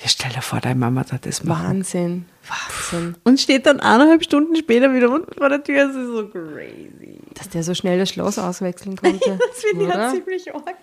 Ja, 0.00 0.08
stell 0.08 0.30
dir 0.32 0.42
vor, 0.42 0.60
deine 0.60 0.74
Mama 0.74 1.04
hat 1.10 1.24
das 1.24 1.44
machen. 1.44 1.68
Wahnsinn. 1.68 2.26
Wahnsinn. 2.48 3.16
Und 3.22 3.40
steht 3.40 3.66
dann 3.66 3.78
eineinhalb 3.80 4.24
Stunden 4.24 4.56
später 4.56 4.92
wieder 4.92 5.08
unten 5.08 5.32
vor 5.34 5.48
der 5.48 5.62
Tür. 5.62 5.86
Das 5.86 5.94
ist 5.96 6.08
so 6.08 6.26
crazy. 6.28 7.20
Dass 7.34 7.48
der 7.48 7.62
so 7.62 7.74
schnell 7.74 7.98
das 7.98 8.10
Schloss 8.10 8.38
auswechseln 8.38 8.96
konnte. 8.96 9.38
Das 9.48 9.62
finde 9.62 9.84
ich 9.84 9.94
ja 9.94 10.10
ziemlich 10.10 10.54
arg. 10.54 10.76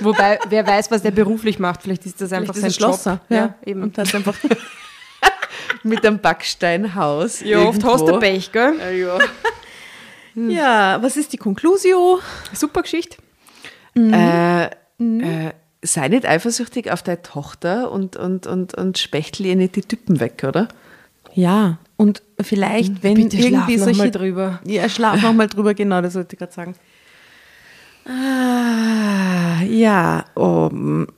Wobei, 0.00 0.38
wer 0.48 0.66
weiß, 0.66 0.90
was 0.90 1.02
der 1.02 1.12
beruflich 1.12 1.58
macht. 1.58 1.82
Vielleicht 1.82 2.06
ist 2.06 2.20
das 2.20 2.32
einfach 2.32 2.54
Vielleicht 2.54 2.76
ist 2.76 2.80
sein 2.80 2.88
er 2.88 2.90
Job. 2.90 3.00
Schlosser. 3.02 3.20
Ja, 3.28 3.54
eben. 3.64 3.82
Und 3.82 3.96
hat 3.96 4.12
einfach 4.14 4.34
Mit 5.82 6.04
einem 6.04 6.18
Backsteinhaus. 6.18 7.40
ja, 7.40 7.60
oft 7.60 7.82
hast 7.84 8.00
du 8.02 8.06
irgendwo. 8.06 8.18
Pech, 8.20 8.50
gell? 8.52 8.74
Ja, 8.78 8.90
ja. 8.90 9.18
Ja, 10.34 11.02
was 11.02 11.16
ist 11.16 11.32
die 11.32 11.38
Conclusio? 11.38 12.20
Super 12.52 12.82
Geschichte. 12.82 13.16
Äh, 13.96 14.66
äh, 14.66 14.70
sei 15.86 16.08
nicht 16.08 16.26
eifersüchtig 16.26 16.90
auf 16.90 17.02
deine 17.02 17.22
Tochter 17.22 17.90
und, 17.90 18.16
und, 18.16 18.46
und, 18.46 18.74
und 18.74 18.98
spechtel 18.98 19.46
ihr 19.46 19.56
nicht 19.56 19.76
die 19.76 19.82
Typen 19.82 20.20
weg, 20.20 20.44
oder? 20.46 20.68
Ja, 21.34 21.78
und 21.96 22.22
vielleicht, 22.40 23.02
wenn 23.02 23.14
Bitte 23.14 23.36
schlaf 23.36 23.68
irgendwie 23.68 23.78
solche... 23.78 23.98
mal 23.98 24.10
drüber. 24.10 24.60
Ja, 24.64 24.88
schlaf 24.88 25.22
noch 25.22 25.32
mal 25.32 25.48
drüber, 25.48 25.74
genau, 25.74 26.00
das 26.00 26.14
wollte 26.14 26.34
ich 26.34 26.38
gerade 26.38 26.52
sagen. 26.52 26.74
Ah, 28.06 29.62
ja, 29.64 30.24
oh, 30.36 30.70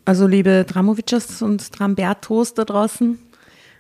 also 0.05 0.27
liebe 0.27 0.65
Dramovicers 0.65 1.43
und 1.43 1.71
Trambertos 1.73 2.55
da 2.55 2.65
draußen, 2.65 3.19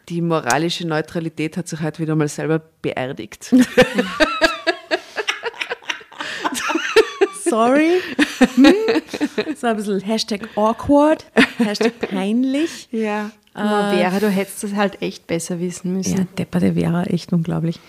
Die 0.08 0.20
moralische 0.20 0.86
Neutralität 0.86 1.56
hat 1.56 1.68
sich 1.68 1.80
heute 1.80 2.00
wieder 2.00 2.16
mal 2.16 2.28
selber 2.28 2.62
beerdigt. 2.82 3.54
sorry. 7.50 7.90
Hm? 8.54 8.72
Das 9.46 9.62
war 9.62 9.70
ein 9.70 9.76
bisschen 9.76 10.00
Hashtag 10.00 10.48
awkward, 10.56 11.24
Hashtag 11.58 11.98
peinlich. 11.98 12.88
ja. 12.90 13.30
Aber 13.54 13.90
Vera, 13.90 14.20
du 14.20 14.28
hättest 14.28 14.62
das 14.62 14.74
halt 14.74 15.02
echt 15.02 15.26
besser 15.26 15.58
wissen 15.58 15.96
müssen. 15.96 16.18
Ja, 16.18 16.24
depperte 16.38 16.74
Vera, 16.74 17.02
echt 17.04 17.32
unglaublich. 17.32 17.80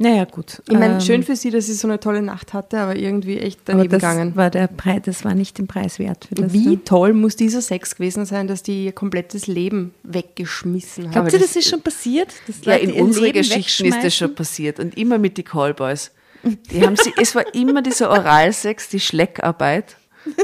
Naja, 0.00 0.24
gut. 0.24 0.62
Ich 0.68 0.78
meine, 0.78 0.94
ähm, 0.94 1.00
schön 1.00 1.24
für 1.24 1.34
sie, 1.34 1.50
dass 1.50 1.66
sie 1.66 1.72
so 1.72 1.88
eine 1.88 1.98
tolle 1.98 2.22
Nacht 2.22 2.52
hatte, 2.52 2.78
aber 2.78 2.94
irgendwie 2.94 3.38
echt 3.38 3.60
daneben 3.64 3.88
das 3.88 4.00
gegangen. 4.00 4.36
war 4.36 4.48
der 4.48 4.68
Preis, 4.68 5.02
das 5.04 5.24
war 5.24 5.34
nicht 5.34 5.58
den 5.58 5.66
Preis 5.66 5.98
wert. 5.98 6.26
Für 6.26 6.36
das 6.36 6.52
Wie 6.52 6.76
toll 6.76 7.14
muss 7.14 7.34
dieser 7.34 7.60
Sex 7.60 7.96
gewesen 7.96 8.24
sein, 8.24 8.46
dass 8.46 8.62
die 8.62 8.84
ihr 8.84 8.92
komplettes 8.92 9.48
Leben 9.48 9.92
weggeschmissen 10.04 11.06
haben? 11.06 11.12
Glaubt 11.12 11.32
ihr, 11.32 11.40
das 11.40 11.56
ist 11.56 11.68
schon 11.68 11.82
passiert? 11.82 12.32
Ja, 12.62 12.76
in 12.76 12.90
Leben 12.90 13.32
Geschichten 13.32 13.86
ist 13.86 14.04
das 14.04 14.14
schon 14.14 14.34
passiert. 14.36 14.78
Und 14.78 14.96
immer 14.96 15.18
mit 15.18 15.36
den 15.36 15.44
Callboys. 15.44 16.12
Die 16.42 16.82
haben 16.82 16.96
sie, 16.96 17.12
es 17.20 17.34
war 17.34 17.54
immer 17.54 17.82
dieser 17.82 18.10
Oralsex, 18.10 18.88
die 18.88 19.00
Schleckarbeit. 19.00 19.96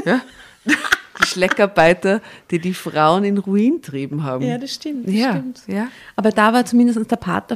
Ja? 0.05 0.21
Die 0.65 1.25
Schleckarbeiter, 1.25 2.21
die 2.51 2.59
die 2.59 2.73
Frauen 2.73 3.23
in 3.23 3.37
Ruin 3.37 3.81
trieben 3.81 4.23
haben. 4.23 4.45
Ja, 4.45 4.57
das 4.57 4.73
stimmt. 4.73 5.07
Das 5.07 5.13
Ja, 5.13 5.31
stimmt. 5.31 5.61
ja. 5.67 5.87
Aber 6.15 6.31
da 6.31 6.51
war 6.53 6.65
zumindest 6.65 7.09
der 7.09 7.15
Partner, 7.15 7.55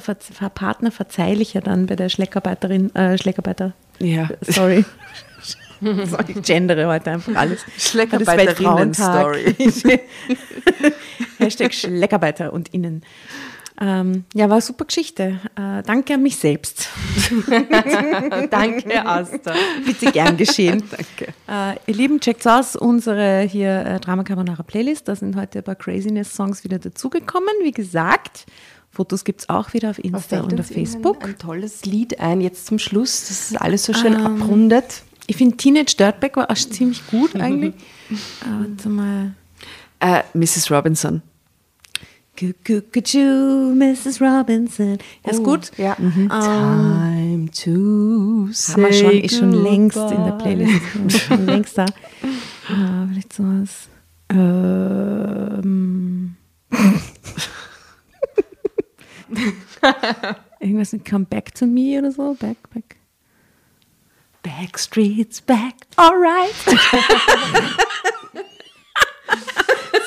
Partner 0.50 0.92
verzeihlicher 0.92 1.60
dann 1.60 1.86
bei 1.88 1.96
der 1.98 2.08
Schleckarbeiterin, 2.10 2.96
äh, 2.96 3.18
Schleckarbeiter. 3.18 3.74
Ja. 4.00 4.30
Sorry. 4.42 4.86
Sorry, 5.82 6.26
ich 6.36 6.42
gendere 6.44 6.88
heute 6.88 7.12
einfach 7.12 7.36
alles. 7.36 7.62
Schleckarbeiterinnen-Story. 7.78 9.56
Hashtag 11.40 11.74
Schleckarbeiter 11.74 12.52
und 12.54 12.74
Innen. 12.74 13.04
Ähm, 13.82 14.26
ja, 14.34 14.50
war 14.50 14.60
super 14.60 14.86
Geschichte. 14.86 15.40
Äh, 15.56 15.84
danke 15.84 16.16
an 16.16 16.24
mich 16.24 16.36
selbst. 16.36 16.90
Danke, 18.50 19.06
Asta. 19.06 19.54
Bitte 19.86 20.12
gern 20.12 20.36
geschehen. 20.36 20.84
danke. 20.92 21.34
Äh, 21.48 21.80
ihr 21.88 21.96
Lieben, 21.96 22.20
checkt's 22.20 22.46
aus, 22.46 22.76
unsere 22.76 23.42
hier 23.44 23.86
äh, 23.86 24.00
Drama 24.02 24.24
Carbonara 24.24 24.64
Playlist. 24.64 25.08
Da 25.08 25.16
sind 25.16 25.38
heute 25.38 25.60
ein 25.60 25.64
paar 25.64 25.76
Craziness-Songs 25.76 26.66
wieder 26.66 26.78
dazugekommen. 26.78 27.54
Wie 27.64 27.72
gesagt, 27.72 28.48
Fotos 28.92 29.24
gibt's 29.24 29.48
auch 29.48 29.72
wieder 29.74 29.92
auf 29.92 30.04
Insta 30.04 30.42
und 30.42 30.60
auf 30.60 30.68
Facebook. 30.68 31.24
Ein 31.24 31.38
tolles 31.38 31.86
Lied 31.86 32.20
ein, 32.20 32.42
jetzt 32.42 32.66
zum 32.66 32.80
Schluss. 32.80 33.28
Das 33.30 33.52
ist 33.52 33.62
alles 33.62 33.86
so 33.86 33.94
schön 33.94 34.16
abrundet. 34.16 35.04
Ich 35.28 35.38
finde 35.38 35.56
Teenage 35.56 35.96
Dirtbag 35.98 36.36
war 36.36 36.52
auch 36.52 36.56
ziemlich 36.56 37.06
gut 37.08 37.36
eigentlich. 37.36 37.76
äh, 38.10 38.16
warte 38.68 38.90
mal. 38.90 39.34
Äh, 40.02 40.24
Mrs. 40.34 40.70
Robinson. 40.70 41.22
Cuckoo, 42.40 43.76
Mrs. 43.76 44.22
Robinson. 44.22 44.98
Ja, 45.26 45.32
ist 45.32 45.44
gut. 45.44 45.72
Ja. 45.78 45.96
Time 45.96 47.50
to 47.52 48.48
Haben 48.72 48.84
wir 48.84 48.94
schon, 48.94 49.12
ist 49.12 49.38
schon 49.38 49.52
längst 49.52 49.98
in 49.98 50.24
der 50.24 50.38
Playlist. 50.42 50.82
Ist 51.08 51.20
schon 51.24 51.46
längst 51.46 51.78
da. 51.78 51.86
Ah, 52.70 53.06
vielleicht 53.12 53.34
sowas. 53.34 53.90
Ähm. 54.30 56.38
Irgendwas 60.62 60.94
mit 60.94 61.04
Come 61.10 61.26
Back 61.26 61.54
to 61.56 61.66
Me 61.66 62.00
oder 62.00 62.14
so. 62.14 62.36
Back, 62.36 62.58
back. 62.74 62.96
Backstreet's 64.44 65.42
back. 65.42 65.74
Alright. 65.98 66.56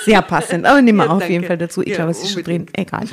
Sehr 0.04 0.22
passend, 0.22 0.66
aber 0.66 0.80
nehmen 0.82 0.98
wir 0.98 1.06
Ja, 1.06 1.10
auf 1.12 1.28
jeden. 1.28 1.44
Fall 1.46 1.58
dazu. 1.58 1.82
Ich 1.82 1.88
Ja, 1.88 1.96
glaube, 1.96 2.10
es 2.12 2.22
ist 2.22 2.32
schon 2.32 2.42
drin. 2.44 2.66
Egal. 2.72 3.06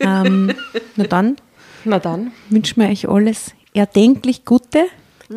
Ähm, 0.00 0.52
na 0.96 1.04
dann 1.04 1.36
Na 1.84 1.98
dann. 1.98 2.32
wünschen 2.50 2.80
wir 2.82 2.88
euch 2.88 3.08
alles 3.08 3.52
erdenklich 3.72 4.44
Gute. 4.44 4.84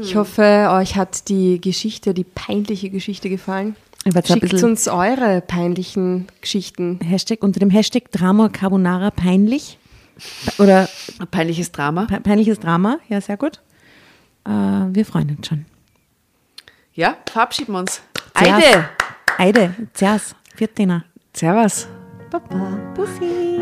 Ich 0.01 0.15
hoffe, 0.15 0.69
euch 0.71 0.95
hat 0.95 1.29
die 1.29 1.59
Geschichte, 1.61 2.13
die 2.13 2.23
peinliche 2.25 2.89
Geschichte 2.89 3.29
gefallen. 3.29 3.75
Schickt 4.25 4.63
uns 4.63 4.87
eure 4.87 5.41
peinlichen 5.41 6.27
Geschichten. 6.41 6.99
Hashtag 7.03 7.41
unter 7.43 7.59
dem 7.59 7.69
Hashtag 7.69 8.11
Drama 8.11 8.49
Carbonara 8.49 9.11
peinlich. 9.11 9.77
Oder 10.59 10.87
Ein 11.19 11.27
peinliches 11.27 11.71
Drama. 11.71 12.05
pe- 12.05 12.19
peinliches 12.21 12.59
Drama. 12.59 12.99
Ja, 13.09 13.21
sehr 13.21 13.37
gut. 13.37 13.59
Äh, 14.45 14.49
wir 14.51 15.05
freuen 15.05 15.35
uns 15.37 15.47
schon. 15.47 15.65
Ja, 16.93 17.17
verabschieden 17.29 17.73
wir 17.73 17.79
uns. 17.79 18.01
Eide. 18.33 18.89
Eide, 19.37 19.75
Zers, 19.93 20.35
Viertina. 20.57 21.05
Servus. 21.35 21.87
Baba, 22.31 22.79
Bussi. 22.95 23.59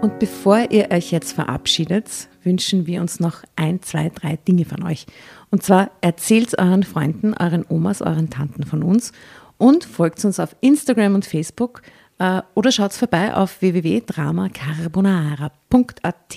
Und 0.00 0.20
bevor 0.20 0.70
ihr 0.70 0.92
euch 0.92 1.10
jetzt 1.10 1.32
verabschiedet, 1.32 2.28
wünschen 2.44 2.86
wir 2.86 3.00
uns 3.00 3.18
noch 3.18 3.42
ein, 3.56 3.82
zwei, 3.82 4.10
drei 4.10 4.36
Dinge 4.36 4.64
von 4.64 4.84
euch. 4.84 5.06
Und 5.50 5.64
zwar 5.64 5.90
erzählt 6.02 6.56
euren 6.60 6.84
Freunden, 6.84 7.34
euren 7.34 7.66
Omas, 7.68 8.00
euren 8.00 8.30
Tanten 8.30 8.62
von 8.62 8.84
uns 8.84 9.10
und 9.58 9.82
folgt 9.82 10.24
uns 10.24 10.38
auf 10.38 10.54
Instagram 10.60 11.16
und 11.16 11.26
Facebook 11.26 11.82
äh, 12.20 12.42
oder 12.54 12.70
schaut 12.70 12.92
vorbei 12.92 13.34
auf 13.34 13.60
www.dramacarbonara.at, 13.60 16.36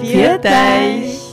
Viert 0.00 0.44
euch! 0.44 1.25